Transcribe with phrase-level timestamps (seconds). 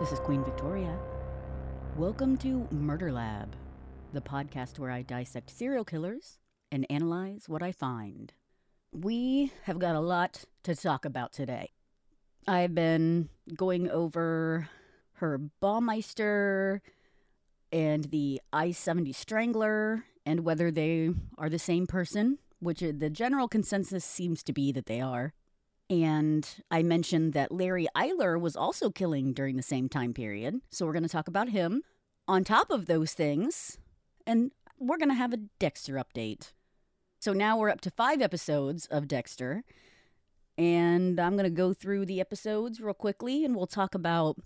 [0.00, 0.98] This is Queen Victoria.
[1.98, 3.54] Welcome to Murder Lab,
[4.14, 6.38] the podcast where I dissect serial killers
[6.72, 8.32] and analyze what I find.
[8.92, 11.72] We have got a lot to talk about today.
[12.48, 14.70] I've been going over
[15.20, 16.80] Herb Baumeister
[17.70, 23.48] and the I 70 Strangler and whether they are the same person, which the general
[23.48, 25.34] consensus seems to be that they are.
[25.90, 30.60] And I mentioned that Larry Eyler was also killing during the same time period.
[30.70, 31.82] So we're going to talk about him.
[32.28, 33.76] On top of those things,
[34.24, 36.52] and we're going to have a Dexter update.
[37.18, 39.64] So now we're up to five episodes of Dexter.
[40.56, 44.36] And I'm going to go through the episodes real quickly and we'll talk about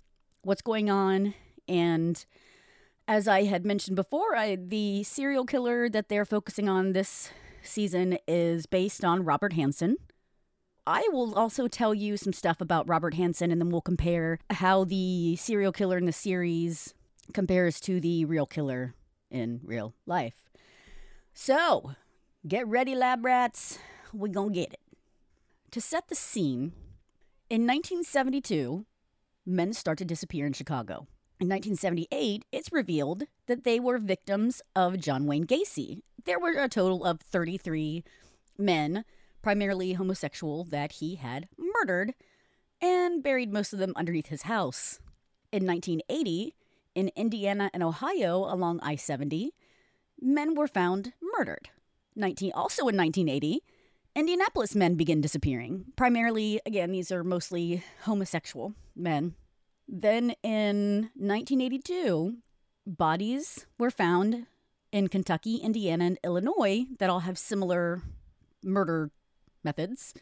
[0.43, 1.35] what's going on.
[1.69, 2.25] And
[3.07, 7.31] as I had mentioned before, I, the serial killer that they're focusing on this
[7.63, 9.97] season is based on Robert Hansen.
[10.87, 14.85] I will also tell you some stuff about Robert Hansen, and then we'll compare how
[14.85, 16.93] the serial killer in the series
[17.33, 18.95] compares to the real killer
[19.31, 20.51] in real life.
[21.33, 21.93] So,
[22.47, 23.79] get ready, lab rats.
[24.13, 24.81] We're gonna get it.
[25.71, 26.73] To set the scene,
[27.49, 28.85] in 1972,
[29.47, 31.07] men start to disappear in Chicago.
[31.41, 36.03] In 1978, it's revealed that they were victims of John Wayne Gacy.
[36.25, 38.05] There were a total of 33
[38.57, 39.05] men
[39.45, 42.15] primarily homosexual, that he had murdered
[42.81, 45.01] and buried most of them underneath his house.
[45.53, 46.55] In 1980,
[46.95, 49.53] in Indiana and Ohio along I 70,
[50.19, 51.69] men were found murdered.
[52.17, 53.63] 19, also in 1980,
[54.17, 55.85] Indianapolis men begin disappearing.
[55.95, 59.35] Primarily, again, these are mostly homosexual men.
[59.87, 62.39] Then in 1982,
[62.87, 64.47] bodies were found
[64.91, 68.01] in Kentucky, Indiana, and Illinois that all have similar
[68.63, 69.11] murder
[69.65, 70.15] methods.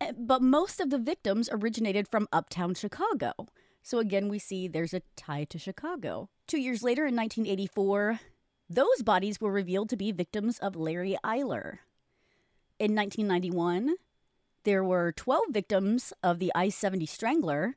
[0.00, 3.32] Eh, but most of the victims originated from uptown Chicago.
[3.82, 6.30] So again, we see there's a tie to Chicago.
[6.46, 8.20] Two years later, in 1984,
[8.68, 11.78] those bodies were revealed to be victims of Larry Eyler.
[12.78, 13.96] In 1991,
[14.64, 17.76] there were 12 victims of the I 70 Strangler,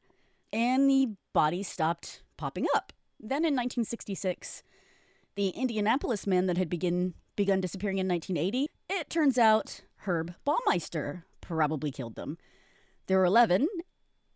[0.51, 2.93] and the bodies stopped popping up.
[3.19, 4.63] Then in 1966,
[5.35, 11.23] the Indianapolis men that had begin, begun disappearing in 1980, it turns out Herb Baumeister
[11.41, 12.37] probably killed them.
[13.07, 13.67] There were 11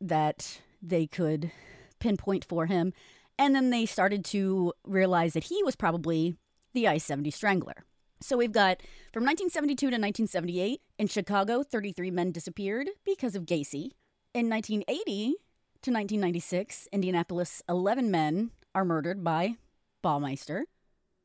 [0.02, 1.52] that they could
[2.00, 2.94] pinpoint for him,
[3.40, 6.36] and then they started to realize that he was probably
[6.74, 7.86] the I 70 Strangler.
[8.20, 8.82] So we've got
[9.14, 13.92] from 1972 to 1978, in Chicago, 33 men disappeared because of Gacy.
[14.34, 15.36] In 1980
[15.82, 19.56] to 1996, Indianapolis, 11 men are murdered by
[20.04, 20.64] Baumeister.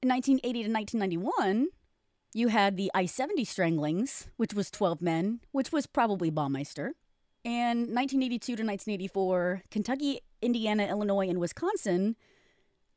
[0.02, 1.68] In 1980 to 1991,
[2.34, 6.90] you had the I 70 stranglings, which was 12 men, which was probably Baumeister.
[7.44, 12.16] And 1982 to 1984, Kentucky, Indiana, Illinois, and Wisconsin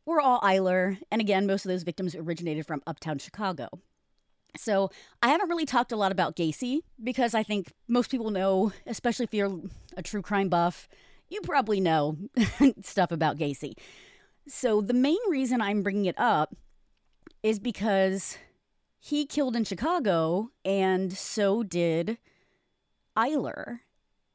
[0.06, 0.98] were all Eyler.
[1.12, 3.70] And again, most of those victims originated from uptown Chicago.
[4.58, 4.90] So
[5.22, 9.26] I haven't really talked a lot about Gacy because I think most people know, especially
[9.26, 9.62] if you're
[9.96, 10.90] a true crime buff,
[11.30, 12.18] you probably know
[12.82, 13.74] stuff about Gacy.
[14.48, 16.56] So the main reason I'm bringing it up
[17.44, 18.38] is because
[19.00, 22.18] he killed in Chicago, and so did
[23.18, 23.80] Eyler.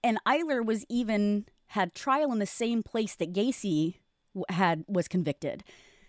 [0.02, 3.96] And Eyler was even had trial in the same place that Gacy
[4.48, 5.64] had was convicted.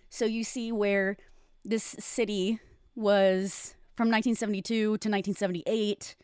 [0.10, 1.18] So you see where
[1.64, 2.60] this city
[2.96, 6.16] was from 1972 to 1978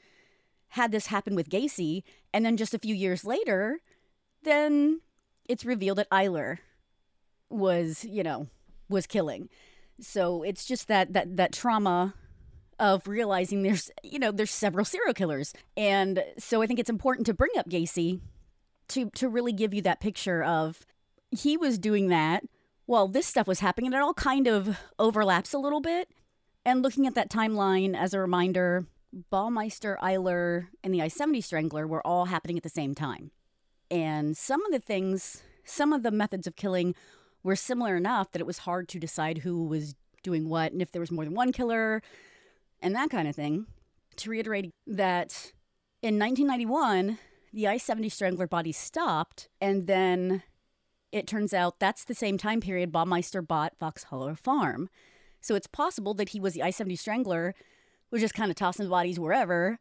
[0.70, 2.04] had this happen with Gacy,
[2.34, 3.80] and then just a few years later,
[4.44, 5.02] then
[5.50, 6.60] it's revealed that Eyler
[7.50, 8.48] was, you know,
[8.88, 9.50] was killing.
[10.02, 12.16] So it's just that that that trauma
[12.80, 15.54] of realizing there's you know there's several serial killers.
[15.78, 18.20] And so i think it's important to bring up gacy
[18.90, 20.86] to to really give you that picture of
[21.30, 22.44] he was doing that
[22.86, 23.88] while this stuff was happening.
[23.88, 26.10] And it all kind of overlaps a little bit.
[26.66, 28.86] And looking at that timeline as a reminder
[29.32, 33.32] Baumeister, Eyler, and the I 70 Strangler were all happening at the same time.
[33.90, 36.96] And some of the things, some of the methods of killing
[37.44, 40.92] were similar enough that it was hard to decide who was doing what and if
[40.92, 42.02] there was more than one killer
[42.82, 43.66] and that kind of thing.
[44.18, 45.54] To reiterate that
[46.02, 47.18] in 1991,
[47.54, 50.44] the I 70 Strangler body stopped, and then
[51.12, 54.90] it turns out that's the same time period Baumeister bought Fox Hollow Farm.
[55.42, 57.56] So it's possible that he was the I 70 Strangler,
[58.12, 59.80] was just kind of tossing the bodies wherever,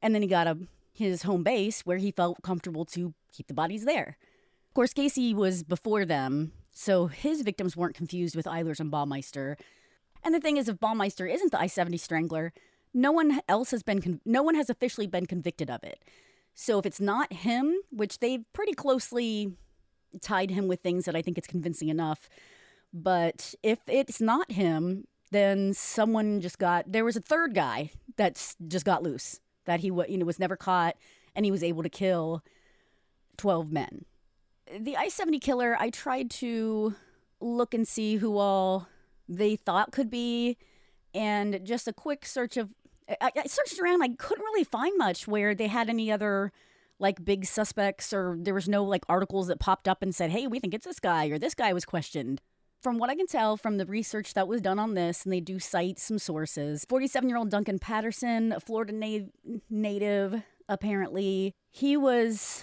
[0.00, 0.58] and then he got a,
[0.92, 4.16] his home base where he felt comfortable to keep the bodies there.
[4.68, 9.56] Of course, Gacy was before them, so his victims weren't confused with Eylers and Baumeister.
[10.24, 12.52] And the thing is, if Baumeister isn't the I 70 Strangler,
[12.94, 16.02] no one else has been, con- no one has officially been convicted of it.
[16.54, 19.52] So if it's not him, which they've pretty closely
[20.20, 22.28] tied him with things that I think it's convincing enough.
[22.92, 28.54] But if it's not him, then someone just got there was a third guy that
[28.68, 30.96] just got loose that he you know was never caught
[31.34, 32.42] and he was able to kill
[33.38, 34.04] 12 men.
[34.80, 36.94] The I-70 killer, I tried to
[37.40, 38.88] look and see who all
[39.28, 40.56] they thought could be
[41.14, 42.70] and just a quick search of
[43.20, 46.52] I, I searched around I couldn't really find much where they had any other
[46.98, 50.46] like big suspects or there was no like articles that popped up and said, "Hey,
[50.46, 52.40] we think it's this guy" or "This guy was questioned."
[52.80, 55.40] From what I can tell from the research that was done on this, and they
[55.40, 61.96] do cite some sources, 47 year old Duncan Patterson, a Florida na- native, apparently, he
[61.96, 62.62] was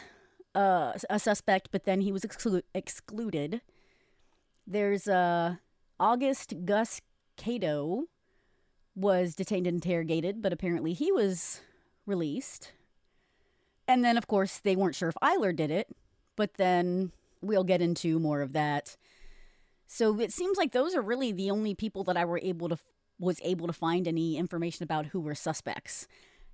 [0.55, 3.61] uh, a suspect, but then he was exclu- excluded.
[4.65, 5.55] There's uh,
[5.99, 7.01] August Gus
[7.37, 8.05] Cato
[8.95, 11.61] was detained and interrogated, but apparently he was
[12.05, 12.71] released.
[13.87, 15.87] And then, of course, they weren't sure if Eyler did it,
[16.35, 17.11] but then
[17.41, 18.97] we'll get into more of that.
[19.87, 22.77] So it seems like those are really the only people that I were able to
[23.19, 26.07] was able to find any information about who were suspects.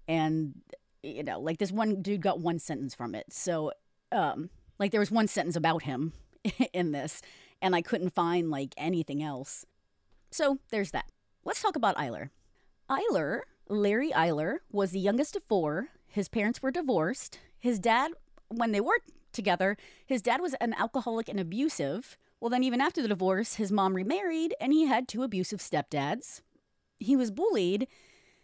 [0.07, 0.55] And
[1.03, 3.31] you know, like this one dude got one sentence from it.
[3.31, 3.71] So
[4.11, 4.49] um
[4.79, 6.13] like there was one sentence about him
[6.73, 7.21] in this
[7.61, 9.65] and I couldn't find like anything else.
[10.31, 11.05] So there's that.
[11.43, 12.29] Let's talk about Eyler.
[12.89, 15.87] Eyler, Larry Eyler, was the youngest of four.
[16.07, 17.39] His parents were divorced.
[17.59, 18.11] His dad,
[18.49, 18.99] when they were
[19.31, 22.17] together, his dad was an alcoholic and abusive.
[22.39, 26.41] Well, then, even after the divorce, his mom remarried and he had two abusive stepdads.
[26.99, 27.87] He was bullied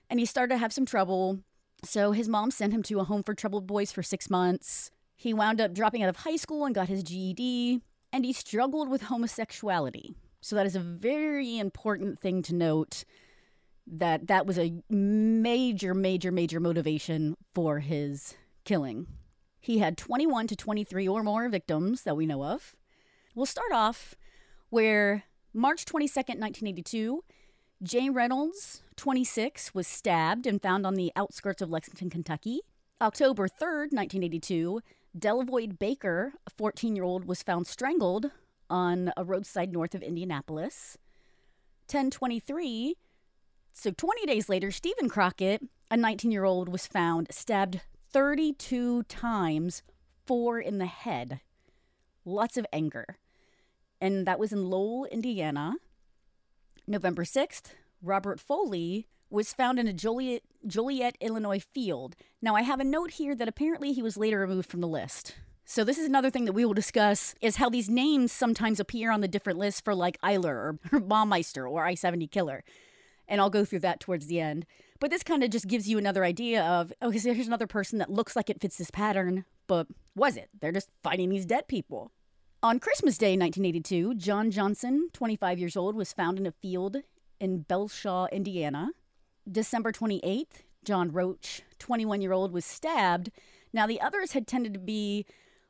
[0.10, 1.40] and he started to have some trouble.
[1.84, 4.92] So his mom sent him to a home for troubled boys for six months.
[5.22, 7.80] He wound up dropping out of high school and got his GED,
[8.12, 10.16] and he struggled with homosexuality.
[10.42, 13.04] So that is a very important thing to note
[13.86, 18.34] that that was a major, major, major motivation for his
[18.64, 19.06] killing.
[19.60, 22.76] He had 21 to 23 or more victims that we know of.
[23.36, 24.16] We'll start off
[24.72, 27.24] where March 22nd, 1982,
[27.84, 32.62] Jay Reynolds, 26, was stabbed and found on the outskirts of Lexington, Kentucky.
[33.00, 34.82] October 3rd, 1982,
[35.18, 38.32] Delavoyd Baker, a 14 year old, was found strangled
[38.70, 40.98] on a roadside north of Indianapolis.
[41.88, 42.96] 1023,
[43.74, 47.82] so 20 days later, Stephen Crockett, a 19 year old, was found stabbed
[48.12, 49.84] 32 times,
[50.26, 51.42] four in the head.
[52.24, 53.18] Lots of anger.
[54.00, 55.76] And that was in Lowell, Indiana.
[56.88, 62.16] November 6th, Robert Foley was found in a Joliet, Joliet, Illinois field.
[62.42, 65.36] Now, I have a note here that apparently he was later removed from the list.
[65.66, 69.10] So this is another thing that we will discuss is how these names sometimes appear
[69.12, 72.64] on the different lists for like Eyler or, Baumeister or I-70 Killer.
[73.28, 74.66] And I'll go through that towards the end.
[75.00, 78.00] But this kind of just gives you another idea of, okay, so here's another person
[78.00, 80.50] that looks like it fits this pattern, but was it?
[80.60, 82.12] They're just fighting these dead people.
[82.62, 86.98] On Christmas Day 1982, John Johnson, 25 years old, was found in a field
[87.40, 88.90] in Belshaw, Indiana.
[89.50, 93.32] December 28th, John Roach, 21 year old, was stabbed.
[93.74, 95.26] Now, the others had tended to be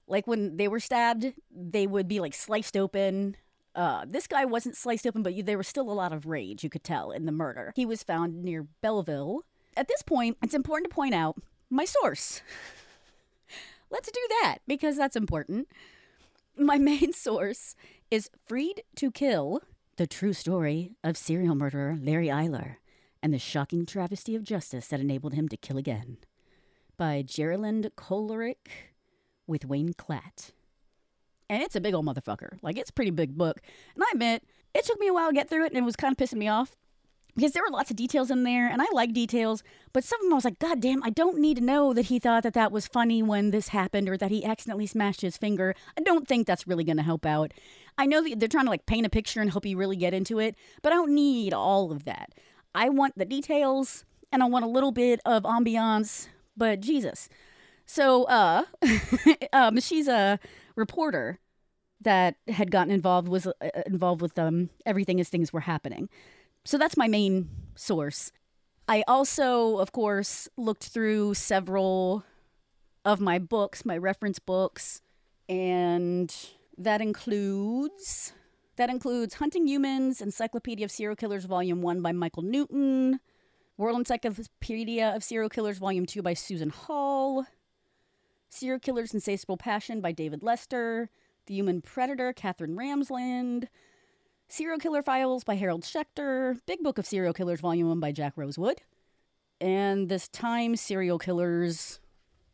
[0.07, 3.37] like when they were stabbed, they would be like sliced open.
[3.73, 6.63] Uh, this guy wasn't sliced open, but you, there was still a lot of rage,
[6.63, 7.71] you could tell, in the murder.
[7.75, 9.43] He was found near Belleville.
[9.77, 11.37] At this point, it's important to point out
[11.69, 12.41] my source.
[13.89, 15.69] Let's do that because that's important.
[16.57, 17.75] My main source
[18.09, 19.61] is Freed to Kill,
[19.95, 22.77] the true story of serial murderer Larry Eyler
[23.23, 26.17] and the shocking travesty of justice that enabled him to kill again
[26.97, 28.67] by Gera-Lind Kolarik
[29.47, 30.51] with Wayne Klatt.
[31.49, 32.57] And it's a big old motherfucker.
[32.61, 33.59] Like, it's a pretty big book.
[33.95, 35.95] And I admit, it took me a while to get through it and it was
[35.95, 36.77] kind of pissing me off
[37.35, 39.63] because there were lots of details in there and I like details,
[39.93, 42.05] but some of them I was like, God damn, I don't need to know that
[42.05, 45.37] he thought that that was funny when this happened or that he accidentally smashed his
[45.37, 45.75] finger.
[45.97, 47.53] I don't think that's really going to help out.
[47.97, 50.13] I know that they're trying to like paint a picture and hope you really get
[50.13, 52.33] into it, but I don't need all of that.
[52.73, 57.29] I want the details and I want a little bit of ambiance, but Jesus.
[57.85, 58.63] So, uh,
[59.53, 60.39] um, she's a
[60.75, 61.39] reporter
[62.01, 63.51] that had gotten involved was uh,
[63.85, 66.09] involved with um everything as things were happening.
[66.65, 68.31] So that's my main source.
[68.87, 72.23] I also, of course, looked through several
[73.05, 75.01] of my books, my reference books,
[75.47, 76.33] and
[76.77, 78.33] that includes
[78.81, 83.19] that includes Hunting Humans, Encyclopedia of Serial Killers, Volume 1 by Michael Newton,
[83.77, 87.45] World Encyclopedia of Serial Killers, Volume 2 by Susan Hall,
[88.50, 91.11] Serial Killer's Insatiable Passion by David Lester,
[91.45, 93.67] The Human Predator, Katherine Ramsland,
[94.47, 98.33] Serial Killer Files by Harold Schechter, Big Book of Serial Killers, Volume 1 by Jack
[98.35, 98.81] Rosewood,
[99.59, 102.00] and this Time Serial Killers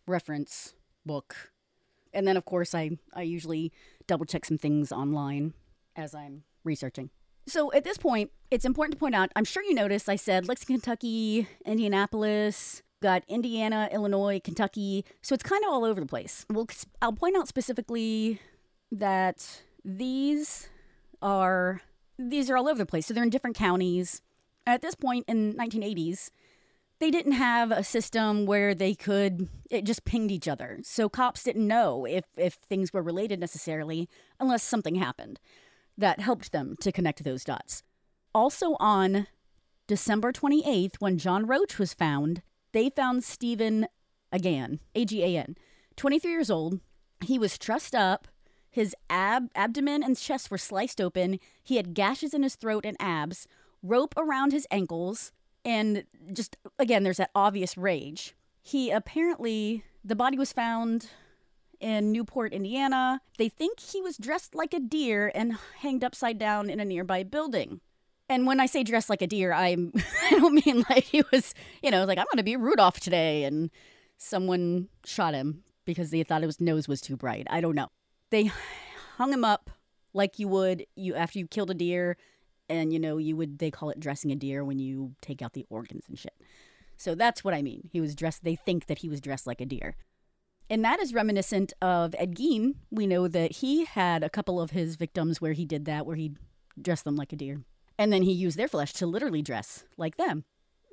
[0.06, 0.74] reference
[1.06, 1.54] book.
[2.14, 3.72] And then, of course, I, I usually
[4.08, 5.54] double check some things online
[5.98, 7.10] as I'm researching.
[7.48, 10.48] So at this point, it's important to point out I'm sure you noticed I said
[10.48, 15.06] Lexington, Kentucky, Indianapolis, got Indiana, Illinois, Kentucky.
[15.22, 16.46] So it's kind of all over the place.
[16.50, 16.68] Well,
[17.02, 18.40] I'll point out specifically
[18.92, 20.70] that these
[21.22, 21.82] are
[22.20, 23.08] these are all over the place.
[23.08, 24.22] So they're in different counties.
[24.66, 26.30] At this point in 1980s,
[27.00, 30.80] they didn't have a system where they could it just pinged each other.
[30.84, 35.40] So cops didn't know if if things were related necessarily unless something happened
[35.98, 37.84] that helped them to connect those dots.
[38.34, 39.28] Also, on
[39.88, 43.88] December 28th, when John Roach was found, they found Stephen
[44.32, 45.56] Agan, A G A N,
[45.96, 46.80] 23 years old.
[47.26, 48.28] He was trussed up.
[48.70, 51.40] His ab- abdomen and chest were sliced open.
[51.64, 53.48] He had gashes in his throat and abs,
[53.82, 55.32] rope around his ankles,
[55.66, 58.36] and just, again, there's that obvious rage.
[58.62, 61.10] He apparently, the body was found
[61.80, 63.22] in Newport, Indiana.
[63.38, 67.24] They think he was dressed like a deer and hanged upside down in a nearby
[67.24, 67.82] building.
[68.30, 69.94] And when I say dressed like a deer, I'm
[70.24, 73.44] I don't mean like he was, you know, like I'm going to be Rudolph today
[73.44, 73.70] and
[74.18, 77.48] someone shot him because they thought his nose was too bright.
[77.50, 77.88] I don't know.
[78.30, 78.52] They
[79.18, 79.70] hung him up
[80.14, 82.18] like you would you after you killed a deer
[82.70, 85.54] and you know, you would they call it dressing a deer when you take out
[85.54, 86.34] the organs and shit.
[86.98, 87.90] So that's what I mean.
[87.92, 89.96] He was dressed they think that he was dressed like a deer.
[90.70, 92.76] And that is reminiscent of Ed Gein.
[92.92, 96.16] We know that he had a couple of his victims where he did that, where
[96.16, 96.34] he
[96.82, 97.62] dressed them like a deer.
[97.98, 100.44] And then he used their flesh to literally dress like them.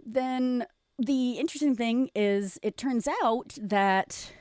[0.06, 0.64] Then
[0.98, 4.32] the interesting thing is, it turns out that,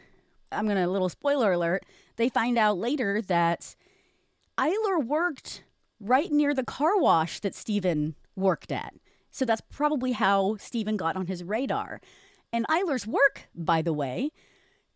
[0.51, 1.83] I'm going to, a little spoiler alert,
[2.15, 3.75] they find out later that
[4.57, 5.63] Eyler worked
[5.99, 8.93] right near the car wash that Stephen worked at.
[9.31, 12.01] So that's probably how Stephen got on his radar.
[12.51, 14.29] And Eyler's work, by the way,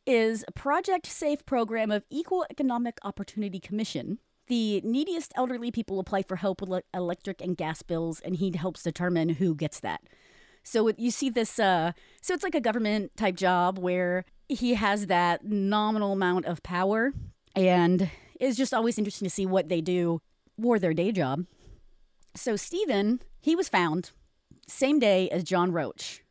[0.08, 4.20] is Project Safe program of Equal Economic Opportunity Commission.
[4.48, 8.84] The neediest elderly people apply for help with electric and gas bills, and he helps
[8.84, 10.00] determine who gets that.
[10.64, 15.08] So you see this, uh, so it's like a government type job where he has
[15.08, 17.12] that nominal amount of power,
[17.54, 18.10] and
[18.40, 20.22] it's just always interesting to see what they do
[20.62, 21.46] for their day job.
[22.34, 24.12] So Stephen, he was found
[24.68, 26.24] same day as John Roach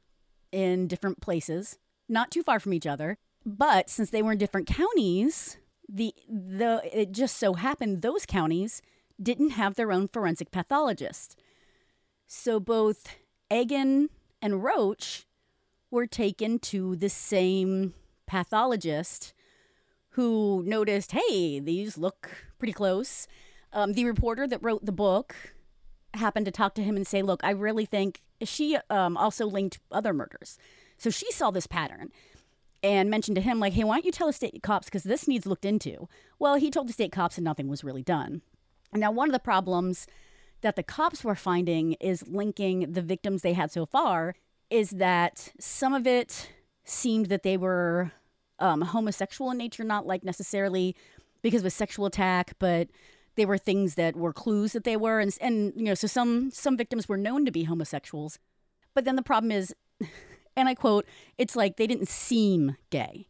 [0.50, 1.76] in different places,
[2.08, 3.18] not too far from each other.
[3.46, 5.56] But since they were in different counties,
[5.88, 8.82] the the it just so happened those counties
[9.22, 11.38] didn't have their own forensic pathologist.
[12.26, 13.06] So both
[13.48, 14.10] Agan
[14.42, 15.26] and Roach
[15.92, 17.94] were taken to the same
[18.26, 19.32] pathologist
[20.10, 23.28] who noticed, hey, these look pretty close.
[23.72, 25.36] Um, the reporter that wrote the book
[26.14, 29.78] happened to talk to him and say, look, I really think she um, also linked
[29.92, 30.58] other murders.
[30.98, 32.10] So she saw this pattern
[32.86, 35.26] and mentioned to him, like, hey, why don't you tell the state cops because this
[35.26, 36.08] needs looked into?
[36.38, 38.42] Well, he told the state cops and nothing was really done.
[38.94, 40.06] Now, one of the problems
[40.60, 44.36] that the cops were finding is linking the victims they had so far
[44.70, 46.50] is that some of it
[46.84, 48.12] seemed that they were
[48.60, 50.94] um, homosexual in nature, not like necessarily
[51.42, 52.88] because of a sexual attack, but
[53.34, 56.50] they were things that were clues that they were, and and you know, so some
[56.52, 58.38] some victims were known to be homosexuals,
[58.94, 59.74] but then the problem is.
[60.56, 61.06] and I quote,
[61.38, 63.28] it's like they didn't seem gay.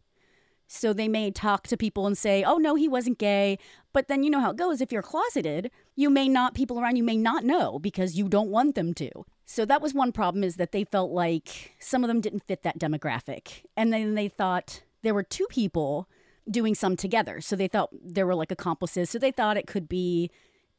[0.69, 3.59] So they may talk to people and say, oh, no, he wasn't gay.
[3.93, 4.81] But then you know how it goes.
[4.81, 8.51] If you're closeted, you may not, people around you may not know because you don't
[8.51, 9.11] want them to.
[9.45, 12.65] So that was one problem is that they felt like some of them didn't fit
[12.65, 13.65] that demographic.
[13.77, 16.09] And then they thought there were two people
[16.51, 17.41] doing some together.
[17.41, 19.09] So they thought there were like accomplices.
[19.09, 20.31] So they thought it could be,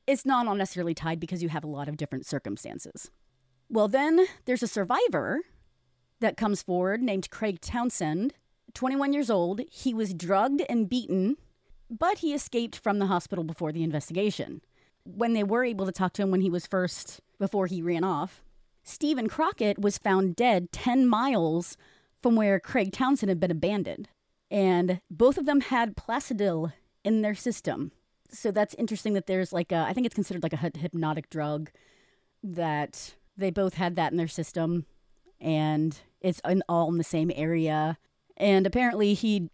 [0.06, 3.10] it's not all necessarily tied because you have a lot of different circumstances.
[3.70, 5.42] Well, then there's a survivor
[6.20, 8.34] that comes forward named Craig Townsend,
[8.74, 9.62] 21 years old.
[9.72, 11.38] He was drugged and beaten,
[11.90, 14.62] but he escaped from the hospital before the investigation.
[15.04, 18.04] When they were able to talk to him when he was first, before he ran
[18.04, 18.44] off,
[18.84, 21.78] Stephen Crockett was found dead 10 miles
[22.22, 24.10] from where Craig Townsend had been abandoned.
[24.50, 27.92] And both of them had Placidil in their system.
[28.30, 31.70] So that's interesting that there's like a, I think it's considered like a hypnotic drug
[32.44, 34.86] that they both had that in their system
[35.40, 37.98] and it's in, all in the same area.
[38.36, 39.50] And apparently he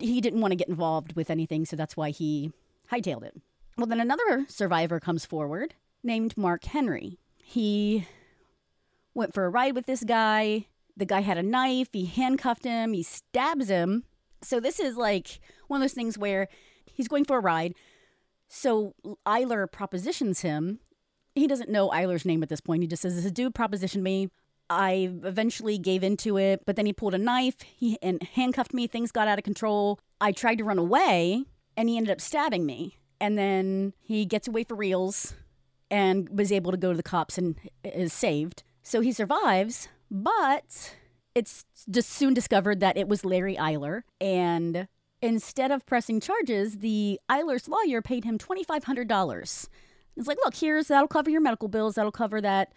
[0.00, 2.52] he didn't want to get involved with anything, so that's why he
[2.90, 3.34] hightailed it.
[3.76, 7.18] Well, then another survivor comes forward named Mark Henry.
[7.36, 8.06] He
[9.14, 10.66] went for a ride with this guy.
[10.96, 11.88] The guy had a knife.
[11.92, 12.92] He handcuffed him.
[12.92, 14.04] He stabs him.
[14.42, 16.48] So this is like one of those things where
[16.86, 17.74] he's going for a ride.
[18.48, 18.94] So
[19.26, 20.78] Eyler propositions him.
[21.34, 22.82] He doesn't know Eyler's name at this point.
[22.82, 24.30] He just says, This dude propositioned me.
[24.70, 28.86] I eventually gave into it, but then he pulled a knife he, and handcuffed me.
[28.86, 30.00] Things got out of control.
[30.20, 31.44] I tried to run away,
[31.76, 32.98] and he ended up stabbing me.
[33.20, 35.34] And then he gets away for reals
[35.90, 38.62] and was able to go to the cops and is saved.
[38.82, 40.96] So he survives, but
[41.34, 44.02] it's just soon discovered that it was Larry Eyler.
[44.20, 44.88] And
[45.22, 49.68] instead of pressing charges, the Eiler's lawyer paid him $2,500.
[50.16, 52.72] It's like, look, here's that'll cover your medical bills, that'll cover that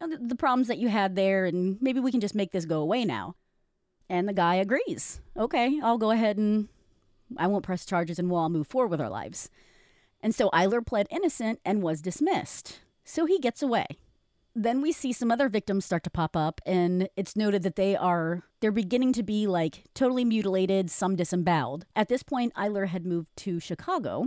[0.00, 2.52] you know, the, the problems that you had there, and maybe we can just make
[2.52, 3.34] this go away now.
[4.08, 5.20] And the guy agrees.
[5.36, 6.68] Okay, I'll go ahead and
[7.36, 9.50] I won't press charges and we'll all move forward with our lives.
[10.20, 12.80] And so Eyler pled innocent and was dismissed.
[13.04, 13.86] So he gets away.
[14.54, 17.94] Then we see some other victims start to pop up, and it's noted that they
[17.94, 21.86] are they're beginning to be like totally mutilated, some disemboweled.
[21.94, 24.26] At this point, Eyler had moved to Chicago.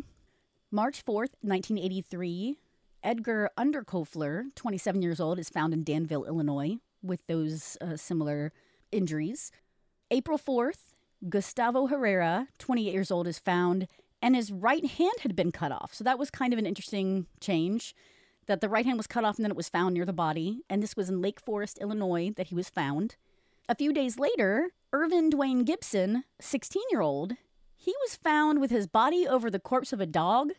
[0.72, 2.60] March 4th, 1983,
[3.04, 8.54] Edgar Underkofler, 27 years old, is found in Danville, Illinois, with those uh, similar
[8.92, 9.52] injuries.
[10.12, 10.94] April 4th,
[11.28, 13.88] Gustavo Herrera, 28 years old, is found
[14.22, 15.94] and his right hand had been cut off.
[15.94, 17.96] So that was kind of an interesting change
[18.46, 20.62] that the right hand was cut off and then it was found near the body.
[20.70, 23.16] And this was in Lake Forest, Illinois, that he was found.
[23.68, 27.34] A few days later, Irvin Dwayne Gibson, 16 year old,
[27.76, 30.52] he was found with his body over the corpse of a dog.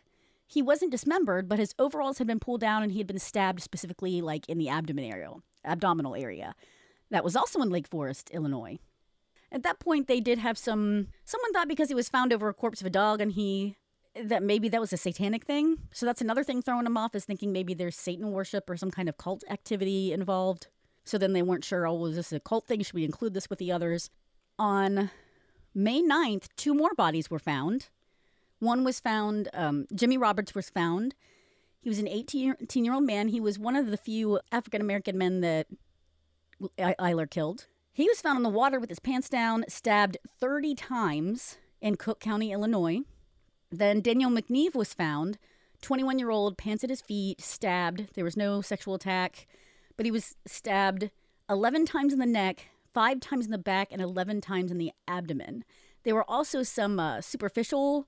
[0.53, 3.61] He wasn't dismembered, but his overalls had been pulled down and he had been stabbed
[3.61, 5.31] specifically like in the abdomen area,
[5.65, 6.53] abdominal area.
[7.09, 8.77] That was also in Lake Forest, Illinois.
[9.51, 11.07] At that point, they did have some.
[11.25, 13.77] Someone thought because he was found over a corpse of a dog and he.
[14.15, 15.77] that maybe that was a satanic thing.
[15.91, 18.91] So that's another thing throwing him off is thinking maybe there's Satan worship or some
[18.91, 20.67] kind of cult activity involved.
[21.03, 22.83] So then they weren't sure, oh, was this a cult thing?
[22.83, 24.11] Should we include this with the others?
[24.59, 25.09] On
[25.73, 27.89] May 9th, two more bodies were found.
[28.63, 31.15] One was found, um, Jimmy Roberts was found.
[31.81, 33.27] He was an 18 year old man.
[33.27, 35.67] He was one of the few African American men that
[36.79, 37.67] Eyler killed.
[37.91, 42.21] He was found in the water with his pants down, stabbed 30 times in Cook
[42.21, 43.01] County, Illinois.
[43.69, 45.37] Then Daniel McNeve was found,
[45.81, 48.13] 21 year old, pants at his feet, stabbed.
[48.13, 49.45] There was no sexual attack,
[49.97, 51.11] but he was stabbed
[51.49, 54.93] 11 times in the neck, five times in the back, and 11 times in the
[55.05, 55.65] abdomen.
[56.03, 58.07] There were also some uh, superficial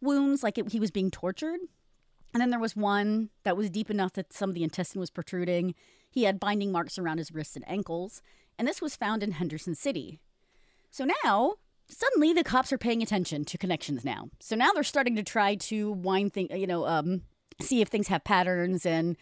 [0.00, 1.60] wounds, like it, he was being tortured.
[2.32, 5.10] And then there was one that was deep enough that some of the intestine was
[5.10, 5.74] protruding.
[6.10, 8.22] He had binding marks around his wrists and ankles
[8.60, 10.20] and this was found in Henderson City.
[10.90, 11.54] So now,
[11.88, 14.28] suddenly the cops are paying attention to connections now.
[14.38, 17.22] So now they're starting to try to wind things, you know, um,
[17.62, 19.16] see if things have patterns and,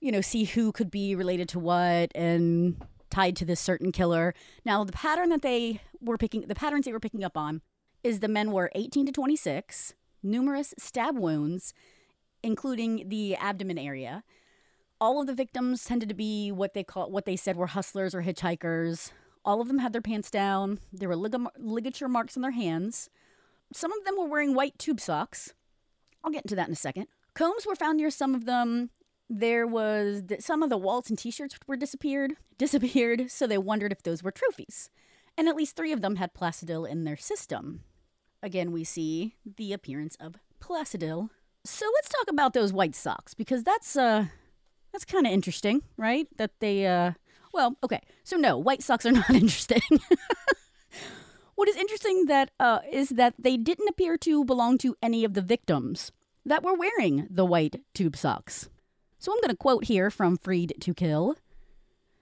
[0.00, 4.34] you know, see who could be related to what and tied to this certain killer.
[4.64, 7.62] Now, the pattern that they were picking, the patterns they were picking up on
[8.02, 9.94] is the men were 18 to 26,
[10.24, 11.74] numerous stab wounds,
[12.42, 14.24] including the abdomen area
[15.04, 18.14] all of the victims tended to be what they call what they said were hustlers
[18.14, 19.12] or hitchhikers.
[19.44, 20.78] All of them had their pants down.
[20.92, 23.10] There were lig- ligature marks on their hands.
[23.72, 25.52] Some of them were wearing white tube socks.
[26.22, 27.08] I'll get into that in a second.
[27.34, 28.90] Combs were found near some of them.
[29.28, 33.30] There was th- some of the wallets and T-shirts were disappeared, disappeared.
[33.30, 34.88] So they wondered if those were trophies,
[35.36, 37.82] and at least three of them had Placidil in their system.
[38.44, 41.30] Again, we see the appearance of Placidil.
[41.64, 44.26] So let's talk about those white socks because that's uh
[44.92, 46.28] that's kind of interesting, right?
[46.36, 47.12] That they, uh,
[47.54, 48.00] well, okay.
[48.22, 49.80] So no, white socks are not interesting.
[51.54, 55.32] what is interesting that uh, is that they didn't appear to belong to any of
[55.32, 56.12] the victims
[56.44, 58.68] that were wearing the white tube socks.
[59.18, 61.36] So I'm going to quote here from Freed to Kill.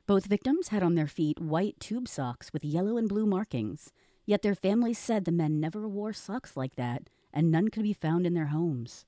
[0.06, 3.92] Both victims had on their feet white tube socks with yellow and blue markings,
[4.26, 7.92] yet their families said the men never wore socks like that, and none could be
[7.92, 9.04] found in their homes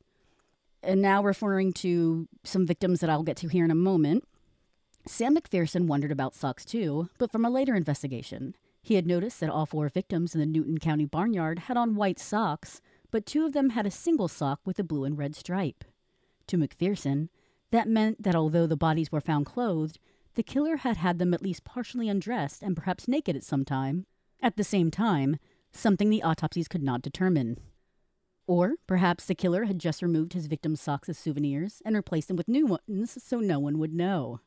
[0.84, 4.24] and now referring to some victims that I'll get to here in a moment,
[5.06, 8.54] Sam McPherson wondered about socks too, but from a later investigation.
[8.82, 12.18] He had noticed that all four victims in the Newton County barnyard had on white
[12.18, 15.84] socks, but two of them had a single sock with a blue and red stripe.
[16.48, 17.28] To McPherson,
[17.70, 19.98] that meant that although the bodies were found clothed,
[20.34, 24.04] the killer had had them at least partially undressed and perhaps naked at some time.
[24.40, 25.38] At the same time,
[25.72, 27.58] something the autopsies could not determine.
[28.46, 32.36] Or perhaps the killer had just removed his victim's socks as souvenirs and replaced them
[32.36, 34.40] with new ones so no one would know.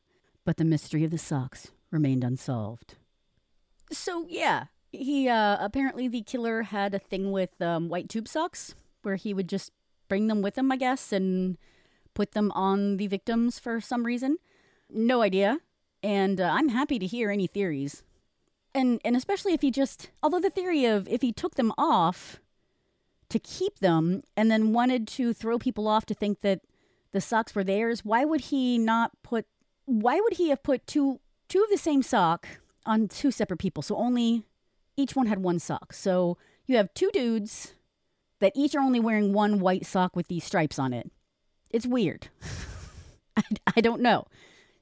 [0.44, 2.94] But the mystery of the socks remained unsolved.
[3.90, 8.74] So, yeah, he uh, apparently the killer had a thing with um, white tube socks
[9.02, 9.72] where he would just
[10.08, 11.58] bring them with him, I guess, and
[12.14, 14.38] put them on the victims for some reason.
[14.90, 15.58] No idea.
[16.02, 18.02] And uh, I'm happy to hear any theories.
[18.78, 22.38] And and especially if he just although the theory of if he took them off
[23.28, 26.60] to keep them and then wanted to throw people off to think that
[27.12, 29.46] the socks were theirs, why would he not put
[29.84, 32.46] why would he have put two two of the same sock
[32.86, 33.82] on two separate people?
[33.82, 34.44] So only
[34.96, 35.92] each one had one sock.
[35.92, 37.74] So you have two dudes
[38.38, 41.10] that each are only wearing one white sock with these stripes on it.
[41.70, 42.28] It's weird.
[43.36, 43.42] I,
[43.76, 44.26] I don't know.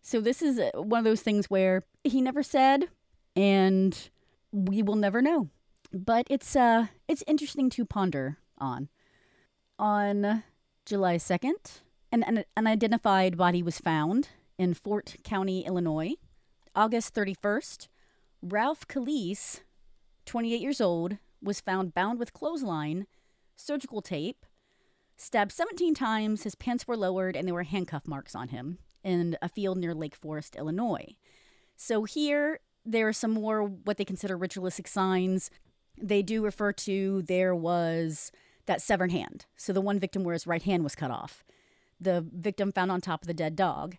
[0.03, 2.89] So this is uh, one of those things where he never said,
[3.37, 4.09] and
[4.51, 5.51] we will never know.
[5.93, 8.89] But it's uh it's interesting to ponder on.
[9.79, 10.43] On
[10.87, 16.15] July 2nd, an, an unidentified body was found in Ford County, Illinois.
[16.75, 17.89] August 31st,
[18.43, 19.61] Ralph Calise,
[20.27, 23.07] 28 years old, was found bound with clothesline,
[23.57, 24.45] surgical tape,
[25.17, 29.39] stabbed 17 times, his pants were lowered, and there were handcuff marks on him in
[29.41, 31.17] a field near Lake Forest, Illinois.
[31.77, 35.51] So here, there are some more what they consider ritualistic signs.
[36.01, 38.33] They do refer to there was
[38.67, 39.47] that severed hand.
[39.57, 41.45] So the one victim where his right hand was cut off.
[42.01, 43.97] The victim found on top of the dead dog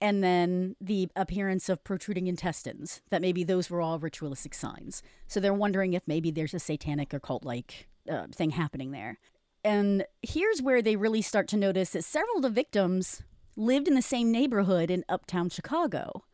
[0.00, 5.02] and then the appearance of protruding intestines, that maybe those were all ritualistic signs.
[5.26, 9.18] So they're wondering if maybe there's a satanic or cult like uh, thing happening there.
[9.62, 13.22] And here's where they really start to notice that several of the victims
[13.56, 16.24] lived in the same neighborhood in uptown Chicago,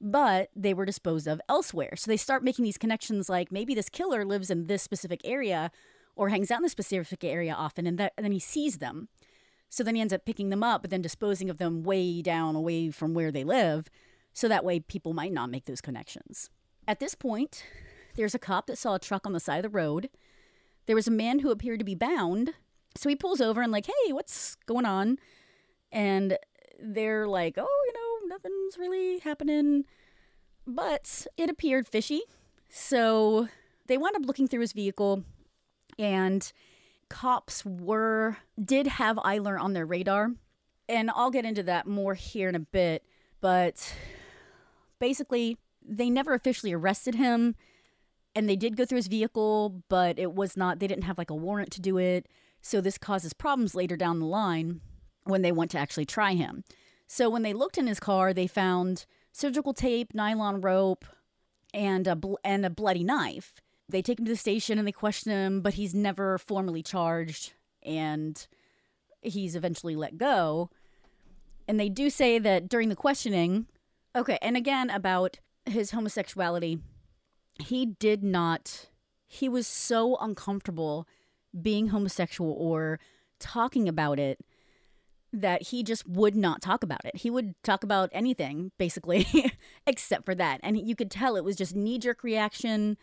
[0.00, 1.94] but they were disposed of elsewhere.
[1.96, 5.70] So they start making these connections like maybe this killer lives in this specific area
[6.16, 9.08] or hangs out in this specific area often, and, that, and then he sees them.
[9.68, 12.56] So then he ends up picking them up, but then disposing of them way down
[12.56, 13.88] away from where they live.
[14.32, 16.48] So that way people might not make those connections.
[16.86, 17.64] At this point,
[18.14, 20.08] there's a cop that saw a truck on the side of the road.
[20.86, 22.54] There was a man who appeared to be bound.
[22.96, 25.18] So he pulls over and, like, hey, what's going on?
[25.92, 26.38] And
[26.80, 28.07] they're like, oh, you know,
[28.44, 29.84] nothing's really happening.
[30.66, 32.22] But it appeared fishy.
[32.68, 33.48] So
[33.86, 35.24] they wound up looking through his vehicle
[35.98, 36.52] and
[37.08, 40.32] cops were did have Eyler on their radar.
[40.88, 43.02] And I'll get into that more here in a bit,
[43.40, 43.94] but
[44.98, 47.54] basically they never officially arrested him
[48.34, 51.30] and they did go through his vehicle, but it was not they didn't have like
[51.30, 52.26] a warrant to do it.
[52.60, 54.80] So this causes problems later down the line
[55.24, 56.64] when they want to actually try him.
[57.08, 61.04] So when they looked in his car, they found surgical tape, nylon rope,
[61.74, 64.92] and a bl- and a bloody knife they take him to the station and they
[64.92, 68.46] question him, but he's never formally charged and
[69.22, 70.70] he's eventually let go.
[71.66, 73.66] And they do say that during the questioning,
[74.14, 76.78] okay, and again about his homosexuality,
[77.62, 78.90] he did not,
[79.26, 81.06] he was so uncomfortable
[81.60, 83.00] being homosexual or
[83.38, 84.44] talking about it
[85.32, 87.16] that he just would not talk about it.
[87.16, 89.26] He would talk about anything, basically,
[89.86, 90.60] except for that.
[90.62, 92.96] And you could tell it was just knee jerk reaction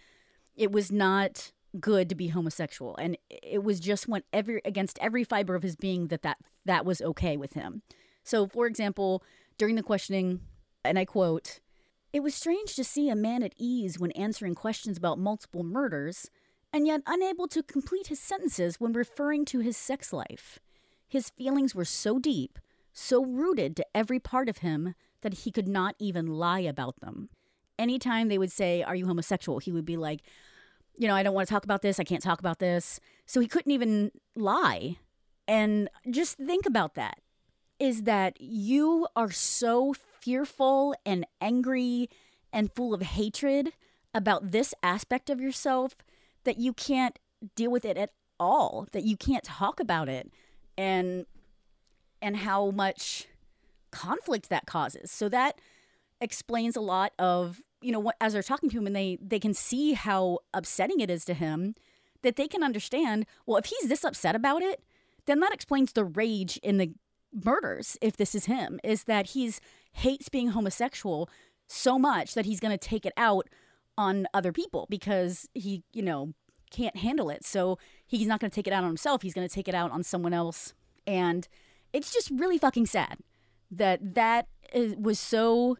[0.56, 5.26] it was not good to be homosexual and it was just went every against every
[5.26, 7.82] fiber of his being that that that was okay with him
[8.24, 9.22] so for example
[9.58, 10.40] during the questioning
[10.86, 11.60] and i quote
[12.14, 16.30] it was strange to see a man at ease when answering questions about multiple murders
[16.72, 20.60] and yet unable to complete his sentences when referring to his sex life
[21.08, 22.60] his feelings were so deep
[22.98, 27.30] so rooted to every part of him that he could not even lie about them
[27.78, 29.60] anytime they would say, Are you homosexual?
[29.60, 30.22] He would be like,
[30.98, 32.00] You know, I don't want to talk about this.
[32.00, 33.00] I can't talk about this.
[33.26, 34.98] So he couldn't even lie.
[35.48, 37.20] And just think about that
[37.80, 42.10] is that you are so fearful and angry
[42.54, 43.74] and full of hatred
[44.14, 45.96] about this aspect of yourself
[46.46, 47.20] that you can't
[47.56, 50.32] deal with it at all, that you can't talk about it
[50.78, 51.26] and
[52.22, 53.28] and how much
[53.92, 55.12] conflict that causes.
[55.12, 55.60] So that
[56.22, 59.40] explains a lot of you know what as they're talking to him and they they
[59.40, 61.76] can see how upsetting it is to him
[62.24, 64.82] that they can understand well if he's this upset about it
[65.26, 66.94] then that explains the rage in the
[67.44, 69.60] murders if this is him is that he's
[69.92, 71.30] hates being homosexual
[71.68, 73.50] so much that he's going to take it out
[73.98, 76.34] on other people because he you know
[76.76, 79.48] can't handle it so he's not going to take it out on himself he's going
[79.48, 80.74] to take it out on someone else
[81.08, 81.48] and
[81.94, 83.20] it's just really fucking sad
[83.72, 85.78] that that is, was so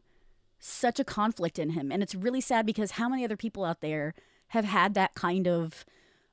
[0.60, 1.92] such a conflict in him.
[1.92, 4.14] And it's really sad because how many other people out there
[4.50, 5.86] have had that kind of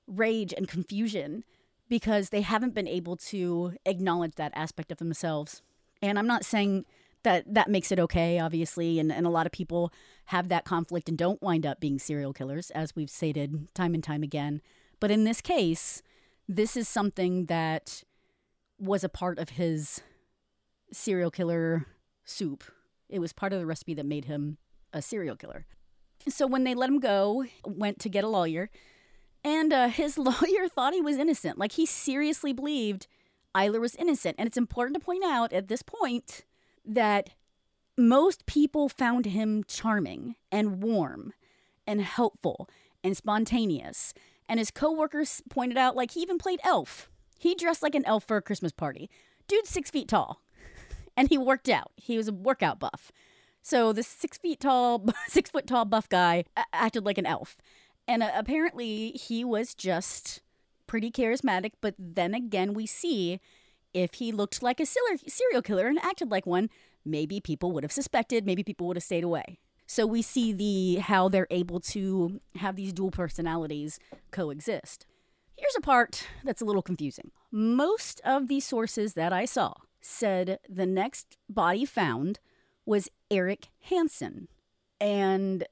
[0.06, 1.44] rage and confusion
[1.88, 5.62] because they haven't been able to acknowledge that aspect of themselves.
[6.00, 6.86] And I'm not saying
[7.22, 9.92] that that makes it okay, obviously, and, and a lot of people
[10.26, 14.02] have that conflict and don't wind up being serial killers, as we've stated time and
[14.02, 14.60] time again.
[15.00, 16.02] But in this case,
[16.48, 18.04] this is something that
[18.78, 20.00] was a part of his
[20.92, 21.86] serial killer
[22.24, 22.64] soup
[23.12, 24.56] it was part of the recipe that made him
[24.92, 25.66] a serial killer.
[26.28, 28.70] So when they let him go, went to get a lawyer,
[29.44, 31.58] and uh, his lawyer thought he was innocent.
[31.58, 33.06] Like he seriously believed
[33.54, 34.36] Eyler was innocent.
[34.38, 36.44] And it's important to point out at this point
[36.84, 37.30] that
[37.96, 41.32] most people found him charming and warm
[41.86, 42.68] and helpful
[43.04, 44.14] and spontaneous
[44.48, 47.08] And his coworkers pointed out, like, he even played elf.
[47.38, 49.08] He dressed like an elf for a Christmas party.
[49.48, 50.42] Dude's six feet tall.
[51.14, 51.92] And he worked out.
[51.96, 53.12] He was a workout buff.
[53.60, 57.58] So this six feet tall, six foot tall buff guy acted like an elf.
[58.08, 60.40] And uh, apparently he was just
[60.86, 61.72] pretty charismatic.
[61.82, 63.40] But then again, we see
[63.94, 66.70] if he looked like a serial killer and acted like one,
[67.04, 69.58] maybe people would have suspected, maybe people would have stayed away.
[69.86, 73.98] So we see the how they're able to have these dual personalities
[74.30, 75.06] coexist.
[75.56, 77.30] Here's a part that's a little confusing.
[77.50, 82.40] Most of the sources that I saw said the next body found
[82.86, 84.48] was Eric Hansen.
[85.00, 85.66] And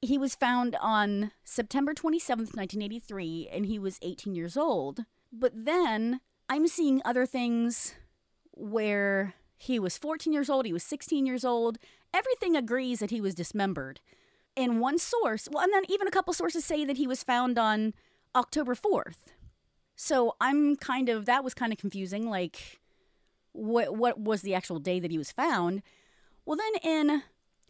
[0.00, 5.00] he was found on September 27th, 1983, and he was 18 years old.
[5.32, 7.94] But then I'm seeing other things
[8.52, 11.78] where he was 14 years old, he was 16 years old.
[12.14, 14.00] Everything agrees that he was dismembered.
[14.54, 17.58] In one source, well, and then even a couple sources say that he was found
[17.58, 17.92] on
[18.34, 19.34] October 4th.
[19.96, 22.28] So I'm kind of, that was kind of confusing.
[22.28, 22.80] Like,
[23.52, 25.82] what, what was the actual day that he was found?
[26.44, 27.22] Well, then in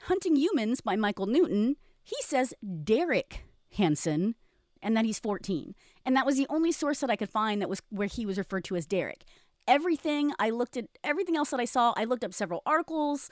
[0.02, 3.44] Hunting Humans by Michael Newton, he says Derek
[3.76, 4.34] Hansen
[4.82, 5.74] and that he's 14.
[6.06, 8.38] And that was the only source that I could find that was where he was
[8.38, 9.24] referred to as Derek
[9.66, 10.32] everything.
[10.38, 11.92] I looked at everything else that I saw.
[11.96, 13.30] I looked up several articles,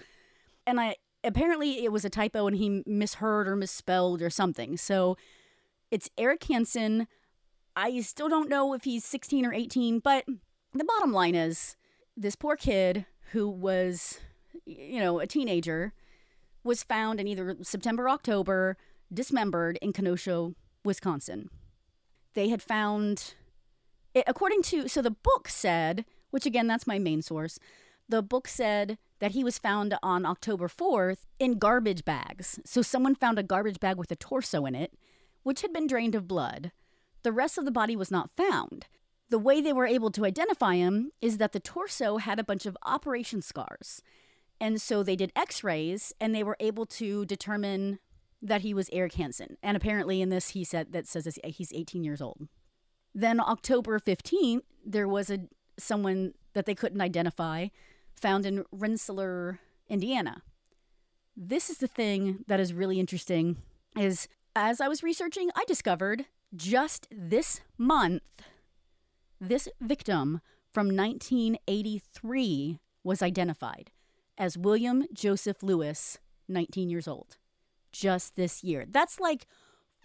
[0.67, 4.77] and I apparently it was a typo and he misheard or misspelled or something.
[4.77, 5.17] So
[5.91, 7.07] it's Eric Hansen.
[7.77, 10.25] I still don't know if he's 16 or 18, but
[10.73, 11.77] the bottom line is
[12.17, 14.21] this poor kid who was,
[14.67, 15.93] you know, a teenager
[16.63, 18.77] was found in either September, October,
[19.13, 20.53] dismembered in Kenosha,
[20.85, 21.49] Wisconsin.
[22.35, 23.35] They had found,
[24.15, 27.61] according to, so the book said which again, that's my main source.
[28.09, 32.59] The book said that he was found on October 4th in garbage bags.
[32.65, 34.95] So someone found a garbage bag with a torso in it,
[35.45, 36.73] which had been drained of blood.
[37.23, 38.89] The rest of the body was not found.
[39.31, 42.67] The way they were able to identify him is that the torso had a bunch
[42.67, 44.03] of operation scars.
[44.61, 48.01] And so they did x rays and they were able to determine
[48.45, 49.57] that he was Eric Hansen.
[49.63, 52.47] And apparently, in this, he said that says he's 18 years old.
[53.15, 57.69] Then, October 15th, there was a someone that they couldn't identify
[58.15, 60.43] found in Rensselaer, Indiana.
[61.37, 63.57] This is the thing that is really interesting
[63.99, 68.23] is as I was researching, I discovered just this month
[69.41, 70.41] this victim
[70.73, 73.91] from 1983 was identified
[74.39, 77.37] as William Joseph Lewis, 19 years old.
[77.95, 78.85] Just this year.
[78.89, 79.47] That's like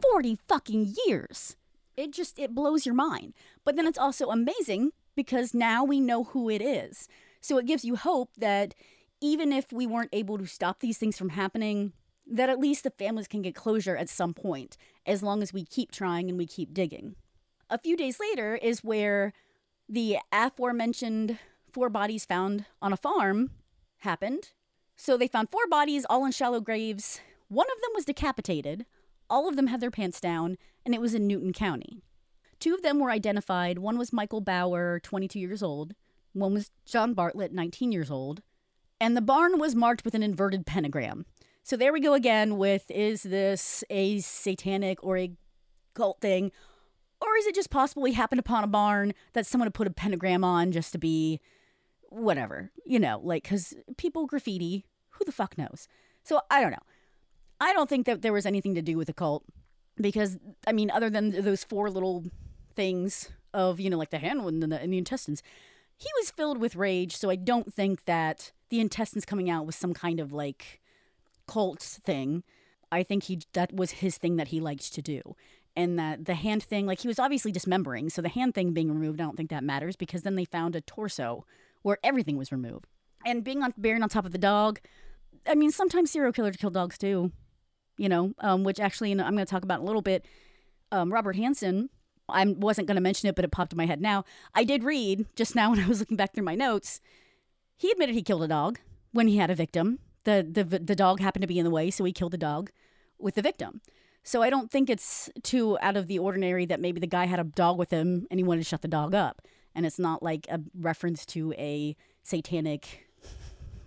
[0.02, 1.58] 40 fucking years.
[1.98, 3.34] It just it blows your mind.
[3.66, 7.08] But then it's also amazing because now we know who it is.
[7.42, 8.76] So it gives you hope that
[9.22, 11.94] even if we weren't able to stop these things from happening,
[12.26, 15.66] that at least the families can get closure at some point, as long as we
[15.66, 17.16] keep trying and we keep digging.
[17.70, 19.34] A few days later is where
[19.88, 21.38] the aforementioned
[21.72, 23.52] four bodies found on a farm
[24.00, 24.52] happened.
[24.96, 27.20] So they found four bodies, all in shallow graves.
[27.50, 28.86] One of them was decapitated,
[29.30, 32.02] all of them had their pants down, and it was in Newton County.
[32.60, 33.80] Two of them were identified.
[33.80, 35.94] One was Michael Bauer, 22 years old.
[36.34, 38.42] One was John Bartlett, 19 years old.
[39.00, 41.26] And the barn was marked with an inverted pentagram.
[41.64, 45.32] So there we go again with is this a satanic or a
[45.94, 46.52] cult thing?
[47.22, 49.92] Or is it just possible we happened upon a barn that someone had put a
[49.92, 51.40] pentagram on just to be
[52.10, 52.72] whatever?
[52.86, 55.88] You know, like, because people graffiti, who the fuck knows?
[56.24, 56.78] So I don't know.
[57.60, 59.44] I don't think that there was anything to do with the cult
[60.00, 62.24] because, I mean, other than those four little
[62.76, 65.44] things of, you know, like the hand and the, and the intestines.
[65.98, 69.76] He was filled with rage, so I don't think that the intestines coming out was
[69.76, 70.80] some kind of like
[71.48, 72.44] cult thing.
[72.92, 75.36] I think he that was his thing that he liked to do.
[75.76, 78.92] And that the hand thing, like he was obviously dismembering, so the hand thing being
[78.92, 81.46] removed, I don't think that matters because then they found a torso
[81.82, 82.88] where everything was removed.
[83.26, 84.80] And being on buried on top of the dog,
[85.48, 87.32] I mean, sometimes serial killers kill dogs too,
[88.00, 90.26] you know, um, which actually I'm going to talk about a little bit.
[90.92, 91.90] Um, Robert Hansen
[92.32, 94.24] I wasn't going to mention it, but it popped in my head now.
[94.54, 97.02] I did read just now when I was looking back through my notes.
[97.78, 98.80] He admitted he killed a dog
[99.12, 100.00] when he had a victim.
[100.26, 102.72] The, the, the dog happened to be in the way, so he killed the dog
[103.18, 103.82] with the victim.
[104.24, 107.40] So I don't think it's too out of the ordinary that maybe the guy had
[107.40, 109.42] a dog with him and he wanted to shut the dog up.
[109.74, 113.08] And it's not like a reference to a satanic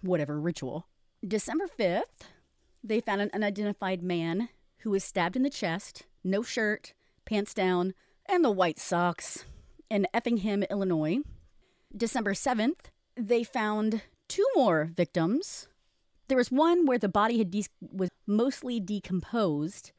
[0.01, 0.88] whatever ritual.
[1.27, 2.03] December 5th,
[2.83, 7.95] they found an unidentified man who was stabbed in the chest, no shirt, pants down,
[8.27, 9.45] and the White socks
[9.88, 11.18] in Effingham, Illinois.
[11.97, 15.68] December 7th, they found two more victims.
[16.29, 19.92] There was one where the body had de- was mostly decomposed.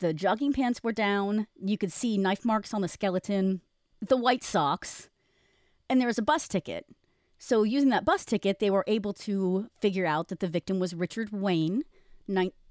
[0.00, 1.46] The jogging pants were down.
[1.64, 3.60] You could see knife marks on the skeleton,
[4.00, 5.08] the white socks,
[5.88, 6.86] and there was a bus ticket.
[7.38, 10.94] So, using that bus ticket, they were able to figure out that the victim was
[10.94, 11.82] Richard Wayne,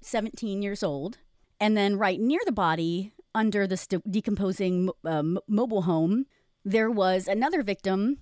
[0.00, 1.18] 17 years old.
[1.60, 6.26] And then, right near the body, under the st- decomposing uh, mobile home,
[6.64, 8.18] there was another victim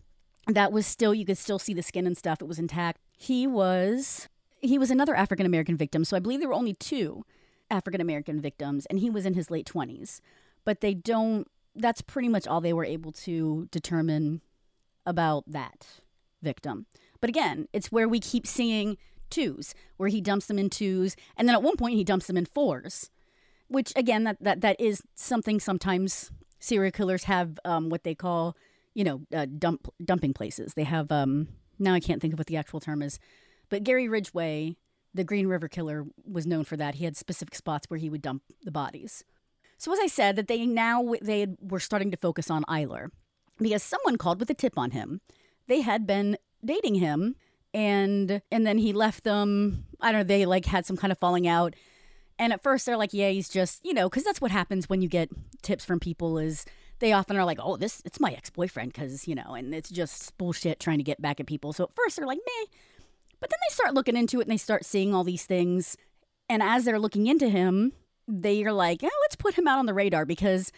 [0.46, 2.40] that was still, you could still see the skin and stuff.
[2.40, 3.00] It was intact.
[3.16, 4.28] He was.
[4.60, 6.04] He was another African American victim.
[6.04, 7.24] So I believe there were only two
[7.70, 10.20] African American victims, and he was in his late 20s.
[10.64, 14.42] But they don't, that's pretty much all they were able to determine
[15.06, 15.86] about that
[16.42, 16.86] victim.
[17.20, 18.96] But again, it's where we keep seeing
[19.30, 22.36] twos, where he dumps them in twos, and then at one point he dumps them
[22.36, 23.10] in fours,
[23.68, 28.56] which again, that that that is something sometimes serial killers have um, what they call,
[28.94, 30.74] you know, uh, dump dumping places.
[30.74, 33.18] They have um, now I can't think of what the actual term is,
[33.68, 34.76] but Gary Ridgway,
[35.14, 36.96] the Green River Killer, was known for that.
[36.96, 39.24] He had specific spots where he would dump the bodies.
[39.78, 43.08] So as I said, that they now they were starting to focus on Eyler
[43.58, 45.20] because someone called with a tip on him.
[45.68, 47.36] They had been dating him
[47.72, 49.84] and and then he left them.
[50.00, 51.74] I don't know they like had some kind of falling out.
[52.38, 55.02] And at first they're like yeah he's just you know because that's what happens when
[55.02, 55.30] you get
[55.62, 56.64] tips from people is
[56.98, 60.36] they often are like oh this it's my ex-boyfriend because you know and it's just
[60.38, 61.72] bullshit trying to get back at people.
[61.72, 62.66] So at first they're like meh.
[63.40, 65.96] But then they start looking into it and they start seeing all these things.
[66.48, 67.92] And as they're looking into him
[68.26, 70.72] they are like yeah, let's put him out on the radar because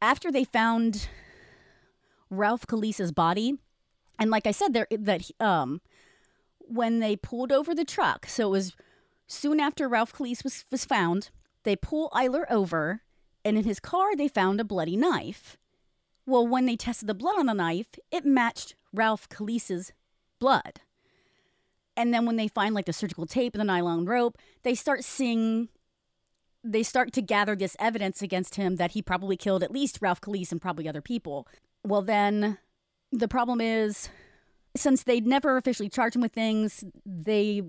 [0.00, 1.08] after they found
[2.30, 3.56] ralph Calise's body
[4.18, 5.80] and like i said there that um
[6.68, 8.76] when they pulled over the truck, so it was
[9.26, 11.30] soon after Ralph Calise was, was found,
[11.64, 13.02] they pull Eyler over,
[13.44, 15.56] and in his car they found a bloody knife.
[16.26, 19.92] Well, when they tested the blood on the knife, it matched Ralph Calise's
[20.38, 20.80] blood.
[21.96, 25.04] And then when they find like the surgical tape and the nylon rope, they start
[25.04, 25.68] seeing
[26.62, 30.20] they start to gather this evidence against him that he probably killed at least Ralph
[30.20, 31.48] Calise and probably other people.
[31.84, 32.58] Well, then
[33.10, 34.10] the problem is
[34.76, 37.62] since they'd never officially charged him with things, they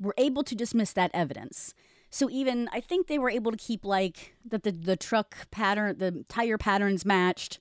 [0.00, 1.74] were able to dismiss that evidence.
[2.10, 5.98] So even I think they were able to keep like that the the truck pattern,
[5.98, 7.58] the tire patterns matched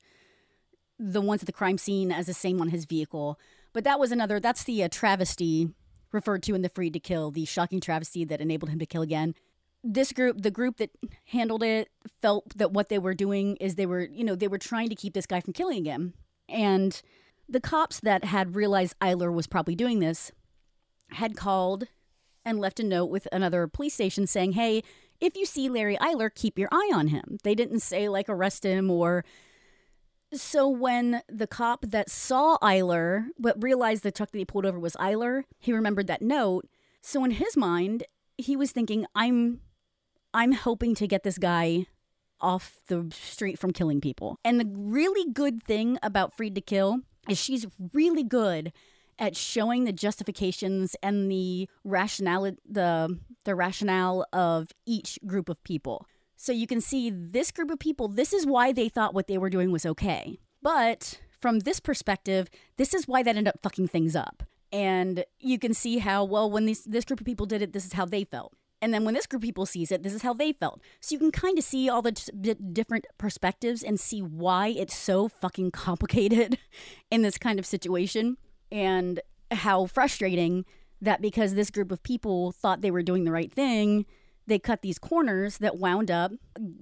[1.00, 3.40] the ones at the crime scene as the same on his vehicle.
[3.74, 4.40] But that was another.
[4.40, 5.70] That's the uh, travesty
[6.12, 9.02] referred to in the Freed to Kill, the shocking travesty that enabled him to kill
[9.02, 9.36] again.
[9.84, 10.92] This group, the group that
[11.26, 11.90] handled it,
[12.22, 14.96] felt that what they were doing is they were, you know, they were trying to
[14.96, 16.14] keep this guy from killing again,
[16.48, 17.02] and
[17.48, 20.32] the cops that had realized Eyler was probably doing this
[21.12, 21.88] had called
[22.44, 24.84] and left a note with another police station saying, hey,
[25.20, 27.38] if you see Larry Eyler, keep your eye on him.
[27.44, 29.24] They didn't say, like, arrest him or.
[30.34, 34.80] So when the cop that saw Eyler, but realized the truck that he pulled over
[34.80, 36.68] was Eyler, he remembered that note.
[37.02, 38.04] So in his mind,
[38.38, 39.62] he was thinking, I'm
[40.34, 41.86] I'm hoping to get this guy
[42.42, 44.38] off the street from killing people.
[44.44, 48.72] And the really good thing about Freed to Kill is she's really good
[49.18, 56.06] at showing the justifications and the rationale the the rationale of each group of people.
[56.36, 59.38] So you can see this group of people, this is why they thought what they
[59.38, 60.40] were doing was okay.
[60.62, 64.44] But from this perspective, this is why that ended up fucking things up.
[64.72, 67.86] And you can see how, well, when this, this group of people did it, this
[67.86, 68.54] is how they felt.
[68.82, 70.82] And then when this group of people sees it, this is how they felt.
[71.00, 75.28] So you can kind of see all the different perspectives and see why it's so
[75.28, 76.58] fucking complicated
[77.12, 78.38] in this kind of situation
[78.72, 80.66] and how frustrating
[81.02, 84.06] that because this group of people thought they were doing the right thing,
[84.48, 86.32] they cut these corners that wound up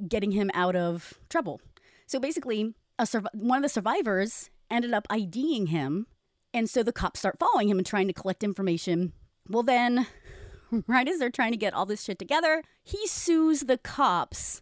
[0.08, 1.62] getting him out of trouble.
[2.08, 6.08] So basically, a sur- one of the survivors ended up IDing him.
[6.54, 9.14] And so the cops start following him and trying to collect information.
[9.50, 10.08] Well, then
[10.88, 14.62] right as they're trying to get all this shit together, he sues the cops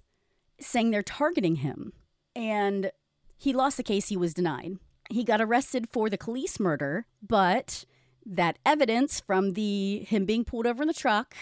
[0.60, 1.94] saying they're targeting him.
[2.36, 2.92] And
[3.38, 4.78] he lost the case, he was denied.
[5.10, 7.86] He got arrested for the Calise murder, but
[8.26, 11.36] that evidence from the him being pulled over in the truck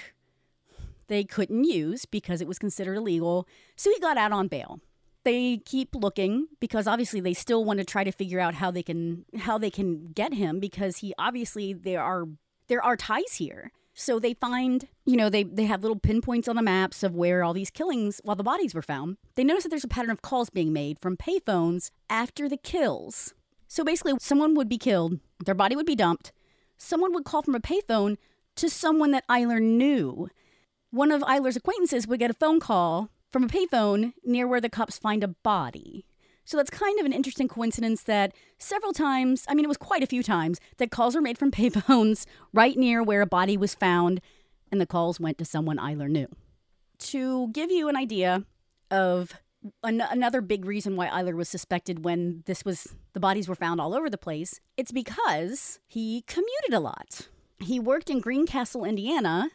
[1.10, 3.48] they couldn't use because it was considered illegal.
[3.76, 4.80] So he got out on bail.
[5.26, 8.84] They keep looking because obviously they still want to try to figure out how they
[8.84, 12.26] can how they can get him because he obviously there are
[12.68, 13.72] there are ties here.
[14.00, 17.44] So they find, you know, they, they have little pinpoints on the maps of where
[17.44, 19.18] all these killings, while the bodies were found.
[19.36, 23.34] They notice that there's a pattern of calls being made from payphones after the kills.
[23.68, 26.32] So basically, someone would be killed, their body would be dumped,
[26.78, 28.16] someone would call from a payphone
[28.56, 30.30] to someone that Eyler knew.
[30.92, 34.70] One of Eyler's acquaintances would get a phone call from a payphone near where the
[34.70, 36.06] cops find a body.
[36.50, 40.02] So that's kind of an interesting coincidence that several times, I mean, it was quite
[40.02, 43.76] a few times, that calls were made from payphones right near where a body was
[43.76, 44.20] found,
[44.72, 46.26] and the calls went to someone Eyler knew.
[47.12, 48.46] To give you an idea
[48.90, 49.32] of
[49.84, 53.80] an- another big reason why Eyler was suspected when this was the bodies were found
[53.80, 54.60] all over the place.
[54.76, 57.28] It's because he commuted a lot.
[57.60, 59.52] He worked in Greencastle, Indiana,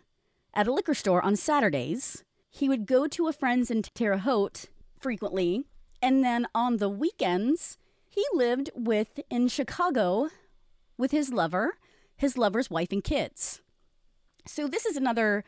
[0.55, 2.23] at a liquor store on Saturdays.
[2.51, 4.67] He would go to a friend's in Terre Haute
[5.01, 5.65] frequently,
[6.05, 7.79] and then on the weekends,
[8.11, 10.29] he lived with in Chicago
[10.99, 11.79] with his lover,
[12.15, 13.63] his lover's wife and kids.
[14.47, 15.45] So this is another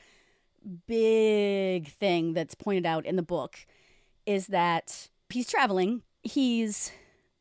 [0.87, 3.67] big thing that's pointed out in the book
[4.25, 6.03] is that he's traveling.
[6.23, 6.91] He's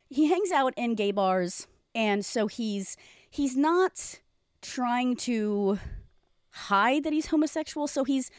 [0.10, 2.98] he hangs out in gay bars and so he's
[3.30, 4.20] he's not
[4.62, 5.80] trying to
[6.50, 8.30] hide that he's homosexual so he's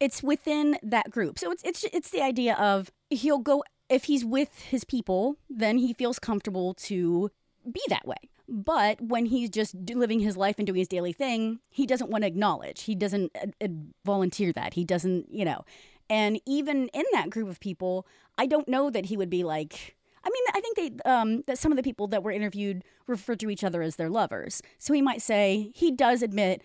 [0.00, 1.38] it's within that group.
[1.38, 5.76] So it's it's it's the idea of he'll go if he's with his people, then
[5.76, 7.30] he feels comfortable to
[7.70, 8.16] be that way.
[8.48, 12.22] But when he's just living his life and doing his daily thing, he doesn't want
[12.22, 12.82] to acknowledge.
[12.82, 13.68] He doesn't uh,
[14.04, 14.74] volunteer that.
[14.74, 15.64] He doesn't, you know.
[16.08, 18.06] And even in that group of people,
[18.38, 19.96] I don't know that he would be like.
[20.22, 23.40] I mean, I think they um, that some of the people that were interviewed referred
[23.40, 24.60] to each other as their lovers.
[24.78, 26.62] So he might say he does admit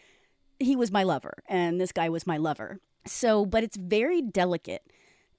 [0.60, 2.80] he was my lover and this guy was my lover.
[3.06, 4.84] So, but it's very delicate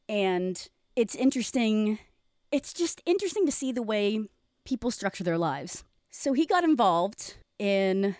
[0.08, 1.98] and it's interesting.
[2.50, 4.20] It's just interesting to see the way
[4.64, 5.84] people structure their lives.
[6.10, 8.16] So he got involved in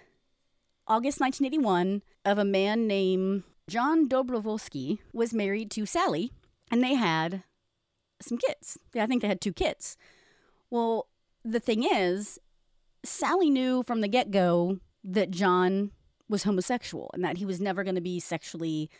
[0.87, 6.33] August 1981 of a man named John Dobrovolsky was married to Sally
[6.70, 7.43] and they had
[8.20, 8.79] some kids.
[8.95, 9.97] I think they had two kids.
[10.70, 11.09] Well,
[11.45, 12.39] the thing is,
[13.05, 15.93] Sally knew from the get-go that John
[16.29, 18.91] was homosexual and that he was never going to be sexually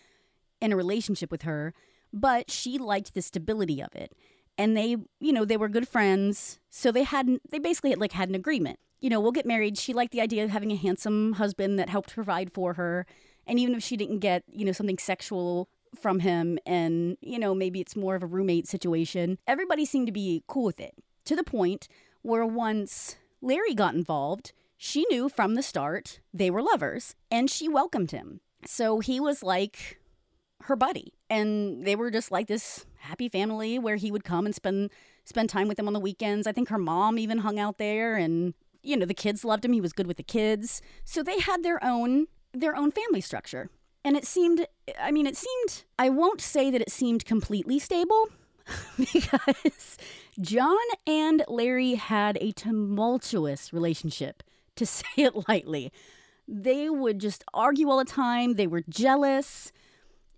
[0.61, 1.75] in a relationship with her,
[2.13, 4.13] but she liked the stability of it.
[4.59, 8.13] And they, you know, they were good friends, so they had they basically had, like
[8.13, 9.79] had an agreement you know, we'll get married.
[9.79, 13.07] She liked the idea of having a handsome husband that helped provide for her.
[13.47, 17.55] And even if she didn't get, you know, something sexual from him and, you know,
[17.55, 20.95] maybe it's more of a roommate situation, everybody seemed to be cool with it
[21.25, 21.89] to the point
[22.23, 27.69] where once Larry got involved, she knew from the start they were lovers and she
[27.69, 28.41] welcomed him.
[28.65, 30.01] So he was like
[30.63, 34.55] her buddy and they were just like this happy family where he would come and
[34.55, 34.91] spend
[35.25, 36.47] spend time with them on the weekends.
[36.47, 39.73] I think her mom even hung out there and you know, the kids loved him.
[39.73, 40.81] He was good with the kids.
[41.05, 43.69] So they had their own their own family structure.
[44.05, 44.67] And it seemed
[45.01, 48.29] I mean, it seemed I won't say that it seemed completely stable
[48.99, 49.99] because
[50.41, 50.77] John
[51.07, 54.43] and Larry had a tumultuous relationship,
[54.77, 55.93] to say it lightly.
[56.49, 58.55] They would just argue all the time.
[58.55, 59.73] They were jealous.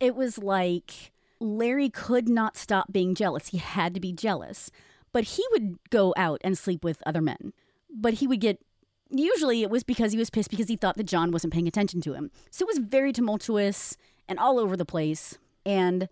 [0.01, 3.49] It was like Larry could not stop being jealous.
[3.49, 4.71] He had to be jealous.
[5.11, 7.53] But he would go out and sleep with other men
[7.91, 8.61] but he would get
[9.11, 12.01] usually it was because he was pissed because he thought that John wasn't paying attention
[12.03, 12.31] to him.
[12.51, 13.97] So it was very tumultuous
[14.29, 15.39] and all over the place.
[15.65, 16.09] And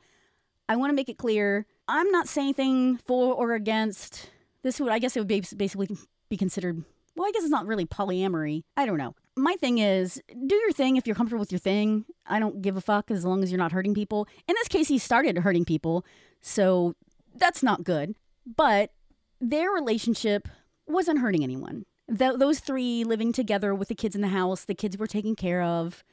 [0.69, 4.31] I want to make it clear I'm not saying anything for or against
[4.63, 5.89] this would I guess it would be basically
[6.29, 6.83] be considered
[7.15, 8.65] well, I guess it's not really polyamory.
[8.77, 9.15] I don't know.
[9.37, 12.07] My thing is, do your thing if you're comfortable with your thing.
[12.27, 14.27] I don't give a fuck as long as you're not hurting people.
[14.49, 16.07] In this case, he started hurting people,
[16.41, 16.95] so
[17.35, 18.15] that's not good.
[18.47, 18.93] But
[19.41, 20.49] their relationship
[20.87, 21.85] wasn't hurting anyone.
[22.09, 25.35] Th- those three living together with the kids in the house, the kids were taken
[25.35, 26.05] care of.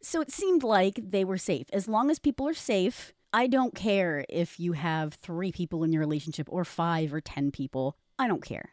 [0.00, 1.66] So it seemed like they were safe.
[1.72, 5.92] As long as people are safe, I don't care if you have three people in
[5.92, 7.96] your relationship or five or 10 people.
[8.18, 8.70] I don't care.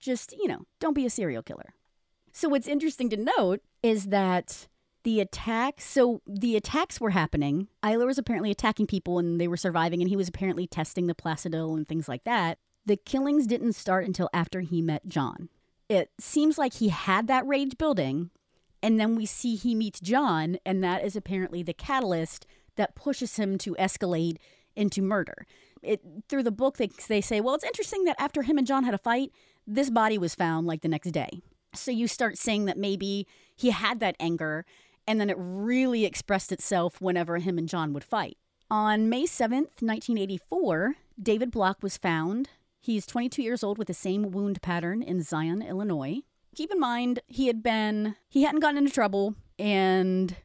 [0.00, 1.74] Just, you know, don't be a serial killer.
[2.34, 4.68] So what's interesting to note is that
[5.04, 9.56] the attacks so the attacks were happening Eyler was apparently attacking people and they were
[9.56, 13.72] surviving and he was apparently testing the Placidyl and things like that the killings didn't
[13.72, 15.48] start until after he met John.
[15.88, 18.30] It seems like he had that rage building,
[18.82, 23.36] and then we see he meets John, and that is apparently the catalyst that pushes
[23.36, 24.36] him to escalate
[24.76, 25.46] into murder.
[25.82, 28.84] It through the book they they say, well, it's interesting that after him and John
[28.84, 29.32] had a fight,
[29.66, 31.40] this body was found like the next day.
[31.76, 34.64] So you start saying that maybe he had that anger
[35.06, 38.38] and then it really expressed itself whenever him and John would fight.
[38.70, 42.48] On May 7th, 1984, David Block was found
[42.84, 46.18] He's 22 years old with the same wound pattern in Zion, Illinois.
[46.54, 50.36] Keep in mind, he had been, he hadn't gotten into trouble, and,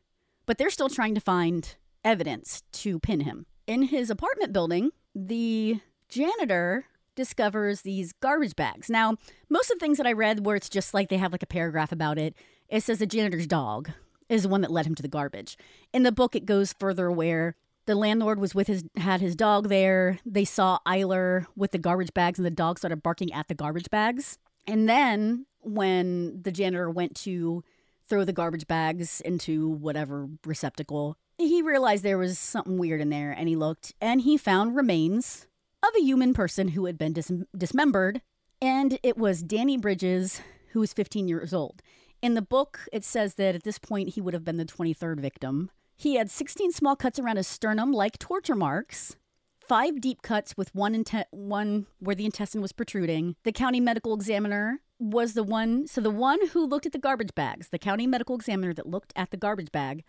[0.45, 1.75] but they're still trying to find
[2.05, 3.45] evidence to pin him.
[3.67, 6.85] In his apartment building, the janitor
[7.19, 8.89] discovers these garbage bags.
[8.89, 9.17] Now,
[9.49, 11.47] most of the things that I read where it's just like they have like a
[11.47, 12.33] paragraph about it,
[12.69, 13.91] it says the janitor's dog
[14.29, 15.57] is the one that led him to the garbage.
[15.91, 17.55] In the book, it goes further where
[17.87, 20.19] the landlord was with his had his dog there.
[20.25, 23.89] They saw Eyler with the garbage bags, and the dog started barking at the garbage
[23.89, 24.37] bags.
[24.65, 27.65] And then when the janitor went to
[28.07, 33.31] throw the garbage bags into whatever receptacle, he realized there was something weird in there
[33.31, 35.47] and he looked and he found remains
[35.83, 38.21] of a human person who had been dis- dismembered.
[38.61, 41.81] And it was Danny Bridges, who was 15 years old.
[42.21, 45.19] In the book, it says that at this point he would have been the 23rd
[45.19, 45.71] victim.
[45.95, 49.15] He had 16 small cuts around his sternum, like torture marks,
[49.61, 53.35] five deep cuts with one, inte- one where the intestine was protruding.
[53.43, 57.33] The county medical examiner was the one, so the one who looked at the garbage
[57.35, 60.03] bags, the county medical examiner that looked at the garbage bag,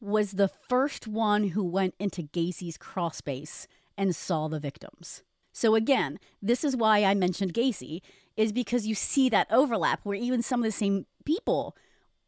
[0.00, 3.66] was the first one who went into Gacy's crawl space
[3.96, 5.22] and saw the victims.
[5.52, 8.00] So again, this is why I mentioned Gacy,
[8.36, 11.76] is because you see that overlap where even some of the same people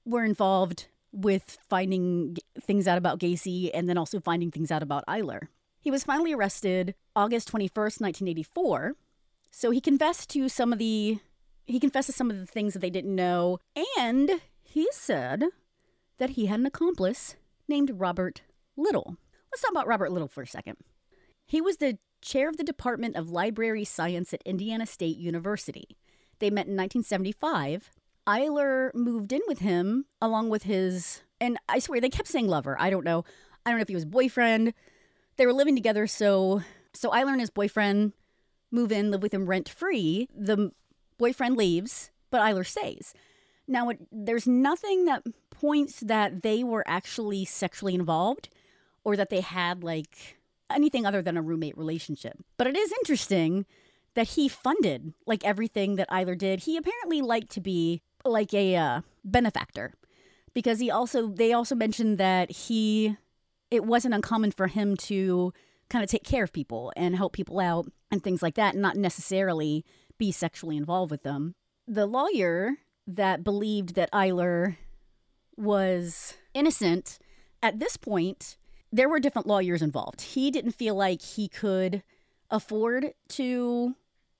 [0.05, 5.05] were involved with finding things out about Gacy and then also finding things out about
[5.07, 5.49] Eyler.
[5.81, 8.95] He was finally arrested August 21st, 1984.
[9.51, 11.19] So he confessed to some of the
[11.65, 13.59] he confessed to some of the things that they didn't know
[13.99, 14.31] and
[14.63, 15.45] he said
[16.19, 17.35] that he had an accomplice
[17.67, 18.43] named Robert
[18.77, 19.17] Little.
[19.51, 20.77] Let's talk about Robert Little for a second.
[21.47, 25.97] He was the chair of the Department of Library Science at Indiana State University.
[26.41, 27.91] They met in 1975.
[28.27, 32.77] Eyler moved in with him along with his, and I swear they kept saying lover.
[32.81, 33.25] I don't know.
[33.65, 34.75] I don't know if he was boyfriend.
[35.37, 38.13] They were living together, so so Eyler and his boyfriend
[38.73, 40.29] move in, live with him rent free.
[40.35, 40.73] The
[41.19, 43.15] boyfriend leaves, but Eyler stays.
[43.69, 48.49] Now, it, there's nothing that points that they were actually sexually involved
[49.05, 50.39] or that they had like
[50.71, 52.39] anything other than a roommate relationship.
[52.57, 53.67] But it is interesting
[54.15, 56.61] that he funded like everything that Eyler did.
[56.61, 59.93] He apparently liked to be like a uh, benefactor
[60.55, 63.17] because he also they also mentioned that he
[63.71, 65.53] it wasn't uncommon for him to
[65.89, 68.83] kind of take care of people and help people out and things like that, and
[68.83, 69.85] not necessarily
[70.19, 71.55] be sexually involved with them.
[71.87, 74.77] The lawyer that believed that Eyler
[75.57, 77.19] was innocent
[77.63, 78.57] at this point,
[78.93, 80.21] there were different lawyers involved.
[80.21, 82.03] He didn't feel like he could
[82.51, 83.95] afford to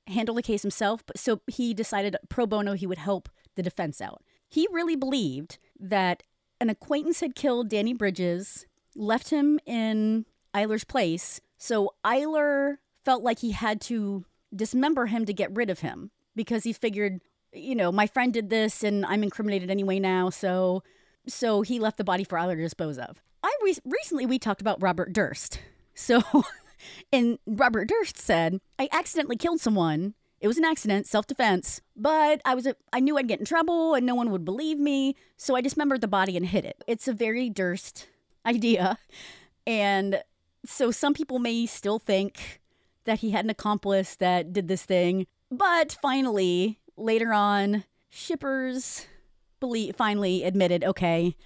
[0.07, 4.01] handle the case himself, but so he decided pro bono he would help the defense
[4.01, 4.23] out.
[4.49, 6.23] He really believed that
[6.61, 10.25] an acquaintance had killed Danny Bridges, left him in
[10.55, 14.25] Eyler's place, so Eyler felt like he had to
[14.55, 17.21] dismember him to get rid of him because he figured,
[17.53, 20.83] you know, my friend did this and I'm incriminated anyway now, so
[21.29, 23.21] so he left the body for Eyler to dispose of.
[23.47, 25.61] I re- recently we talked about Robert Durst.
[25.95, 26.21] So
[27.13, 30.15] and Robert Durst said, "I accidentally killed someone.
[30.41, 33.95] It was an accident, self-defense, but I was a, I knew I'd get in trouble
[33.95, 37.07] and no one would believe me, so I dismembered the body and hid it." It's
[37.07, 38.09] a very Durst
[38.45, 38.99] idea.
[39.65, 40.23] And
[40.65, 42.61] so some people may still think
[43.05, 49.07] that he had an accomplice that did this thing, but finally, later on, Schippers
[49.97, 51.37] finally admitted, okay,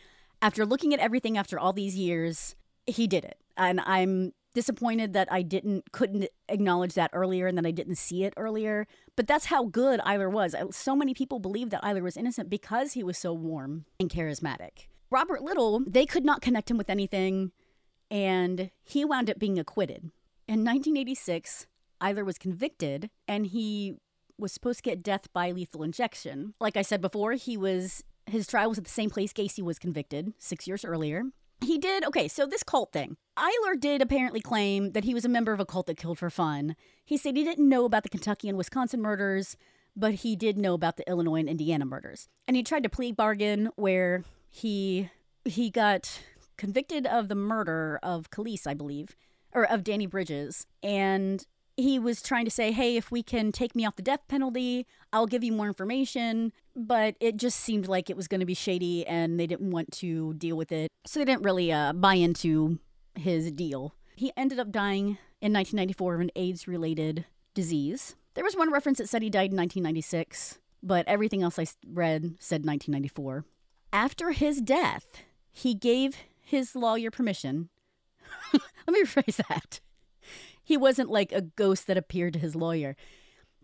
[0.42, 3.38] after looking at everything after all these years, he did it.
[3.56, 8.24] And I'm disappointed that I didn't couldn't acknowledge that earlier and that I didn't see
[8.24, 8.86] it earlier.
[9.16, 10.54] But that's how good Eyler was.
[10.72, 14.88] So many people believed that Eyler was innocent because he was so warm and charismatic.
[15.10, 17.52] Robert Little, they could not connect him with anything,
[18.10, 20.10] and he wound up being acquitted.
[20.48, 21.66] In 1986,
[22.00, 23.96] Eyler was convicted and he
[24.38, 26.54] was supposed to get death by lethal injection.
[26.58, 29.78] Like I said before, he was his trial was at the same place Gacy was
[29.78, 31.24] convicted six years earlier.
[31.62, 32.26] He did okay.
[32.28, 35.66] So this cult thing, Eyler did apparently claim that he was a member of a
[35.66, 36.74] cult that killed for fun.
[37.04, 39.56] He said he didn't know about the Kentucky and Wisconsin murders,
[39.94, 42.28] but he did know about the Illinois and Indiana murders.
[42.48, 45.10] And he tried to plea bargain where he
[45.44, 46.20] he got
[46.56, 49.16] convicted of the murder of Kelis, I believe,
[49.52, 51.46] or of Danny Bridges, and
[51.80, 54.86] he was trying to say, hey, if we can take me off the death penalty,
[55.12, 56.52] I'll give you more information.
[56.76, 59.92] But it just seemed like it was going to be shady and they didn't want
[59.92, 60.90] to deal with it.
[61.06, 62.78] So they didn't really uh, buy into
[63.14, 63.94] his deal.
[64.16, 67.24] He ended up dying in 1994 of an AIDS related
[67.54, 68.16] disease.
[68.34, 72.36] There was one reference that said he died in 1996, but everything else I read
[72.38, 73.44] said 1994.
[73.92, 77.70] After his death, he gave his lawyer permission.
[78.52, 79.80] Let me rephrase that
[80.70, 82.94] he wasn't like a ghost that appeared to his lawyer.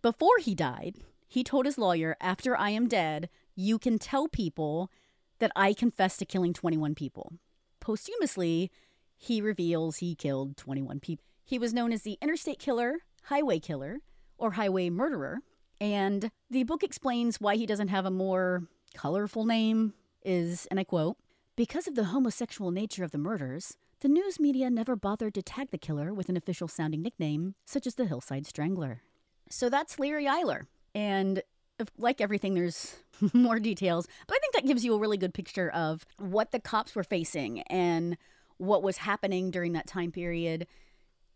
[0.02, 0.96] Before he died,
[1.28, 4.90] he told his lawyer, After I am dead, you can tell people
[5.38, 7.34] that I confessed to killing 21 people.
[7.78, 8.72] Posthumously,
[9.16, 11.24] he reveals he killed 21 people.
[11.44, 12.96] He was known as the Interstate Killer,
[13.26, 14.00] Highway Killer,
[14.36, 15.38] or Highway Murderer.
[15.80, 18.64] And the book explains why he doesn't have a more
[18.96, 19.94] colorful name
[20.24, 21.18] is, and I quote,
[21.54, 25.70] because of the homosexual nature of the murders, the news media never bothered to tag
[25.70, 29.02] the killer with an official sounding nickname, such as the Hillside Strangler.
[29.48, 30.66] So that's Larry Eyler.
[30.94, 31.42] And
[31.78, 32.96] if, like everything, there's
[33.32, 36.60] more details, but I think that gives you a really good picture of what the
[36.60, 38.16] cops were facing and
[38.58, 40.66] what was happening during that time period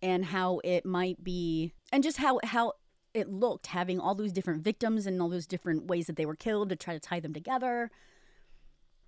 [0.03, 2.73] and how it might be and just how how
[3.13, 6.37] it looked having all those different victims and all those different ways that they were
[6.37, 7.91] killed to try to tie them together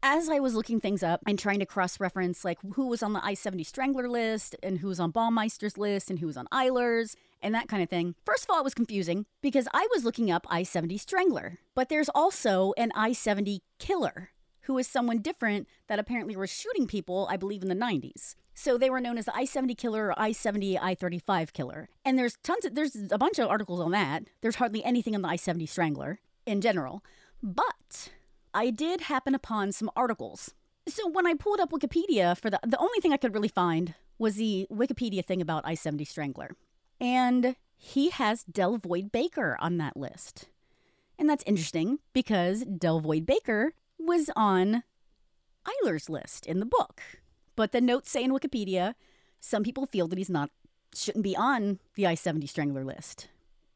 [0.03, 3.12] as I was looking things up and trying to cross reference, like who was on
[3.12, 6.48] the I 70 Strangler list and who was on Baumeister's list and who was on
[6.50, 10.05] Eyler's and that kind of thing, first of all, it was confusing because I was
[10.05, 14.30] looking up I 70 Strangler, but there's also an I 70 Killer
[14.62, 18.36] who is someone different that apparently was shooting people, I believe, in the 90s.
[18.55, 21.88] So they were known as the I 70 killer or I 70 I 35 killer.
[22.05, 24.24] And there's tons of, there's a bunch of articles on that.
[24.40, 27.03] There's hardly anything on the I 70 strangler in general.
[27.42, 28.11] But
[28.55, 30.55] I did happen upon some articles.
[30.88, 33.94] So when I pulled up Wikipedia for the the only thing I could really find
[34.18, 36.50] was the Wikipedia thing about I 70 Strangler.
[37.00, 40.48] And he has Delvoye Baker on that list.
[41.18, 44.82] And that's interesting because Delvoye Baker was on
[45.66, 47.03] Eyler's list in the book.
[47.57, 48.94] But the notes say in Wikipedia,
[49.40, 50.50] some people feel that he's not
[50.94, 53.28] shouldn't be on the I 70 Strangler list.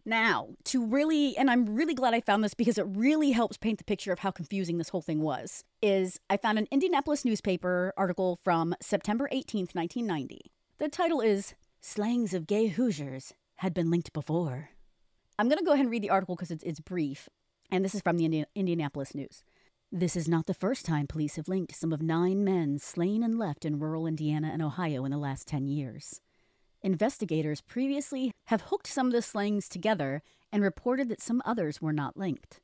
[0.09, 3.79] Now, to really, and I'm really glad I found this because it really helps paint
[3.79, 7.93] the picture of how confusing this whole thing was, is I found an Indianapolis newspaper
[7.97, 10.53] article from September 18th, 1990.
[10.79, 14.71] The title is Slangs of Gay Hoosiers Had Been Linked Before.
[15.41, 17.29] I'm going to go ahead and read the article because it's, it's brief,
[17.73, 19.43] and this is from the Indi- Indianapolis News.
[19.91, 23.41] This is not the first time police have linked some of nine men slain and
[23.41, 26.21] left in rural Indiana and Ohio in the last 10 years.
[26.87, 30.23] Investigators previously have hooked some of the slangs together
[30.53, 32.61] and reported that some others were not linked.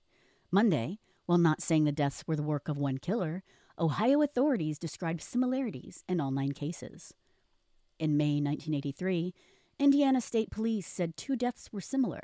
[0.52, 3.42] Monday, while not saying the deaths were the work of one killer,
[3.80, 7.12] Ohio authorities described similarities in all nine cases.
[7.98, 9.34] In May 1983,
[9.80, 12.22] Indiana State Police said two deaths were similar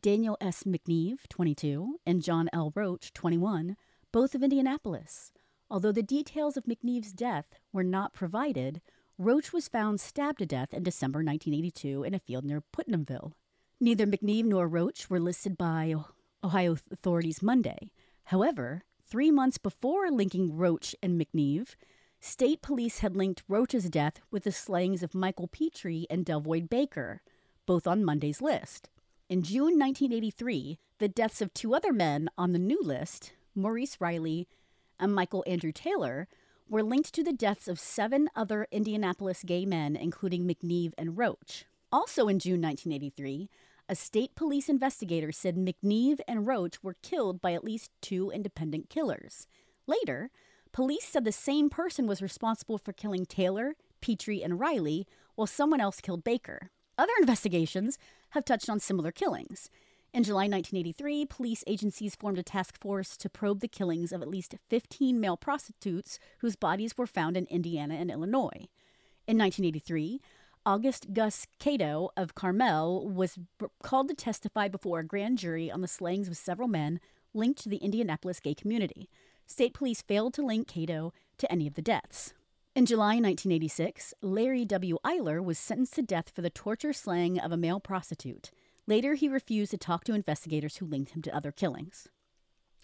[0.00, 0.62] Daniel S.
[0.62, 2.72] McNeve, 22, and John L.
[2.76, 3.76] Roach, 21,
[4.12, 5.32] both of Indianapolis.
[5.68, 8.80] Although the details of McNeve's death were not provided,
[9.18, 13.32] Roach was found stabbed to death in December 1982 in a field near Putnamville.
[13.80, 15.94] Neither McNeve nor Roach were listed by
[16.42, 17.90] Ohio authorities Monday.
[18.24, 21.74] However, three months before linking Roach and McNeve,
[22.20, 27.22] state police had linked Roach's death with the slayings of Michael Petrie and Delvoye Baker,
[27.66, 28.88] both on Monday's list.
[29.28, 34.48] In June 1983, the deaths of two other men on the new list, Maurice Riley
[34.98, 36.28] and Michael Andrew Taylor,
[36.72, 41.66] were linked to the deaths of seven other Indianapolis gay men, including McNeve and Roach.
[41.92, 43.50] Also in June 1983,
[43.90, 48.88] a state police investigator said McNeve and Roach were killed by at least two independent
[48.88, 49.46] killers.
[49.86, 50.30] Later,
[50.72, 55.82] police said the same person was responsible for killing Taylor, Petrie, and Riley, while someone
[55.82, 56.70] else killed Baker.
[56.96, 57.98] Other investigations
[58.30, 59.68] have touched on similar killings.
[60.14, 64.28] In July 1983, police agencies formed a task force to probe the killings of at
[64.28, 68.68] least 15 male prostitutes whose bodies were found in Indiana and Illinois.
[69.26, 70.20] In 1983,
[70.66, 73.38] August Gus Cato of Carmel was
[73.82, 77.00] called to testify before a grand jury on the slayings of several men
[77.32, 79.08] linked to the Indianapolis gay community.
[79.46, 82.34] State police failed to link Cato to any of the deaths.
[82.74, 84.98] In July 1986, Larry W.
[85.04, 88.50] Eyler was sentenced to death for the torture slaying of a male prostitute.
[88.92, 92.08] Later, he refused to talk to investigators who linked him to other killings.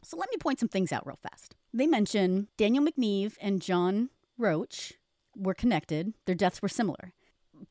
[0.02, 1.54] So let me point some things out real fast.
[1.74, 4.94] They mention Daniel McNeve and John Roach
[5.36, 7.12] were connected, their deaths were similar.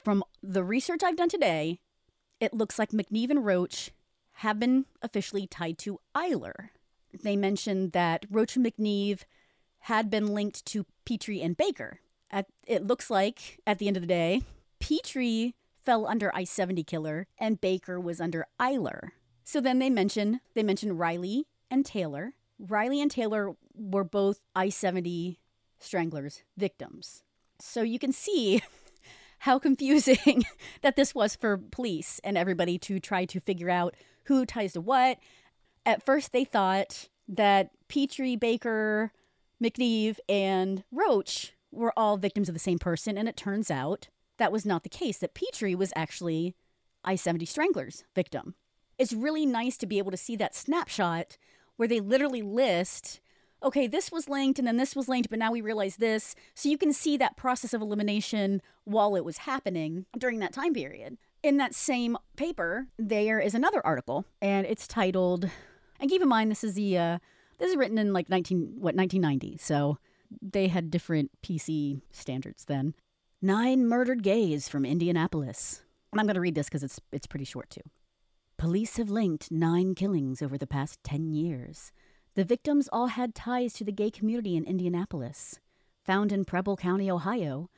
[0.06, 1.80] From the research I've done today,
[2.40, 3.90] it looks like McNeve and Roach
[4.34, 6.70] have been officially tied to Eyler.
[7.24, 9.22] They mentioned that Roach and McNeve
[9.80, 12.02] had been linked to Petrie and Baker.
[12.30, 14.44] At, it looks like, at the end of the day,
[14.80, 15.56] Petrie
[15.88, 19.12] fell under I 70 killer and Baker was under Eyler.
[19.46, 22.34] So then they mention they mention Riley and Taylor.
[22.60, 25.40] Riley and Taylor were both I 70
[25.80, 27.24] stranglers victims.
[27.60, 28.62] So you can see
[29.40, 30.44] how confusing
[30.82, 34.82] that this was for police and everybody to try to figure out who ties to
[34.82, 35.20] what.
[35.86, 39.14] At first, they thought that Petrie, Baker,
[39.64, 44.52] McNeve, and Roach were all victims of the same person, and it turns out that
[44.52, 46.56] was not the case, that Petrie was actually
[47.04, 48.56] I 70 Strangler's victim.
[48.98, 51.38] It's really nice to be able to see that snapshot
[51.76, 53.22] where they literally list
[53.64, 56.36] okay, this was linked and then this was linked, but now we realize this.
[56.54, 60.74] So you can see that process of elimination while it was happening during that time
[60.74, 61.18] period.
[61.44, 65.50] In that same paper, there is another article, and it's titled,
[66.00, 67.18] and keep in mind this is the uh,
[67.58, 69.98] this is written in like 19 what 1990, so
[70.42, 72.96] they had different PC standards then.
[73.42, 75.84] Nine murdered gays from Indianapolis.
[76.12, 77.82] And I'm going to read this because it's, it's pretty short too.
[78.58, 81.92] Police have linked nine killings over the past 10 years.
[82.34, 85.60] The victims all had ties to the gay community in Indianapolis.
[86.06, 87.70] Found in Preble County, Ohio,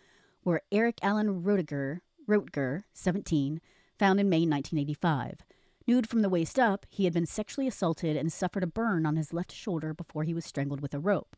[0.42, 3.60] for Eric Allen Roetger, Roetger, 17,
[3.98, 5.40] found in May 1985.
[5.86, 9.18] Nude from the waist up, he had been sexually assaulted and suffered a burn on
[9.18, 11.36] his left shoulder before he was strangled with a rope.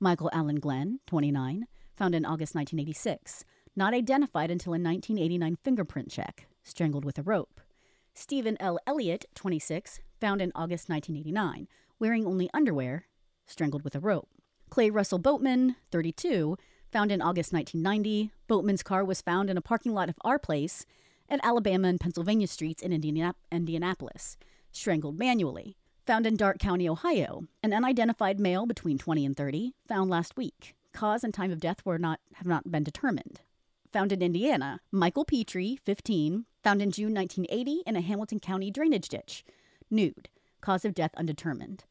[0.00, 1.66] Michael Allen Glenn, 29,
[1.96, 3.44] found in August 1986,
[3.76, 7.60] not identified until a 1989 fingerprint check, strangled with a rope.
[8.14, 8.78] Stephen L.
[8.86, 11.68] Elliott, 26, found in August 1989,
[11.98, 13.06] wearing only underwear,
[13.46, 14.28] strangled with a rope.
[14.68, 16.56] Clay Russell Boatman, 32,
[16.90, 18.32] found in August 1990.
[18.48, 20.84] Boatman's car was found in a parking lot of our place
[21.28, 24.36] at Alabama and Pennsylvania streets in Indianap- Indianapolis,
[24.70, 25.76] strangled manually.
[26.06, 30.74] Found in Darke County, Ohio, an unidentified male between 20 and 30, found last week.
[30.92, 33.40] Cause and time of death were not have not been determined.
[33.92, 39.08] Found in Indiana, Michael Petrie, 15, found in June 1980 in a Hamilton County drainage
[39.08, 39.44] ditch,
[39.90, 40.28] nude.
[40.60, 41.84] Cause of death undetermined.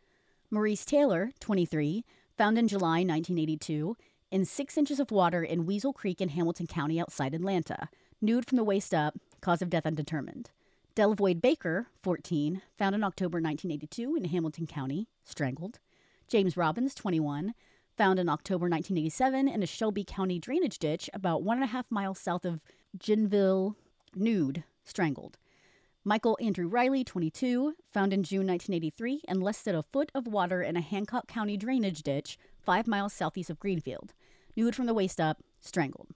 [0.50, 2.04] Maurice Taylor, 23,
[2.38, 3.96] found in July 1982
[4.32, 7.90] in six inches of water in Weasel Creek in Hamilton County outside Atlanta,
[8.22, 10.52] nude from the waist up, cause of death undetermined.
[10.96, 15.80] Delavoyd Baker, 14, found in October 1982 in Hamilton County, strangled.
[16.28, 17.54] James Robbins, 21,
[17.98, 21.90] found in October 1987 in a Shelby County drainage ditch about one and a half
[21.90, 22.62] miles south of
[22.98, 23.76] Gwynneville,
[24.16, 25.38] nude, strangled.
[26.04, 30.64] Michael Andrew Riley, 22, found in June 1983 in less than a foot of water
[30.64, 34.14] in a Hancock County drainage ditch five miles southeast of Greenfield,
[34.56, 36.10] nude from the waist up, strangled.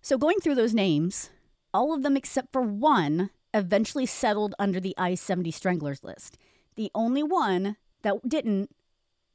[0.00, 1.30] So, going through those names,
[1.74, 6.38] all of them except for one eventually settled under the I 70 stranglers list.
[6.76, 8.70] The only one that didn't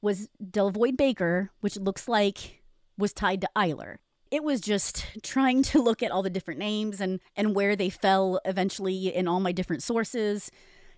[0.06, 2.62] was Delavoyd Baker, which looks like
[2.95, 3.97] was tied to Eyler.
[4.30, 7.89] It was just trying to look at all the different names and, and where they
[7.89, 10.51] fell eventually in all my different sources.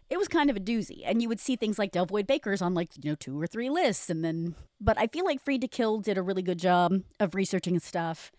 [0.09, 1.03] It was kind of a doozy.
[1.05, 3.69] And you would see things like Delavoyd Baker's on like, you know, two or three
[3.69, 4.09] lists.
[4.09, 7.33] And then, but I feel like Freed to Kill did a really good job of
[7.33, 8.31] researching stuff.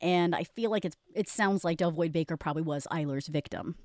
[0.00, 3.76] And I feel like it's, it sounds like Delavoyd Baker probably was Eyler's victim.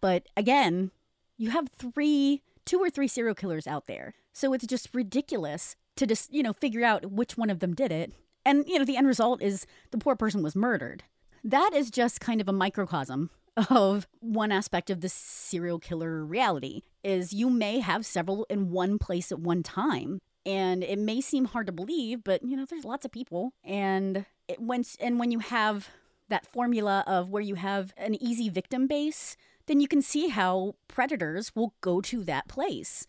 [0.00, 0.90] But again,
[1.36, 4.14] you have three, two or three serial killers out there.
[4.36, 7.90] So it's just ridiculous to just, you know, figure out which one of them did
[7.90, 8.12] it.
[8.44, 11.04] And, you know, the end result is the poor person was murdered.
[11.42, 13.30] That is just kind of a microcosm
[13.70, 18.98] of one aspect of the serial killer reality is you may have several in one
[18.98, 22.84] place at one time and it may seem hard to believe but you know there's
[22.84, 25.88] lots of people and it, when and when you have
[26.28, 30.74] that formula of where you have an easy victim base then you can see how
[30.86, 33.06] predators will go to that place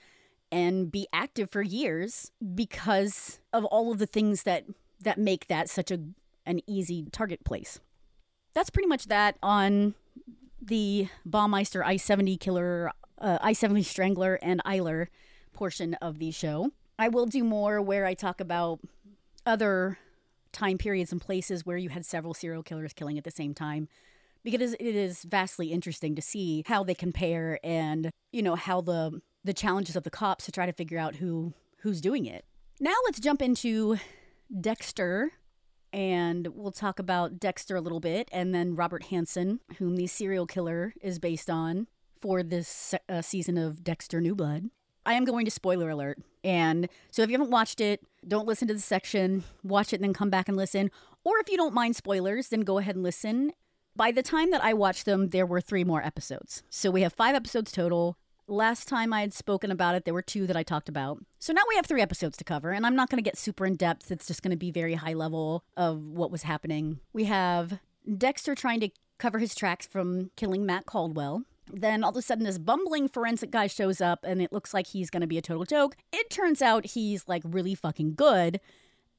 [0.52, 4.66] and be active for years because of all of the things that
[5.02, 6.00] that make that such a
[6.45, 7.80] an easy target place.
[8.54, 9.93] That's pretty much that on
[10.62, 15.08] the Baumeister I 70 killer, uh, I 70 strangler, and Eyler
[15.54, 16.72] portion of the show.
[16.98, 18.80] I will do more where I talk about
[19.45, 20.00] other
[20.52, 23.88] time periods and places where you had several serial killers killing at the same time
[24.43, 29.22] because it is vastly interesting to see how they compare and you know how the
[29.48, 32.45] the challenges of the cops to try to figure out who who's doing it.
[32.80, 33.98] Now let's jump into
[34.62, 35.32] Dexter
[35.91, 40.45] and we'll talk about Dexter a little bit and then Robert Hansen, whom the serial
[40.45, 41.88] killer is based on
[42.22, 44.70] for this uh, season of Dexter New Blood.
[45.06, 46.20] I am going to spoiler alert.
[46.43, 50.04] And so if you haven't watched it, don't listen to the section, watch it and
[50.04, 50.91] then come back and listen.
[51.24, 53.54] Or if you don't mind spoilers, then go ahead and listen
[53.98, 56.62] by the time that I watched them, there were three more episodes.
[56.70, 58.16] So we have five episodes total.
[58.50, 61.20] Last time I had spoken about it, there were two that I talked about.
[61.38, 63.66] So now we have three episodes to cover, and I'm not going to get super
[63.66, 64.10] in depth.
[64.10, 67.02] It's just going to be very high level of what was happening.
[67.12, 67.80] We have
[68.18, 71.43] Dexter trying to cover his tracks from killing Matt Caldwell.
[71.70, 74.88] Then all of a sudden, this bumbling forensic guy shows up, and it looks like
[74.88, 75.98] he's going to be a total joke.
[76.14, 78.62] It turns out he's like really fucking good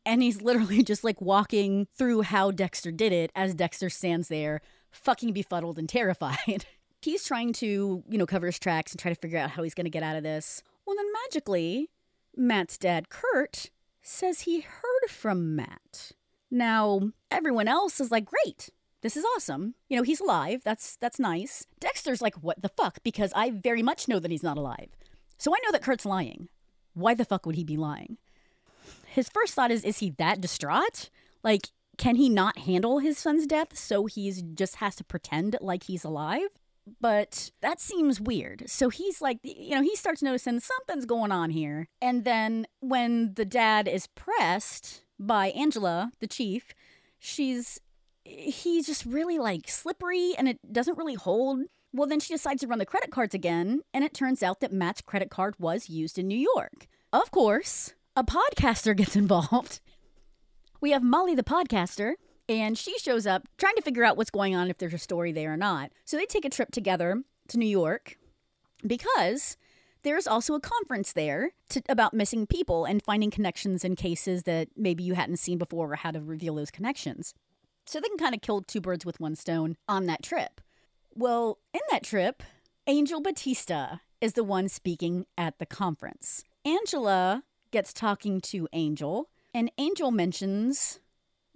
[0.06, 4.60] and he's literally just like walking through how Dexter did it as Dexter stands there,
[4.90, 6.64] fucking befuddled and terrified.
[7.02, 9.74] he's trying to, you know, cover his tracks and try to figure out how he's
[9.74, 10.62] going to get out of this.
[10.86, 11.90] Well, then magically,
[12.36, 13.70] Matt's dad, Kurt,
[14.02, 16.12] says he heard from Matt.
[16.50, 18.70] Now, everyone else is like, great.
[19.00, 19.74] This is awesome.
[19.88, 20.62] You know, he's alive.
[20.64, 21.66] That's that's nice.
[21.78, 22.98] Dexter's like, what the fuck?
[23.04, 24.88] Because I very much know that he's not alive.
[25.36, 26.48] So I know that Kurt's lying.
[26.94, 28.16] Why the fuck would he be lying?
[29.18, 31.10] his first thought is is he that distraught?
[31.42, 35.84] Like can he not handle his son's death so he's just has to pretend like
[35.84, 36.48] he's alive?
[37.00, 38.64] But that seems weird.
[38.66, 41.88] So he's like, you know, he starts noticing something's going on here.
[42.00, 46.74] And then when the dad is pressed by Angela, the chief,
[47.18, 47.80] she's
[48.24, 51.60] he's just really like slippery and it doesn't really hold.
[51.92, 54.72] Well, then she decides to run the credit cards again, and it turns out that
[54.72, 56.86] Matt's credit card was used in New York.
[57.12, 59.80] Of course, a podcaster gets involved.
[60.80, 62.14] We have Molly the podcaster,
[62.48, 65.32] And she shows up trying to figure out what's going on, if there's a story
[65.32, 65.92] there or not.
[66.04, 68.16] So they take a trip together to New York
[68.86, 69.56] because
[70.02, 74.68] there's also a conference there to, about missing people and finding connections in cases that
[74.76, 77.34] maybe you hadn't seen before or how to reveal those connections.
[77.84, 80.60] So they can kind of kill two birds with one stone on that trip.
[81.14, 82.42] Well, in that trip,
[82.86, 86.44] Angel Batista is the one speaking at the conference.
[86.64, 91.00] Angela gets talking to Angel, and Angel mentions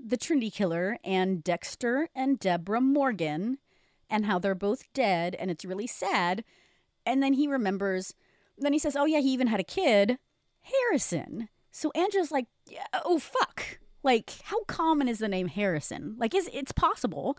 [0.04, 3.58] the Trinity Killer and Dexter and Deborah Morgan
[4.10, 6.44] and how they're both dead, and it's really sad.
[7.06, 8.14] And then he remembers,
[8.58, 10.18] then he says, Oh, yeah, he even had a kid,
[10.60, 11.48] Harrison.
[11.70, 13.78] So Angela's like, yeah, Oh, fuck.
[14.02, 16.16] Like, how common is the name Harrison?
[16.18, 17.38] Like, is it's possible,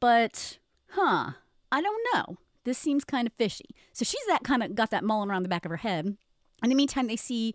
[0.00, 0.58] but
[0.90, 1.30] huh,
[1.70, 2.38] I don't know.
[2.64, 3.74] This seems kind of fishy.
[3.92, 6.16] So she's that kind of got that mulling around the back of her head.
[6.62, 7.54] In the meantime, they see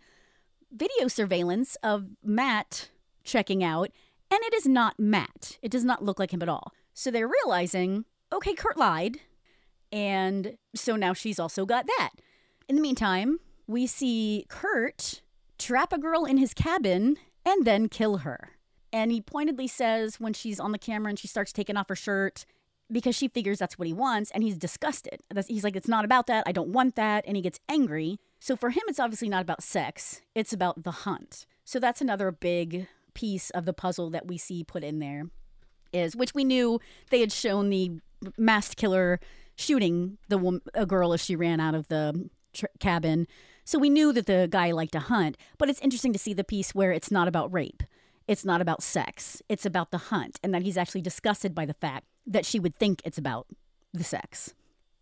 [0.72, 2.90] video surveillance of Matt
[3.24, 3.92] checking out,
[4.32, 5.58] and it is not Matt.
[5.62, 6.74] It does not look like him at all.
[6.94, 9.20] So they're realizing, okay, Kurt lied.
[9.92, 12.12] And so now she's also got that.
[12.68, 15.22] In the meantime, we see Kurt
[15.58, 18.52] trap a girl in his cabin and then kill her.
[18.92, 21.96] And he pointedly says when she's on the camera and she starts taking off her
[21.96, 22.46] shirt
[22.92, 25.22] because she figures that's what he wants and he's disgusted.
[25.48, 26.44] He's like, it's not about that.
[26.48, 27.26] I don't want that.
[27.28, 28.20] And he gets angry.
[28.40, 31.46] So for him, it's obviously not about sex, it's about the hunt.
[31.64, 35.24] So that's another big piece of the puzzle that we see put in there
[35.92, 37.92] is which we knew they had shown the
[38.38, 39.20] masked killer
[39.56, 43.26] shooting the woman, a girl as she ran out of the tr- cabin.
[43.64, 46.44] So we knew that the guy liked to hunt, but it's interesting to see the
[46.44, 47.82] piece where it's not about rape.
[48.28, 49.42] It's not about sex.
[49.50, 52.76] It's about the hunt and that he's actually disgusted by the fact that she would
[52.76, 53.48] think it's about
[53.94, 54.54] the sex.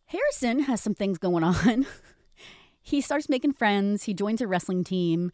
[0.06, 1.86] Harrison has some things going on.
[2.82, 5.32] he starts making friends, he joins a wrestling team.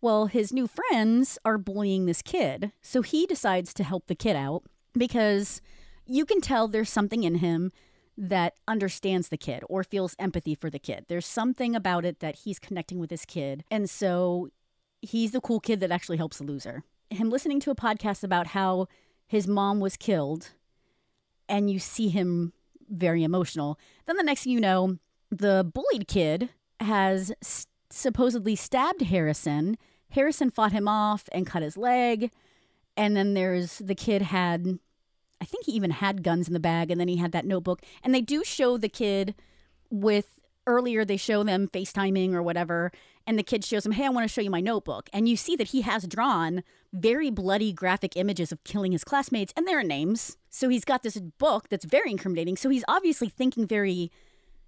[0.00, 4.34] Well, his new friends are bullying this kid, so he decides to help the kid
[4.34, 4.62] out
[4.94, 5.60] because
[6.06, 7.72] you can tell there's something in him
[8.16, 11.06] that understands the kid or feels empathy for the kid.
[11.08, 13.64] There's something about it that he's connecting with this kid.
[13.70, 14.48] And so
[15.00, 16.82] he's the cool kid that actually helps the loser.
[17.10, 18.88] Him listening to a podcast about how
[19.26, 20.50] his mom was killed
[21.48, 22.52] and you see him
[22.88, 23.78] very emotional.
[24.06, 24.98] Then the next thing you know,
[25.30, 27.32] the bullied kid has
[27.90, 29.76] supposedly stabbed Harrison.
[30.10, 32.30] Harrison fought him off and cut his leg.
[32.96, 34.78] And then there's the kid had,
[35.40, 36.90] I think he even had guns in the bag.
[36.90, 37.82] And then he had that notebook.
[38.02, 39.34] And they do show the kid
[39.90, 42.92] with, earlier they show them FaceTiming or whatever.
[43.26, 45.08] And the kid shows him, hey, I want to show you my notebook.
[45.12, 49.52] And you see that he has drawn very bloody graphic images of killing his classmates
[49.56, 50.36] and their names.
[50.48, 52.56] So he's got this book that's very incriminating.
[52.56, 54.10] So he's obviously thinking very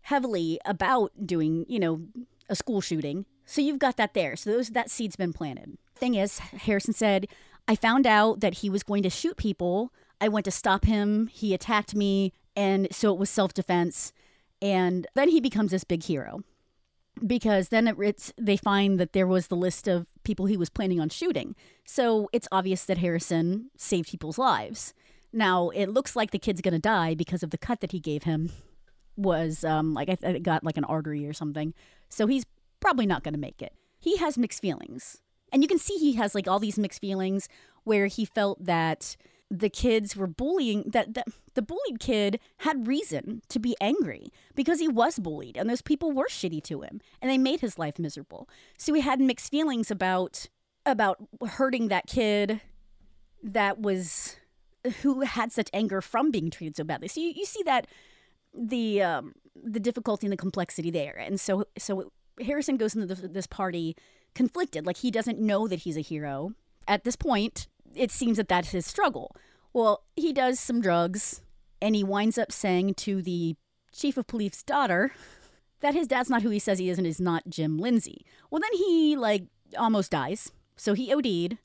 [0.02, 2.02] heavily about doing, you know,
[2.48, 3.26] a school shooting.
[3.44, 4.36] So you've got that there.
[4.36, 5.78] So those that seed's been planted.
[5.94, 7.28] Thing is, Harrison said,
[7.68, 9.92] I found out that he was going to shoot people.
[10.20, 11.28] I went to stop him.
[11.28, 14.12] He attacked me, and so it was self-defense.
[14.60, 16.42] And then he becomes this big hero
[17.26, 20.70] because then it, it's they find that there was the list of people he was
[20.70, 21.54] planning on shooting.
[21.84, 24.94] So it's obvious that Harrison saved people's lives.
[25.32, 28.22] Now it looks like the kid's gonna die because of the cut that he gave
[28.22, 28.50] him
[29.16, 31.74] was um, like I th- got like an artery or something.
[32.08, 32.44] So he's
[32.82, 33.72] probably not gonna make it.
[33.98, 35.22] He has mixed feelings,
[35.52, 37.48] and you can see he has like all these mixed feelings
[37.84, 39.16] where he felt that
[39.52, 44.80] the kids were bullying that, that the bullied kid had reason to be angry because
[44.80, 47.98] he was bullied and those people were shitty to him and they made his life
[47.98, 48.48] miserable.
[48.78, 50.48] So he had mixed feelings about
[50.86, 52.62] about hurting that kid
[53.42, 54.36] that was
[55.02, 57.08] who had such anger from being treated so badly.
[57.08, 57.86] So you, you see that
[58.54, 61.16] the um the difficulty and the complexity there.
[61.18, 62.10] And so so
[62.40, 63.96] harrison goes into this, party
[64.34, 66.52] conflicted like he doesn't know that he's a hero
[66.88, 69.34] at this point it seems that that's his struggle.
[69.72, 71.42] Well, he does some drugs
[71.80, 73.56] and he winds up saying to the
[73.92, 75.12] chief of police's daughter
[75.80, 78.24] that his dad's not who he says he is and is not Jim Lindsay.
[78.50, 79.44] Well, then he like
[79.76, 80.52] almost dies.
[80.76, 81.58] So he OD'd.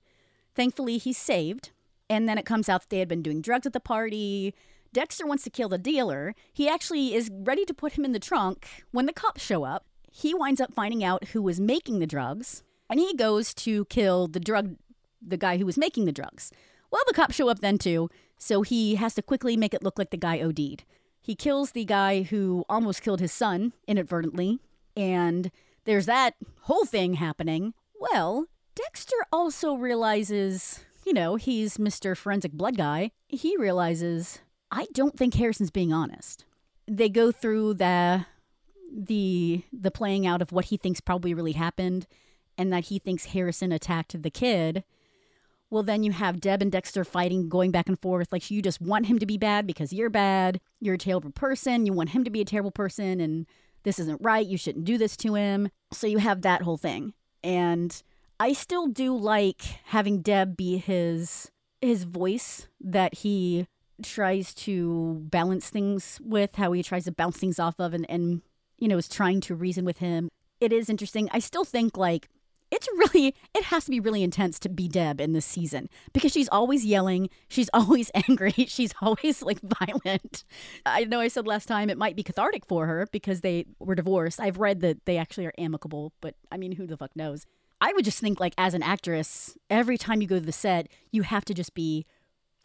[0.55, 1.71] Thankfully, he's saved.
[2.09, 4.53] And then it comes out that they had been doing drugs at the party.
[4.93, 6.33] Dexter wants to kill the dealer.
[6.53, 9.85] He actually is ready to put him in the trunk when the cops show up.
[10.17, 14.27] He winds up finding out who was making the drugs and he goes to kill
[14.27, 14.75] the drug
[15.21, 16.51] the guy who was making the drugs.
[16.89, 19.99] Well, the cops show up then too, so he has to quickly make it look
[19.99, 20.83] like the guy OD'd.
[21.21, 24.57] He kills the guy who almost killed his son inadvertently,
[24.95, 25.51] and
[25.85, 27.75] there's that whole thing happening.
[27.99, 32.17] Well, Dexter also realizes, you know, he's Mr.
[32.17, 33.11] Forensic Blood Guy.
[33.27, 34.39] He realizes,
[34.71, 36.43] I don't think Harrison's being honest.
[36.87, 38.25] They go through the
[38.95, 42.07] the the playing out of what he thinks probably really happened
[42.57, 44.83] and that he thinks Harrison attacked the kid
[45.69, 48.31] well, then you have Deb and Dexter fighting, going back and forth.
[48.31, 50.61] Like, you just want him to be bad because you're bad.
[50.79, 51.85] You're a terrible person.
[51.85, 53.45] You want him to be a terrible person, and
[53.83, 54.45] this isn't right.
[54.45, 55.69] You shouldn't do this to him.
[55.91, 57.13] So you have that whole thing.
[57.43, 58.01] And
[58.39, 63.67] I still do like having Deb be his his voice that he
[64.01, 68.41] tries to balance things with, how he tries to bounce things off of and, and
[68.77, 70.29] you know, is trying to reason with him.
[70.59, 71.29] It is interesting.
[71.31, 72.29] I still think like
[72.71, 76.31] it's really it has to be really intense to be Deb in this season because
[76.31, 80.43] she's always yelling, she's always angry, she's always like violent.
[80.85, 83.95] I know I said last time it might be cathartic for her because they were
[83.95, 84.39] divorced.
[84.39, 87.45] I've read that they actually are amicable, but I mean who the fuck knows.
[87.79, 90.87] I would just think like as an actress, every time you go to the set,
[91.11, 92.05] you have to just be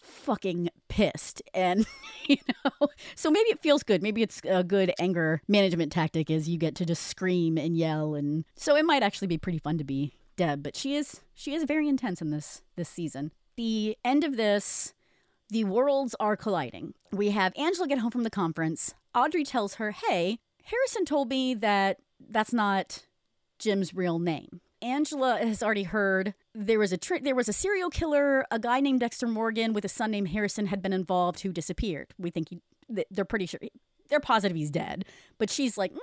[0.03, 1.43] fucking pissed.
[1.55, 1.87] And
[2.29, 4.03] you know so maybe it feels good.
[4.03, 8.15] Maybe it's a good anger management tactic is you get to just scream and yell.
[8.15, 11.55] And so it might actually be pretty fun to be deb but she is she
[11.55, 13.33] is very intense in this this season.
[13.57, 14.95] The end of this
[15.51, 16.95] the worlds are colliding.
[17.11, 18.95] We have angela get home from the conference.
[19.15, 21.99] Audrey tells her hey harrison told me that
[22.31, 23.07] that's not
[23.59, 24.61] jim's real name.
[24.81, 28.81] Angela has already heard there was a tri- there was a serial killer, a guy
[28.81, 32.15] named Dexter Morgan with a son named Harrison had been involved who disappeared.
[32.19, 32.61] We think he,
[33.11, 33.61] they're pretty sure
[34.09, 35.05] they're positive he's dead,
[35.39, 35.99] but she's like, mm,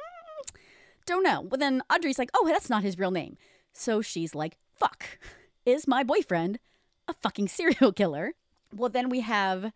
[1.05, 1.41] don't know.
[1.41, 3.37] Well, then Audrey's like, oh, that's not his real name.
[3.73, 5.19] So she's like, fuck,
[5.65, 6.59] is my boyfriend
[7.07, 8.33] a fucking serial killer?
[8.75, 9.71] Well, then we have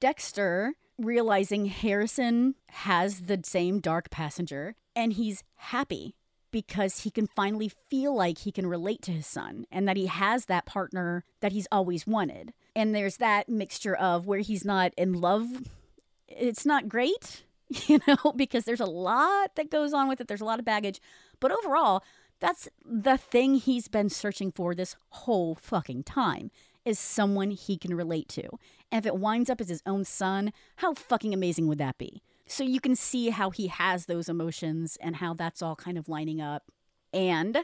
[0.00, 6.14] Dexter realizing Harrison has the same dark passenger and he's happy
[6.50, 10.06] because he can finally feel like he can relate to his son and that he
[10.06, 12.52] has that partner that he's always wanted.
[12.74, 15.46] And there's that mixture of where he's not in love.
[16.28, 17.44] It's not great,
[17.86, 20.28] you know, because there's a lot that goes on with it.
[20.28, 21.00] There's a lot of baggage.
[21.40, 22.02] But overall,
[22.40, 26.50] that's the thing he's been searching for this whole fucking time
[26.84, 28.48] is someone he can relate to.
[28.90, 32.22] And if it winds up as his own son, how fucking amazing would that be?
[32.48, 36.08] So you can see how he has those emotions and how that's all kind of
[36.08, 36.64] lining up.
[37.12, 37.58] And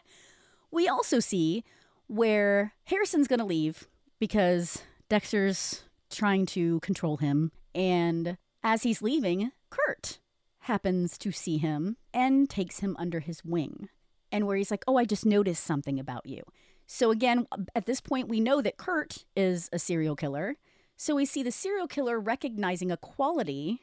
[0.71, 1.65] we also see
[2.07, 7.51] where Harrison's going to leave because Dexter's trying to control him.
[7.75, 10.19] And as he's leaving, Kurt
[10.61, 13.89] happens to see him and takes him under his wing.
[14.31, 16.43] And where he's like, Oh, I just noticed something about you.
[16.87, 20.57] So, again, at this point, we know that Kurt is a serial killer.
[20.97, 23.81] So, we see the serial killer recognizing a quality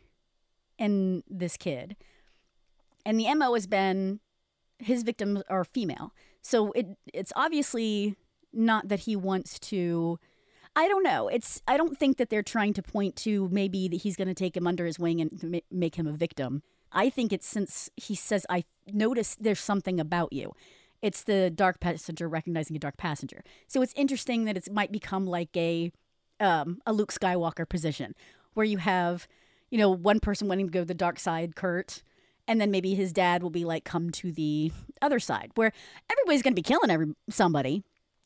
[0.82, 1.96] in this kid.
[3.06, 4.20] And the MO has been
[4.80, 6.12] his victims are female.
[6.42, 8.16] So it it's obviously
[8.52, 10.20] not that he wants to
[10.76, 11.28] I don't know.
[11.28, 14.34] It's I don't think that they're trying to point to maybe that he's going to
[14.34, 16.64] take him under his wing and make him a victim.
[16.92, 20.54] I think it's since he says I noticed there's something about you.
[21.02, 23.44] It's the dark passenger recognizing a dark passenger.
[23.68, 25.92] So it's interesting that it might become like a
[26.40, 28.16] um, a Luke Skywalker position
[28.54, 29.28] where you have
[29.72, 32.04] you know, one person wanting to go to the dark side, Kurt,
[32.48, 35.72] and then maybe his dad will be like, come to the other side, where
[36.10, 37.84] everybody's going to be killing every somebody,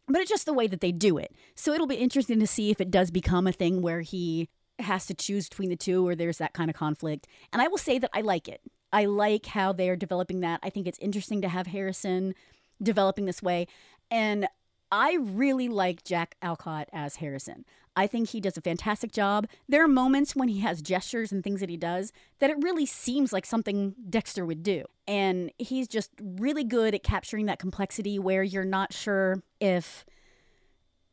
[0.07, 1.33] but it's just the way that they do it.
[1.55, 5.05] So it'll be interesting to see if it does become a thing where he has
[5.05, 7.27] to choose between the two, or there's that kind of conflict.
[7.53, 8.61] And I will say that I like it.
[8.91, 10.59] I like how they're developing that.
[10.63, 12.33] I think it's interesting to have Harrison
[12.81, 13.67] developing this way.
[14.09, 14.47] And
[14.95, 17.65] I really like Jack Alcott as Harrison.
[17.97, 19.45] I think he does a fantastic job.
[19.67, 22.85] There are moments when he has gestures and things that he does that it really
[22.85, 24.85] seems like something Dexter would do.
[25.05, 30.05] And he's just really good at capturing that complexity where you're not sure if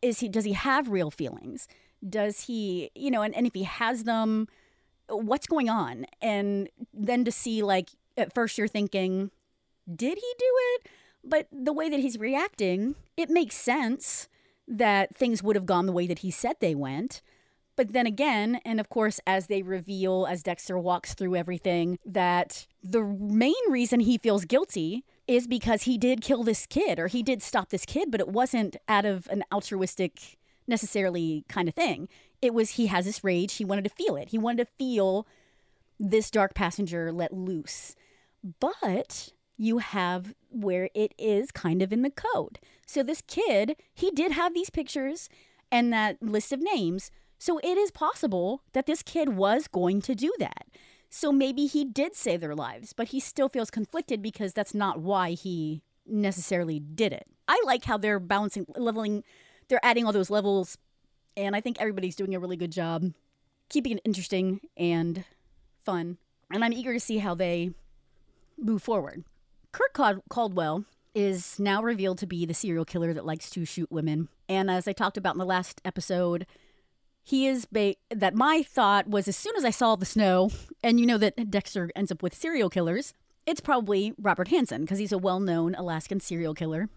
[0.01, 1.67] is he does he have real feelings?
[2.09, 4.47] Does he, you know, and, and if he has them,
[5.09, 6.07] what's going on?
[6.21, 9.33] And then to see like at first you're thinking,
[9.93, 10.89] did he do it?
[11.25, 14.29] But the way that he's reacting, it makes sense
[14.67, 17.23] that things would have gone the way that he said they went.
[17.77, 22.67] But then again, and of course, as they reveal, as Dexter walks through everything, that
[22.83, 27.23] the main reason he feels guilty is because he did kill this kid or he
[27.23, 32.09] did stop this kid, but it wasn't out of an altruistic, necessarily kind of thing.
[32.43, 33.55] It was he has this rage.
[33.55, 34.29] He wanted to feel it.
[34.29, 35.27] He wanted to feel
[35.99, 37.95] this dark passenger let loose.
[38.61, 39.31] But
[39.63, 42.59] you have where it is kind of in the code.
[42.87, 45.29] So this kid, he did have these pictures
[45.71, 47.11] and that list of names.
[47.39, 50.67] So it is possible that this kid was going to do that.
[51.11, 55.01] So maybe he did save their lives, but he still feels conflicted because that's not
[55.01, 57.27] why he necessarily did it.
[57.47, 59.23] I like how they're balancing, leveling,
[59.69, 60.77] they're adding all those levels,
[61.37, 63.13] and I think everybody's doing a really good job
[63.69, 65.25] keeping it interesting and
[65.79, 66.19] fun.
[66.51, 67.71] And I'm eager to see how they
[68.59, 69.25] move forward.
[69.73, 74.29] Kurt Caldwell is now revealed to be the serial killer that likes to shoot women.
[74.49, 76.47] And as I talked about in the last episode,
[77.23, 80.51] he is ba- that my thought was as soon as I saw the snow,
[80.83, 83.15] and you know that Dexter ends up with serial killers,
[83.47, 86.89] it's probably Robert Hansen because he's a well-known Alaskan serial killer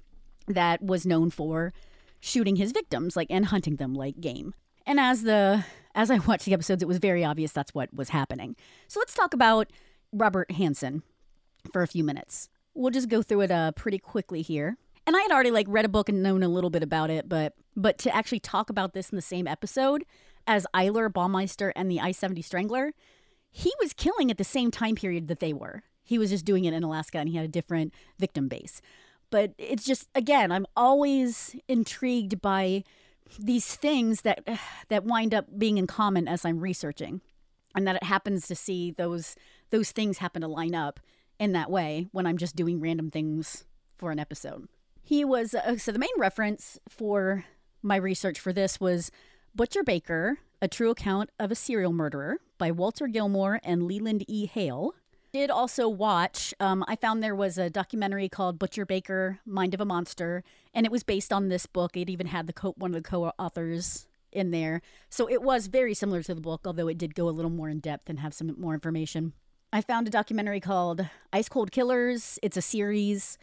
[0.48, 1.74] that was known for
[2.20, 4.54] shooting his victims like and hunting them like game.
[4.86, 8.10] And as the as I watched the episodes, it was very obvious that's what was
[8.10, 8.56] happening.
[8.88, 9.72] So let's talk about
[10.12, 11.04] Robert Hansen
[11.72, 12.50] for a few minutes.
[12.76, 14.78] We'll just go through it uh, pretty quickly here.
[15.08, 17.30] And I had already like read a book and known a little bit about it,
[17.30, 20.06] but but to actually talk about this in the same episode
[20.48, 22.94] as Eyler Baumeister and the I-70 Strangler,
[23.52, 25.84] he was killing at the same time period that they were.
[26.04, 28.82] He was just doing it in Alaska and he had a different victim base.
[29.30, 32.84] But it's just again, I'm always intrigued by
[33.40, 34.48] these things that
[34.90, 37.22] that wind up being in common as I'm researching,
[37.76, 39.36] and that it happens to see those
[39.72, 41.00] those things happen to line up
[41.40, 43.66] in that way when I'm just doing random things
[43.98, 44.68] for an episode.
[45.02, 47.46] He was uh, so the main reference for
[47.82, 49.12] my research for this was
[49.54, 54.48] Butcher Baker, a true account of a serial murderer by Walter Gilmour and Leland E.
[54.48, 54.96] Hale
[55.32, 59.82] did also watch, um, I found there was a documentary called Butcher Baker, Mind of
[59.82, 61.98] a Monster, and it was based on this book.
[61.98, 64.82] It even had the co- one of the co-authors in there.
[65.10, 67.70] So it was very similar to the book, although it did go a little more
[67.70, 69.34] in depth and have some more information.
[69.74, 72.40] I found a documentary called Ice Cold Killers.
[72.42, 73.38] It's a series.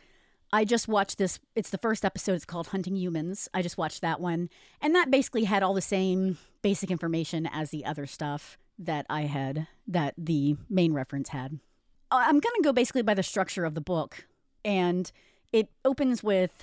[0.53, 1.39] I just watched this.
[1.55, 2.35] It's the first episode.
[2.35, 3.49] It's called Hunting Humans.
[3.55, 4.51] I just watched that one.
[4.81, 9.23] And that basically had all the same basic information as the other stuff that I
[9.23, 11.59] had, that the main reference had.
[12.11, 14.27] Uh, I'm going to go basically by the structure of the book.
[14.65, 15.11] And
[15.53, 16.63] it opens with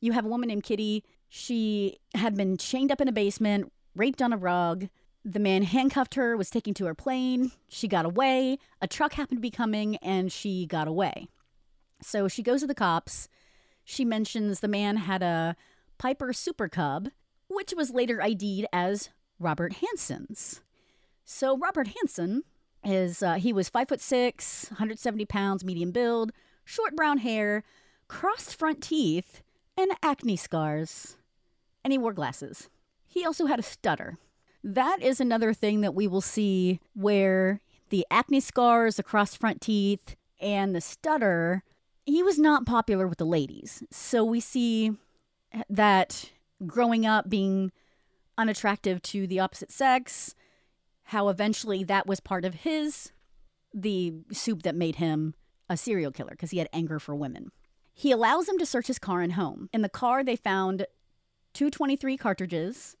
[0.00, 1.04] you have a woman named Kitty.
[1.28, 4.88] She had been chained up in a basement, raped on a rug.
[5.24, 7.52] The man handcuffed her, was taken to her plane.
[7.68, 8.58] She got away.
[8.80, 11.28] A truck happened to be coming, and she got away.
[12.00, 13.28] So she goes to the cops.
[13.84, 15.56] She mentions the man had a
[15.98, 17.08] Piper Super Cub,
[17.48, 20.60] which was later ID'd as Robert Hansen's.
[21.24, 22.42] So Robert Hansen
[22.84, 26.32] is uh, he was five foot six, 170 pounds, medium build,
[26.64, 27.62] short brown hair,
[28.08, 29.42] crossed front teeth,
[29.76, 31.16] and acne scars.
[31.84, 32.68] And he wore glasses.
[33.06, 34.18] He also had a stutter.
[34.64, 37.60] That is another thing that we will see where
[37.90, 41.62] the acne scars, the crossed front teeth, and the stutter,
[42.06, 43.82] he was not popular with the ladies.
[43.90, 44.92] So we see
[45.68, 46.30] that
[46.66, 47.72] growing up being
[48.38, 50.34] unattractive to the opposite sex,
[51.04, 53.12] how eventually that was part of his
[53.74, 55.34] the soup that made him
[55.68, 57.50] a serial killer because he had anger for women.
[57.94, 59.68] He allows them to search his car and home.
[59.72, 60.86] In the car, they found
[61.54, 62.96] 223 cartridges,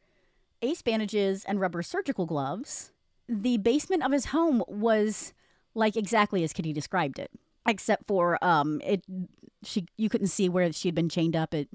[0.62, 2.92] ace bandages, and rubber surgical gloves.
[3.28, 5.32] The basement of his home was
[5.74, 7.30] like exactly as Kitty described it,
[7.66, 9.04] except for um, it.
[9.64, 11.54] She you couldn't see where she had been chained up.
[11.54, 11.68] It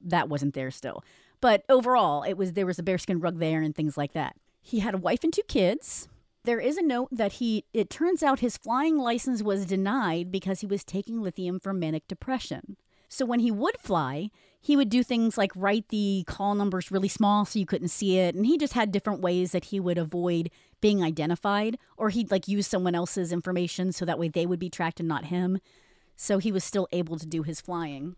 [0.00, 1.02] that wasn't there still,
[1.40, 4.36] but overall, it was there was a bearskin rug there and things like that.
[4.60, 6.08] He had a wife and two kids.
[6.44, 10.60] There is a note that he, it turns out his flying license was denied because
[10.60, 12.76] he was taking lithium for manic depression.
[13.14, 14.30] So when he would fly,
[14.60, 18.18] he would do things like write the call numbers really small so you couldn't see
[18.18, 18.34] it.
[18.34, 20.50] And he just had different ways that he would avoid
[20.80, 24.68] being identified, or he'd like use someone else's information so that way they would be
[24.68, 25.60] tracked and not him.
[26.16, 28.16] So he was still able to do his flying.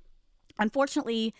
[0.58, 1.34] Unfortunately,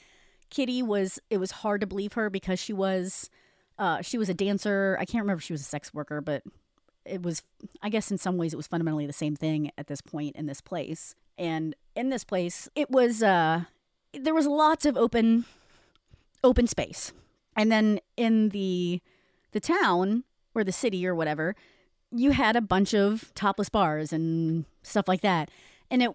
[0.50, 3.30] Kitty was, it was hard to believe her because she was
[3.78, 4.96] uh, she was a dancer.
[5.00, 6.42] I can't remember if she was a sex worker, but
[7.04, 7.42] it was,
[7.82, 10.46] I guess, in some ways, it was fundamentally the same thing at this point in
[10.46, 11.14] this place.
[11.38, 13.62] And in this place, it was, uh,
[14.12, 15.44] there was lots of open,
[16.42, 17.12] open space.
[17.56, 19.00] And then in the,
[19.52, 21.54] the town or the city or whatever,
[22.10, 25.50] you had a bunch of topless bars and stuff like that.
[25.90, 26.10] And it,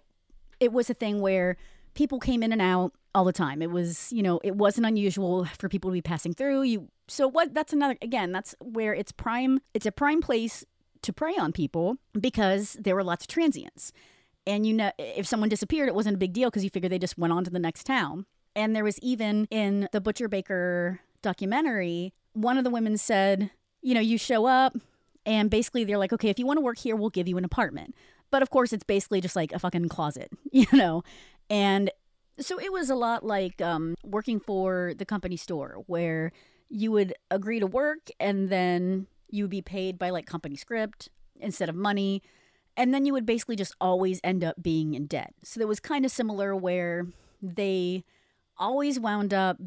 [0.60, 1.56] it was a thing where
[1.94, 3.62] people came in and out all the time.
[3.62, 6.62] It was, you know, it wasn't unusual for people to be passing through.
[6.62, 10.64] You so what that's another again, that's where it's prime it's a prime place
[11.02, 13.92] to prey on people because there were lots of transients.
[14.46, 16.98] And you know if someone disappeared, it wasn't a big deal because you figure they
[16.98, 18.26] just went on to the next town.
[18.54, 23.50] And there was even in the Butcher Baker documentary, one of the women said,
[23.80, 24.76] you know, you show up
[25.24, 27.44] and basically they're like, okay, if you want to work here, we'll give you an
[27.44, 27.94] apartment.
[28.30, 31.02] But of course, it's basically just like a fucking closet, you know?
[31.48, 31.90] And
[32.38, 36.32] so it was a lot like um, working for the company store where
[36.68, 41.08] you would agree to work and then you would be paid by like company script
[41.38, 42.22] instead of money.
[42.76, 45.34] And then you would basically just always end up being in debt.
[45.42, 47.06] So it was kind of similar where
[47.42, 48.04] they
[48.56, 49.58] always wound up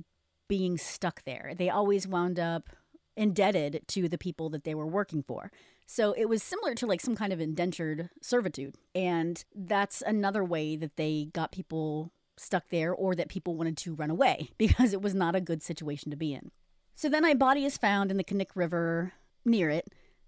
[0.48, 1.54] being stuck there.
[1.56, 2.70] They always wound up
[3.18, 5.52] indebted to the people that they were working for.
[5.88, 8.76] So it was similar to like some kind of indentured servitude.
[8.94, 13.96] And that's another way that they got people stuck there or that people wanted to
[13.96, 16.52] run away because it was not a good situation to be in.
[16.96, 19.14] So then a body is found in the Knik River
[19.44, 19.88] near it.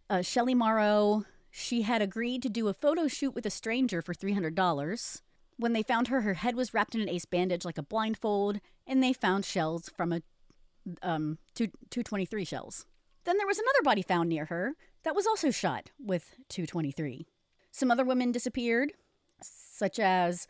[0.10, 4.14] Uh, Sherry Morrow, she had agreed to do a photo shoot with a stranger for
[4.14, 5.22] $300.
[5.58, 8.60] When they found her, her head was wrapped in an ace bandage like a blindfold,
[8.86, 10.22] and they found shells from a
[11.02, 12.86] um, 223 shells.
[13.26, 17.28] Then there was another body found near her that was also shot with 223.
[17.72, 18.94] Some other women disappeared,
[19.42, 20.48] such as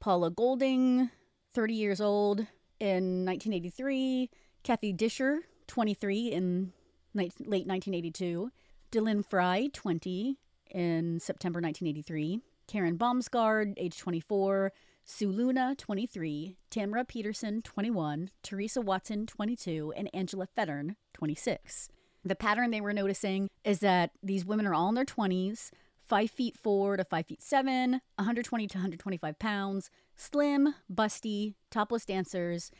[0.00, 1.10] Paula Goulding,
[1.54, 2.46] 30 years old,
[2.80, 4.28] in 1983,
[4.62, 6.72] Kathy Disher, 23, in
[7.14, 8.50] late 1982,
[8.92, 10.36] DeLynn Frey, 20,
[10.70, 14.70] in September 1983, Karen Baunsgard, age 24,
[15.04, 21.88] Sue Luna, 23, Tamara Pederson, 21, Teresa Watson, 22, and Angela Feddern, 26.
[22.22, 25.70] The pattern they were noticing is that these women are all in their 20s,
[26.06, 32.70] 5 feet 4 to 5 feet 7, 120 to 125 pounds, slim, busty, topless dancers,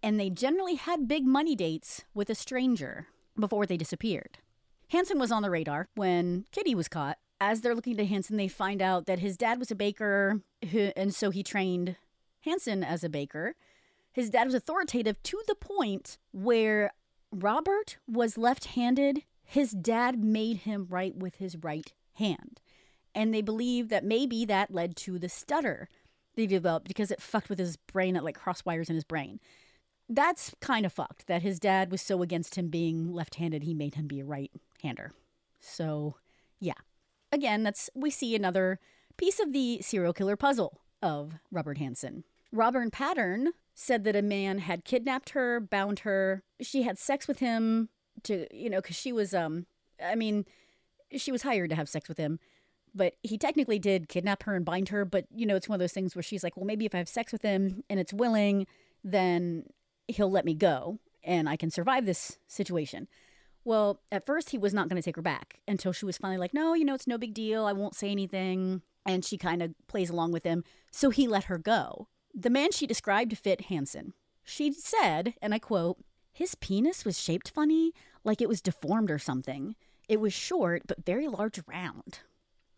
[0.00, 4.38] and they generally had big money dates with a stranger before they disappeared.
[4.94, 7.18] Hansen was on the radar when Kitty was caught.
[7.40, 10.40] As they're looking to Hansen, they find out that his dad was a baker,
[10.70, 11.96] who, and so he trained
[12.42, 13.56] Hansen as a baker.
[14.12, 16.92] His dad was authoritative to the point where
[17.32, 19.24] Robert was left handed.
[19.42, 22.60] His dad made him write with his right hand.
[23.16, 25.88] And they believe that maybe that led to the stutter
[26.36, 29.40] they developed because it fucked with his brain at like cross wires in his brain.
[30.08, 33.74] That's kind of fucked that his dad was so against him being left handed, he
[33.74, 34.52] made him be right
[34.84, 35.12] hander.
[35.60, 36.16] So,
[36.60, 36.74] yeah.
[37.32, 38.78] Again, that's we see another
[39.16, 42.24] piece of the serial killer puzzle of Robert Hansen.
[42.52, 46.44] Robert Pattern said that a man had kidnapped her, bound her.
[46.60, 47.88] She had sex with him
[48.22, 49.66] to, you know, because she was, um,
[50.02, 50.44] I mean,
[51.16, 52.38] she was hired to have sex with him,
[52.94, 55.04] but he technically did kidnap her and bind her.
[55.04, 56.98] But, you know, it's one of those things where she's like, well, maybe if I
[56.98, 58.66] have sex with him and it's willing,
[59.02, 59.64] then
[60.06, 63.08] he'll let me go and I can survive this situation.
[63.64, 66.38] Well, at first he was not going to take her back until she was finally
[66.38, 67.64] like, no, you know, it's no big deal.
[67.64, 68.82] I won't say anything.
[69.06, 70.64] And she kind of plays along with him.
[70.90, 72.08] So he let her go.
[72.34, 74.12] The man she described fit Hansen.
[74.44, 75.98] She said, and I quote,
[76.32, 77.92] his penis was shaped funny,
[78.24, 79.76] like it was deformed or something.
[80.08, 82.18] It was short, but very large round.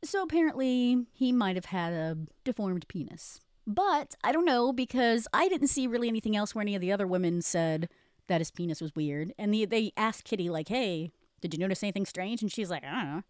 [0.04, 3.40] So apparently, he might have had a deformed penis.
[3.66, 6.92] But I don't know because I didn't see really anything else where any of the
[6.92, 7.88] other women said
[8.28, 9.32] that his penis was weird.
[9.38, 12.42] And the, they asked Kitty, like, hey, did you notice anything strange?
[12.42, 13.22] And she's like, I don't know.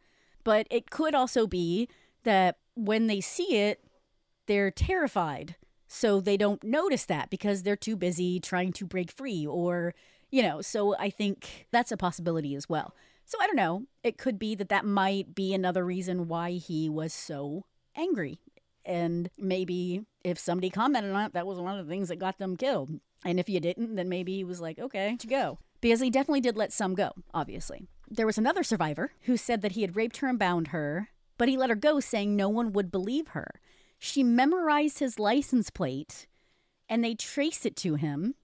[0.45, 1.89] But it could also be
[2.25, 3.85] that when they see it,
[4.47, 5.57] they're terrified.
[5.89, 9.95] So they don't notice that because they're too busy trying to break free or,
[10.31, 12.95] you know, so I think that's a possibility as well.
[13.25, 13.85] So I don't know.
[14.03, 17.65] It could be that that might be another reason why he was so
[17.97, 18.39] angry.
[18.87, 22.39] And maybe if somebody commented on it, that was one of the things that got
[22.39, 23.01] them killed.
[23.25, 25.59] And if you didn't, then maybe he was like, okay, to go.
[25.81, 27.89] Because he definitely did let some go, obviously.
[28.09, 31.49] There was another survivor who said that he had raped her and bound her, but
[31.49, 33.61] he let her go, saying no one would believe her.
[33.99, 36.27] She memorized his license plate
[36.89, 38.37] and they traced it to him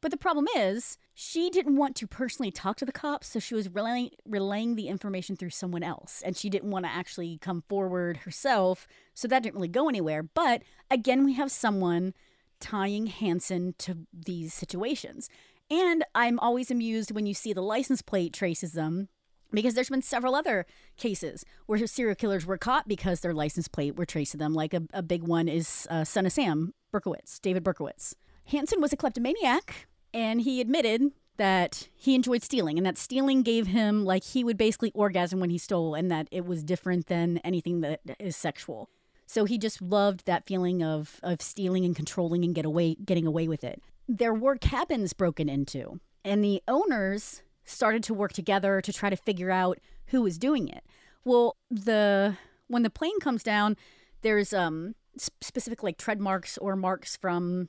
[0.00, 3.54] but the problem is, she didn't want to personally talk to the cops, so she
[3.54, 6.22] was relaying, relaying the information through someone else.
[6.24, 10.22] And she didn't want to actually come forward herself, so that didn't really go anywhere.
[10.22, 12.14] But again, we have someone
[12.60, 15.28] tying Hansen to these situations.
[15.70, 19.08] And I'm always amused when you see the license plate traces them
[19.52, 20.66] because there's been several other
[20.96, 24.54] cases where serial killers were caught because their license plate were traced to them.
[24.54, 28.14] Like a, a big one is uh, Son of Sam Berkowitz, David Berkowitz.
[28.48, 33.68] Hansen was a kleptomaniac, and he admitted that he enjoyed stealing and that stealing gave
[33.68, 37.38] him like he would basically orgasm when he stole and that it was different than
[37.38, 38.90] anything that is sexual.
[39.26, 43.26] So he just loved that feeling of of stealing and controlling and get away getting
[43.26, 43.80] away with it.
[44.08, 49.16] There were cabins broken into and the owners started to work together to try to
[49.16, 50.82] figure out who was doing it.
[51.24, 53.76] Well, the when the plane comes down,
[54.22, 57.68] there's um specific like tread marks or marks from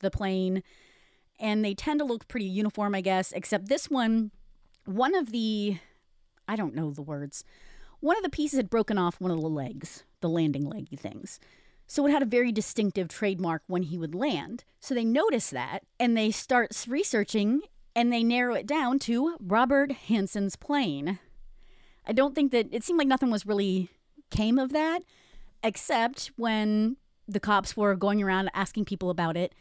[0.00, 0.62] the plane
[1.38, 4.30] and they tend to look pretty uniform, I guess, except this one,
[4.84, 5.78] one of the,
[6.48, 7.44] I don't know the words,
[8.00, 11.40] one of the pieces had broken off one of the legs, the landing leggy things.
[11.86, 14.64] So it had a very distinctive trademark when he would land.
[14.80, 17.60] So they notice that and they start researching
[17.94, 21.18] and they narrow it down to Robert Hansen's plane.
[22.06, 23.88] I don't think that it seemed like nothing was really
[24.30, 25.02] came of that,
[25.62, 26.96] except when
[27.28, 29.54] the cops were going around asking people about it.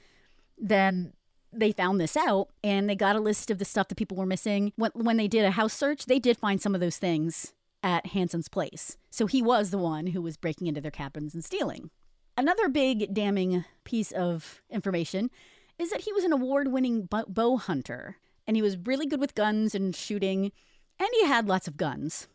[0.57, 1.13] Then
[1.51, 4.25] they found this out and they got a list of the stuff that people were
[4.25, 4.73] missing.
[4.75, 8.07] When, when they did a house search, they did find some of those things at
[8.07, 8.97] Hansen's place.
[9.09, 11.91] So he was the one who was breaking into their cabins and stealing.
[12.37, 15.29] Another big damning piece of information
[15.77, 18.17] is that he was an award winning bow hunter
[18.47, 20.51] and he was really good with guns and shooting,
[20.99, 22.27] and he had lots of guns.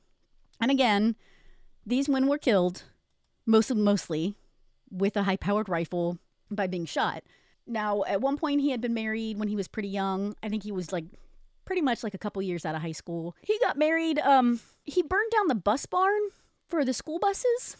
[0.60, 1.16] And again,
[1.86, 2.84] these men were killed
[3.46, 4.36] most mostly
[4.90, 6.18] with a high powered rifle
[6.50, 7.22] by being shot.
[7.70, 10.34] Now, at one point, he had been married when he was pretty young.
[10.42, 11.04] I think he was like
[11.64, 13.36] pretty much like a couple years out of high school.
[13.42, 14.18] He got married.
[14.18, 16.20] Um, he burned down the bus barn
[16.68, 17.76] for the school buses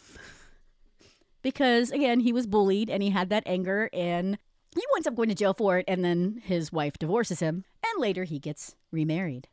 [1.41, 4.37] because, again, he was bullied and he had that anger and
[4.73, 5.85] he winds up going to jail for it.
[5.89, 9.49] And then his wife divorces him, and later he gets remarried.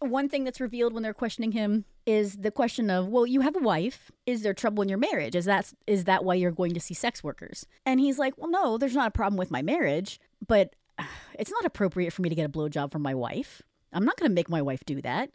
[0.00, 3.54] One thing that's revealed when they're questioning him is the question of, well, you have
[3.54, 4.10] a wife.
[4.24, 5.36] Is there trouble in your marriage?
[5.36, 7.66] Is that is that why you're going to see sex workers?
[7.84, 10.74] And he's like, well, no, there's not a problem with my marriage, but
[11.38, 13.60] it's not appropriate for me to get a blowjob from my wife.
[13.92, 15.30] I'm not going to make my wife do that.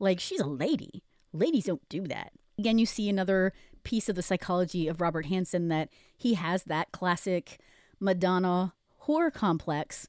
[0.00, 1.04] Like she's a lady.
[1.32, 2.32] Ladies don't do that.
[2.58, 3.52] Again, you see another
[3.84, 7.60] piece of the psychology of Robert Hansen that he has that classic
[8.00, 8.74] Madonna
[9.06, 10.08] whore complex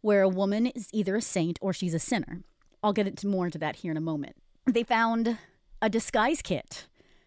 [0.00, 2.40] where a woman is either a saint or she's a sinner.
[2.82, 4.36] I'll get into more into that here in a moment.
[4.66, 5.36] They found
[5.82, 6.86] a disguise kit.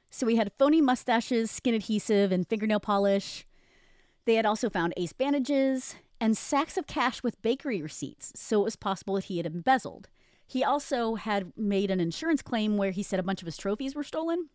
[0.09, 3.45] So we had phony mustaches, skin adhesive, and fingernail polish.
[4.25, 8.63] They had also found ace bandages and sacks of cash with bakery receipts, so it
[8.63, 10.07] was possible that he had embezzled.
[10.45, 13.95] He also had made an insurance claim where he said a bunch of his trophies
[13.95, 14.49] were stolen.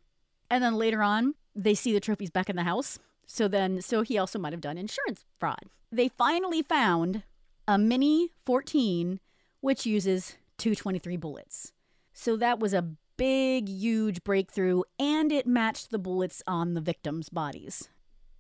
[0.50, 2.98] And then later on, they see the trophies back in the house.
[3.26, 5.64] So then, so he also might have done insurance fraud.
[5.90, 7.22] They finally found
[7.66, 9.20] a Mini 14,
[9.60, 11.72] which uses 223 bullets.
[12.12, 12.86] So that was a
[13.19, 17.90] big, huge breakthrough, and it matched the bullets on the victims' bodies.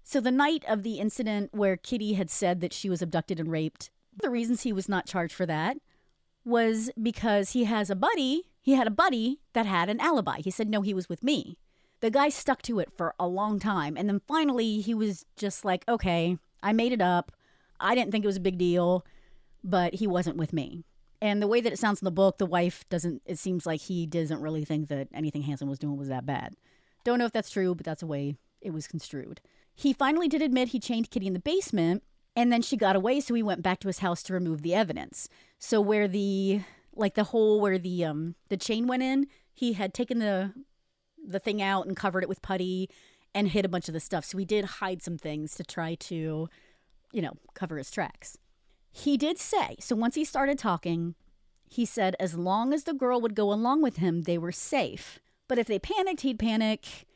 [0.02, 3.50] So the night of the incident where Kitty had said that she was abducted and
[3.50, 3.90] raped,
[4.22, 5.76] the reasons he was not charged for that
[6.44, 10.38] was because he has a buddy, he had a buddy that had an alibi.
[10.38, 11.58] He said, No, he was with me.
[12.00, 13.96] The guy stuck to it for a long time.
[13.96, 17.32] And then finally, he was just like, Okay, I made it up.
[17.78, 19.04] I didn't think it was a big deal,
[19.62, 20.84] but he wasn't with me.
[21.20, 23.80] And the way that it sounds in the book, the wife doesn't, it seems like
[23.80, 26.54] he doesn't really think that anything Hansen was doing was that bad.
[27.04, 29.40] Don't know if that's true, but that's the way it was construed.
[29.74, 32.02] He finally did admit he chained Kitty in the basement,
[32.36, 34.74] and then she got away, so he went back to his house to remove the
[34.74, 35.28] evidence.
[35.58, 36.62] So where the
[36.94, 40.52] like the hole where the um the chain went in, he had taken the
[41.24, 42.90] the thing out and covered it with putty
[43.34, 44.24] and hid a bunch of the stuff.
[44.24, 46.48] So he did hide some things to try to,
[47.12, 48.36] you know, cover his tracks.
[48.90, 51.14] He did say, so once he started talking,
[51.70, 55.20] he said as long as the girl would go along with him, they were safe.
[55.48, 57.06] But if they panicked, he'd panic.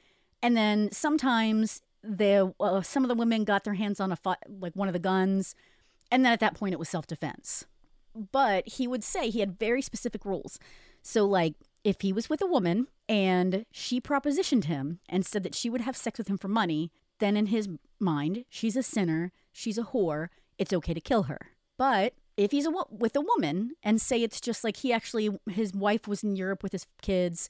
[0.43, 4.19] And then sometimes the uh, some of the women got their hands on a
[4.49, 5.55] like one of the guns,
[6.11, 7.65] and then at that point it was self defense.
[8.15, 10.59] But he would say he had very specific rules.
[11.03, 11.55] So like
[11.85, 15.81] if he was with a woman and she propositioned him and said that she would
[15.81, 17.69] have sex with him for money, then in his
[17.99, 20.29] mind she's a sinner, she's a whore,
[20.59, 21.53] it's okay to kill her.
[21.83, 25.75] But if he's a, with a woman and say it's just like he actually, his
[25.75, 27.49] wife was in Europe with his kids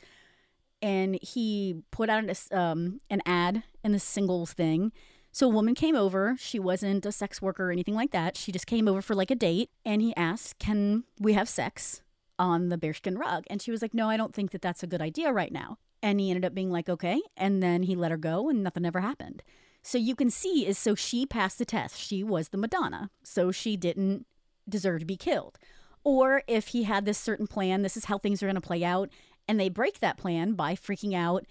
[0.81, 4.91] and he put out an, um, an ad in the singles thing.
[5.33, 6.35] So a woman came over.
[6.39, 8.39] She wasn't a sex worker or anything like that.
[8.39, 12.01] She just came over for like a date and he asked, Can we have sex
[12.39, 13.45] on the bearskin rug?
[13.51, 15.77] And she was like, No, I don't think that that's a good idea right now.
[16.03, 17.21] And he ended up being like, Okay.
[17.37, 19.43] And then he let her go and nothing ever happened.
[19.83, 21.99] So you can see is so she passed the test.
[21.99, 23.11] She was the Madonna.
[23.23, 24.27] So she didn't
[24.69, 25.59] deserve to be killed.
[26.05, 28.85] Or if he had this certain plan, this is how things are going to play
[28.85, 29.11] out,
[29.47, 31.45] and they break that plan by freaking out,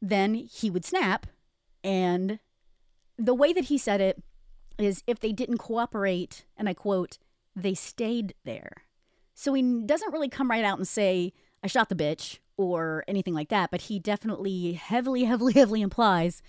[0.00, 1.26] then he would snap.
[1.84, 2.38] And
[3.18, 4.22] the way that he said it
[4.78, 7.18] is if they didn't cooperate, and I quote,
[7.54, 8.84] they stayed there.
[9.34, 13.34] So he doesn't really come right out and say, I shot the bitch or anything
[13.34, 16.42] like that, but he definitely heavily, heavily, heavily implies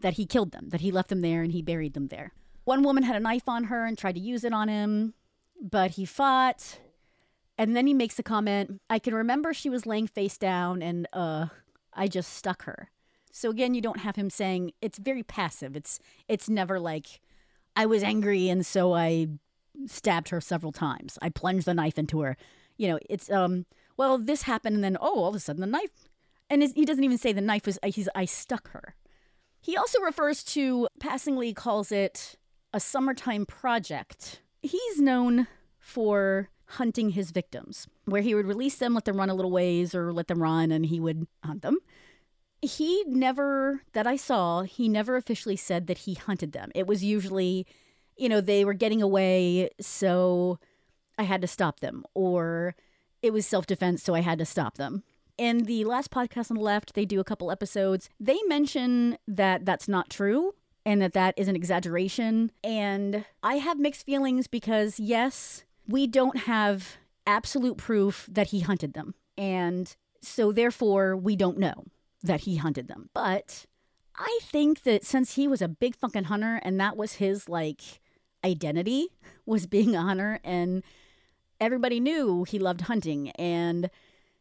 [0.00, 2.32] that he killed them, that he left them there and he buried them there.
[2.64, 5.14] One woman had a knife on her and tried to use it on him,
[5.60, 6.80] but he fought.
[7.56, 11.08] And then he makes a comment I can remember she was laying face down and
[11.12, 11.46] uh,
[11.92, 12.90] I just stuck her.
[13.32, 15.76] So again, you don't have him saying it's very passive.
[15.76, 15.98] It's
[16.28, 17.20] it's never like
[17.76, 19.28] I was angry and so I
[19.86, 21.18] stabbed her several times.
[21.22, 22.36] I plunged the knife into her.
[22.76, 23.66] You know, it's um
[23.96, 26.08] well this happened and then oh all of a sudden the knife
[26.50, 28.94] and he doesn't even say the knife was he's I stuck her.
[29.68, 32.36] He also refers to, passingly calls it
[32.72, 34.40] a summertime project.
[34.62, 35.46] He's known
[35.78, 39.94] for hunting his victims, where he would release them, let them run a little ways,
[39.94, 41.80] or let them run, and he would hunt them.
[42.62, 46.72] He never, that I saw, he never officially said that he hunted them.
[46.74, 47.66] It was usually,
[48.16, 50.58] you know, they were getting away, so
[51.18, 52.74] I had to stop them, or
[53.20, 55.02] it was self defense, so I had to stop them
[55.38, 58.10] in the last podcast on the left, they do a couple episodes.
[58.20, 60.54] They mention that that's not true
[60.84, 62.50] and that that is an exaggeration.
[62.62, 66.96] And I have mixed feelings because, yes, we don't have
[67.26, 69.14] absolute proof that he hunted them.
[69.36, 71.84] And so, therefore, we don't know
[72.22, 73.08] that he hunted them.
[73.14, 73.66] But
[74.16, 78.00] I think that since he was a big fucking hunter and that was his like
[78.44, 79.08] identity
[79.46, 80.82] was being a hunter and
[81.60, 83.90] everybody knew he loved hunting and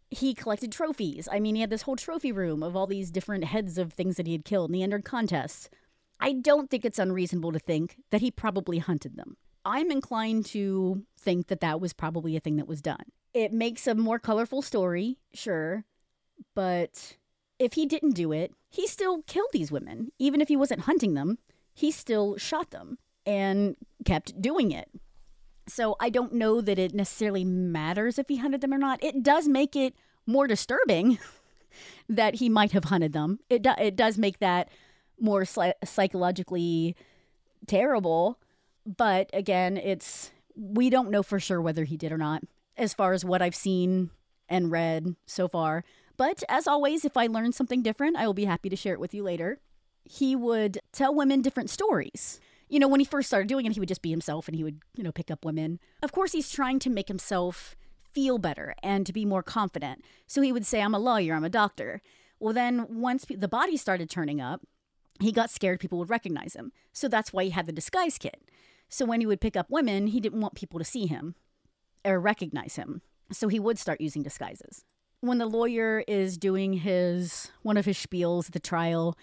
[0.10, 1.28] he collected trophies.
[1.32, 4.16] I mean, he had this whole trophy room of all these different heads of things
[4.18, 5.70] that he had killed and he entered contests.
[6.20, 9.38] I don't think it's unreasonable to think that he probably hunted them.
[9.66, 13.04] I'm inclined to think that that was probably a thing that was done.
[13.34, 15.84] It makes a more colorful story, sure,
[16.56, 17.18] but
[17.60, 20.12] if he didn't do it, he still killed these women.
[20.18, 21.38] Even if he wasn't hunting them,
[21.74, 23.76] he still shot them and
[24.06, 24.90] kept doing it.
[25.68, 29.04] So I don't know that it necessarily matters if he hunted them or not.
[29.04, 29.94] It does make it
[30.26, 31.20] more disturbing
[32.10, 33.40] that he might have hunted them.
[33.50, 34.70] It do- it does make that
[35.20, 36.96] more psychologically
[37.66, 38.40] terrible.
[38.86, 42.44] But again, it's we don't know for sure whether he did or not
[42.78, 44.12] as far as what I've seen
[44.50, 45.84] and read so far.
[46.16, 49.00] But as always, if I learn something different, I will be happy to share it
[49.00, 49.60] with you later.
[50.04, 52.40] He would tell women different stories.
[52.70, 54.64] You know, when he first started doing it, he would just be himself and he
[54.64, 55.80] would, you know, pick up women.
[56.04, 57.76] Of course, he's trying to make himself
[58.14, 60.04] feel better and to be more confident.
[60.26, 62.02] So he would say, I'm a lawyer, I'm a doctor.
[62.40, 64.62] Well, then once the body started turning up,
[65.20, 66.72] he got scared people would recognize him.
[66.94, 68.42] So that's why he had the disguise kit.
[68.90, 71.36] So when he would pick up women, he didn't want people to see him
[72.06, 73.02] or recognize him.
[73.32, 74.86] So he would start using disguises
[75.22, 79.18] when the lawyer is doing his one of his spiels at the trial,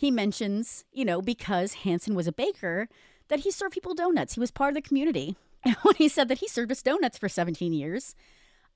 [0.00, 2.88] he mentions, you know, because Hansen was a baker,
[3.28, 4.32] that he served people donuts.
[4.32, 5.36] He was part of the community.
[5.62, 8.14] And when he said that he served us donuts for 17 years,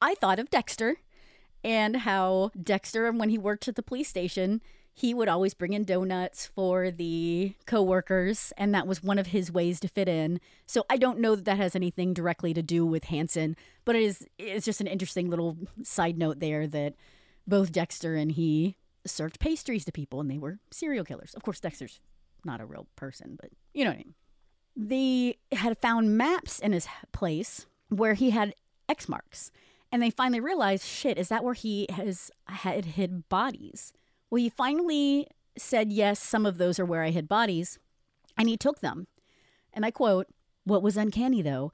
[0.02, 0.96] I thought of Dexter
[1.64, 4.60] and how Dexter, when he worked at the police station,
[4.92, 9.50] he would always bring in donuts for the coworkers, and that was one of his
[9.50, 10.42] ways to fit in.
[10.66, 13.56] So I don't know that that has anything directly to do with Hansen,
[13.86, 16.96] but it is it's just an interesting little side note there that
[17.46, 18.76] both Dexter and he
[19.06, 21.34] served pastries to people, and they were serial killers.
[21.34, 22.00] Of course, Dexter's
[22.44, 24.14] not a real person, but you know what I mean.
[24.76, 28.54] They had found maps in his place where he had
[28.88, 29.50] X marks,
[29.92, 33.92] and they finally realized, shit, is that where he has had hid bodies?
[34.30, 37.78] Well, he finally said, Yes, some of those are where I hid bodies.
[38.36, 39.06] And he took them.
[39.72, 40.26] And I quote
[40.64, 41.72] What was uncanny, though,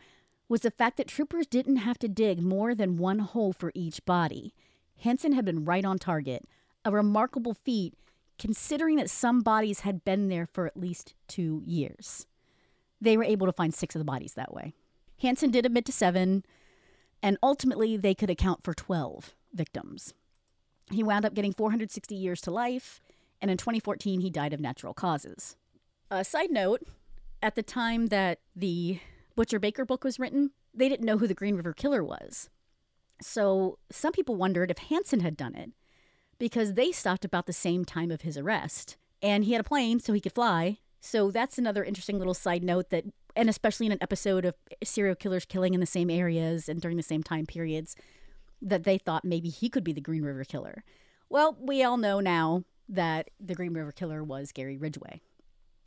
[0.48, 4.05] was the fact that troopers didn't have to dig more than one hole for each
[4.05, 4.52] body.
[4.98, 6.47] Hansen had been right on target,
[6.85, 7.94] a remarkable feat
[8.39, 12.27] considering that some bodies had been there for at least two years.
[13.01, 14.73] They were able to find six of the bodies that way.
[15.20, 16.44] Hansen did admit to seven,
[17.23, 20.15] and ultimately they could account for 12 victims.
[20.90, 23.02] He wound up getting 460 years to life,
[23.43, 25.57] and in 2014, he died of natural causes.
[26.11, 26.82] A side note
[27.43, 29.01] at the time that the
[29.36, 32.48] Butcher Baker book was written, they didn't know who the Green River Killer was.
[33.20, 35.73] So some people wondered if Hansen had done it
[36.41, 38.97] because they stopped about the same time of his arrest.
[39.23, 40.79] And he had a plane so he could fly.
[41.01, 43.05] So that's another interesting little side note that,
[43.37, 46.97] and especially in an episode of serial killers killing in the same areas and during
[46.97, 47.95] the same time periods,
[48.62, 50.83] that they thought maybe he could be the Green River Killer.
[51.29, 55.21] Well, we all know now that the Green River Killer was Gary Ridgway.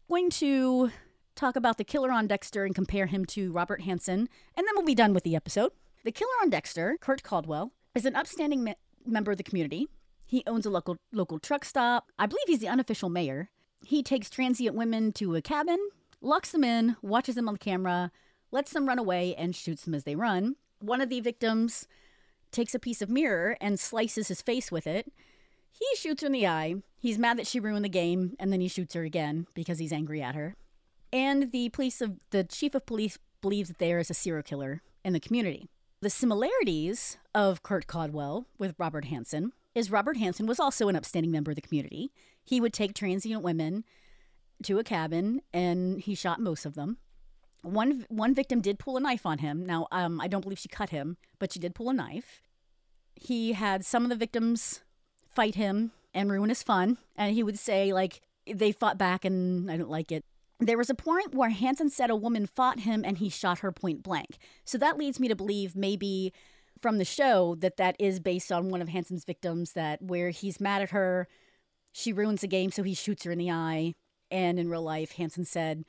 [0.08, 0.92] Going to
[1.36, 4.86] talk about the killer on Dexter and compare him to Robert Hansen, and then we'll
[4.86, 5.72] be done with the episode.
[6.04, 8.76] The killer on Dexter, Kurt Caldwell, is an upstanding me-
[9.06, 9.88] member of the community.
[10.34, 12.12] He owns a local local truck stop.
[12.18, 13.52] I believe he's the unofficial mayor.
[13.86, 15.78] He takes transient women to a cabin,
[16.22, 18.12] locks them in, watches them on the camera,
[18.52, 20.56] lets them run away, and shoots them as they run.
[20.80, 21.88] One of the victims
[22.52, 25.14] takes a piece of mirror and slices his face with it.
[25.70, 26.78] He shoots her in the eye.
[26.98, 29.94] He's mad that she ruined the game, and then he shoots her again because he's
[29.94, 30.56] angry at her.
[31.12, 34.82] And the police of the chief of police believes that there is a serial killer
[35.06, 35.70] in the community.
[36.02, 41.32] The similarities of Kurt Caldwell with Robert Hansen is Robert Hansen was also an upstanding
[41.32, 42.12] member of the community.
[42.44, 43.84] He would take transient women
[44.64, 46.98] to a cabin and he shot most of them.
[47.62, 49.66] One one victim did pull a knife on him.
[49.66, 52.42] Now, um, I don't believe she cut him, but she did pull a knife.
[53.16, 54.82] He had some of the victims
[55.30, 59.72] fight him and ruin his fun, and he would say like they fought back and
[59.72, 60.26] I don't like it.
[60.60, 63.72] There was a point where Hansen said a woman fought him and he shot her
[63.72, 64.38] point blank.
[64.66, 66.32] So that leads me to believe maybe
[66.84, 70.60] from the show that that is based on one of Hansen's victims that where he's
[70.60, 71.30] mad at her,
[71.94, 73.96] she ruins the game so he shoots her in the eye,
[74.30, 75.86] and in real life Hansen said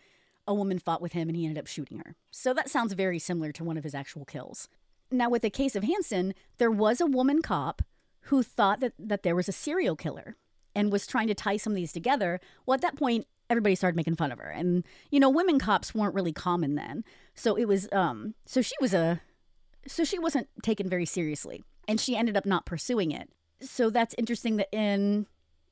[0.46, 2.14] a woman fought with him and he ended up shooting her.
[2.30, 4.68] So that sounds very similar to one of his actual kills.
[5.10, 7.82] Now, with the case of Hansen, there was a woman cop
[8.28, 10.36] who thought that, that there was a serial killer
[10.76, 12.40] and was trying to tie some of these together.
[12.66, 14.48] Well, at that point, everybody started making fun of her.
[14.48, 17.04] And, you know, women cops weren't really common then.
[17.34, 19.20] So it was, um, so she was a,
[19.86, 21.62] so she wasn't taken very seriously.
[21.86, 23.28] And she ended up not pursuing it.
[23.60, 25.26] So that's interesting that in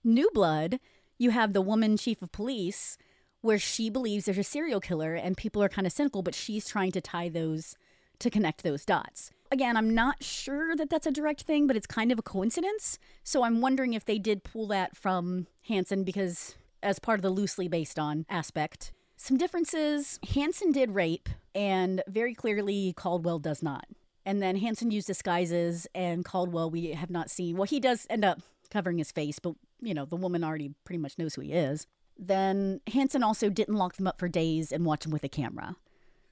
[0.04, 0.78] New Blood,
[1.18, 2.98] you have the woman chief of police
[3.40, 6.68] where she believes there's a serial killer and people are kind of cynical, but she's
[6.68, 7.76] trying to tie those
[8.18, 9.30] to connect those dots.
[9.50, 12.98] Again, I'm not sure that that's a direct thing, but it's kind of a coincidence.
[13.24, 17.30] So I'm wondering if they did pull that from Hansen because, as part of the
[17.30, 20.18] loosely based on aspect, some differences.
[20.34, 23.86] Hansen did rape, and very clearly Caldwell does not.
[24.24, 27.56] And then Hansen used disguises, and Caldwell we have not seen.
[27.56, 28.40] Well, he does end up
[28.70, 31.86] covering his face, but you know the woman already pretty much knows who he is.
[32.18, 35.76] Then Hansen also didn't lock them up for days and watch them with a camera.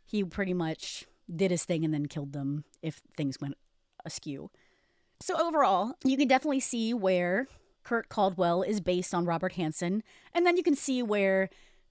[0.06, 3.56] He pretty much did his thing and then killed them if things went
[4.04, 4.50] askew.
[5.20, 7.46] So overall, you can definitely see where
[7.82, 10.02] Kurt Caldwell is based on Robert Hansen,
[10.34, 11.50] and then you can see where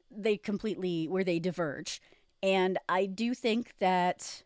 [0.09, 2.01] they completely where they diverge.
[2.41, 4.43] And I do think that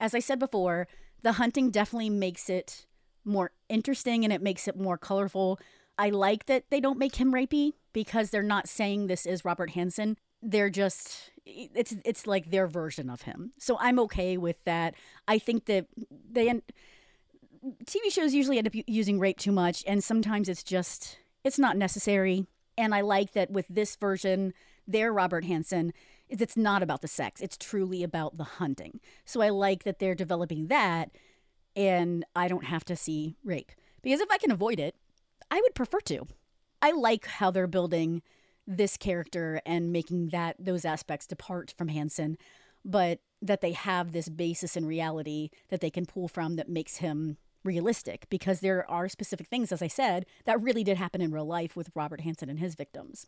[0.00, 0.88] as I said before,
[1.22, 2.86] the hunting definitely makes it
[3.24, 5.60] more interesting and it makes it more colorful.
[5.98, 9.70] I like that they don't make him rapey because they're not saying this is Robert
[9.70, 10.16] Hansen.
[10.42, 13.52] They're just it's it's like their version of him.
[13.58, 14.94] So I'm okay with that.
[15.28, 15.86] I think that
[16.30, 16.62] they end,
[17.84, 21.76] TV shows usually end up using rape too much and sometimes it's just it's not
[21.76, 22.46] necessary.
[22.78, 24.54] And I like that with this version,
[24.86, 25.92] they're Robert Hansen
[26.30, 27.40] is it's not about the sex.
[27.40, 29.00] It's truly about the hunting.
[29.24, 31.10] So I like that they're developing that
[31.76, 33.72] and I don't have to see rape.
[34.02, 34.96] Because if I can avoid it,
[35.50, 36.26] I would prefer to.
[36.80, 38.22] I like how they're building
[38.66, 42.38] this character and making that those aspects depart from Hansen,
[42.84, 46.98] but that they have this basis in reality that they can pull from that makes
[46.98, 51.30] him realistic because there are specific things as I said that really did happen in
[51.30, 53.26] real life with Robert Hansen and his victims.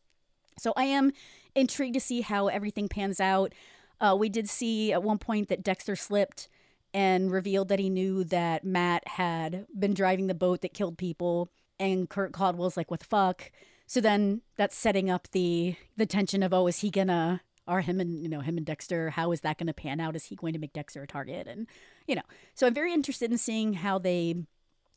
[0.59, 1.12] So I am
[1.55, 3.53] intrigued to see how everything pans out.
[4.01, 6.49] Uh, we did see at one point that Dexter slipped
[6.95, 11.51] and revealed that he knew that Matt had been driving the boat that killed people
[11.79, 13.51] and Kurt Caldwell's like, what the fuck?
[13.87, 18.01] So then that's setting up the the tension of, oh, is he gonna are him
[18.01, 19.11] and you know him and Dexter?
[19.11, 20.16] How is that going to pan out?
[20.16, 21.47] Is he going to make Dexter a target?
[21.47, 21.66] And
[22.07, 22.23] you know,
[22.55, 24.35] so I'm very interested in seeing how they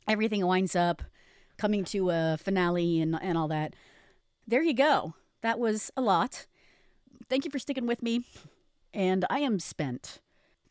[0.07, 1.01] everything winds up
[1.57, 3.75] coming to a finale and and all that.
[4.47, 5.15] There you go.
[5.45, 6.47] That was a lot.
[7.29, 8.25] Thank you for sticking with me.
[8.93, 10.19] And I am spent.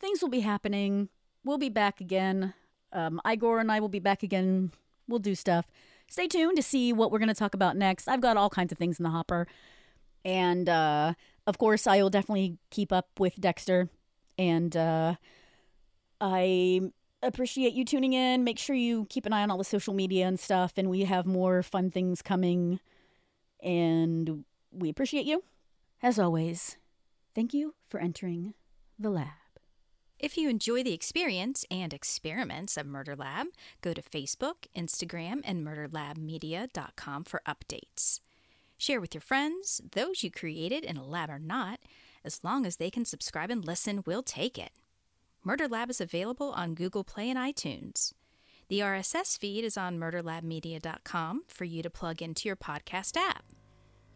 [0.00, 1.08] Things will be happening.
[1.44, 2.54] We'll be back again.
[2.92, 4.72] Um, Igor and I will be back again.
[5.08, 5.66] We'll do stuff
[6.08, 8.08] stay tuned to see what we're going to talk about next.
[8.08, 9.46] I've got all kinds of things in the hopper.
[10.24, 11.14] And uh,
[11.46, 13.88] of course, I will definitely keep up with Dexter.
[14.38, 15.16] And uh,
[16.20, 16.80] I
[17.22, 18.44] appreciate you tuning in.
[18.44, 20.74] Make sure you keep an eye on all the social media and stuff.
[20.76, 22.80] And we have more fun things coming.
[23.62, 24.44] And
[24.74, 25.44] we appreciate you.
[26.02, 26.76] As always,
[27.34, 28.54] thank you for entering
[28.98, 29.28] the lab.
[30.18, 33.48] If you enjoy the experience and experiments of Murder Lab,
[33.82, 38.20] go to Facebook, Instagram, and murderlabmedia.com for updates.
[38.76, 41.80] Share with your friends, those you created in a lab or not,
[42.24, 44.72] as long as they can subscribe and listen, we'll take it.
[45.42, 48.14] Murder Lab is available on Google Play and iTunes.
[48.68, 53.44] The RSS feed is on murderlabmedia.com for you to plug into your podcast app.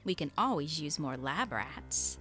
[0.08, 2.16] We can always use more lab rats.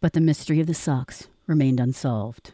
[0.00, 2.52] But the mystery of the socks remained unsolved.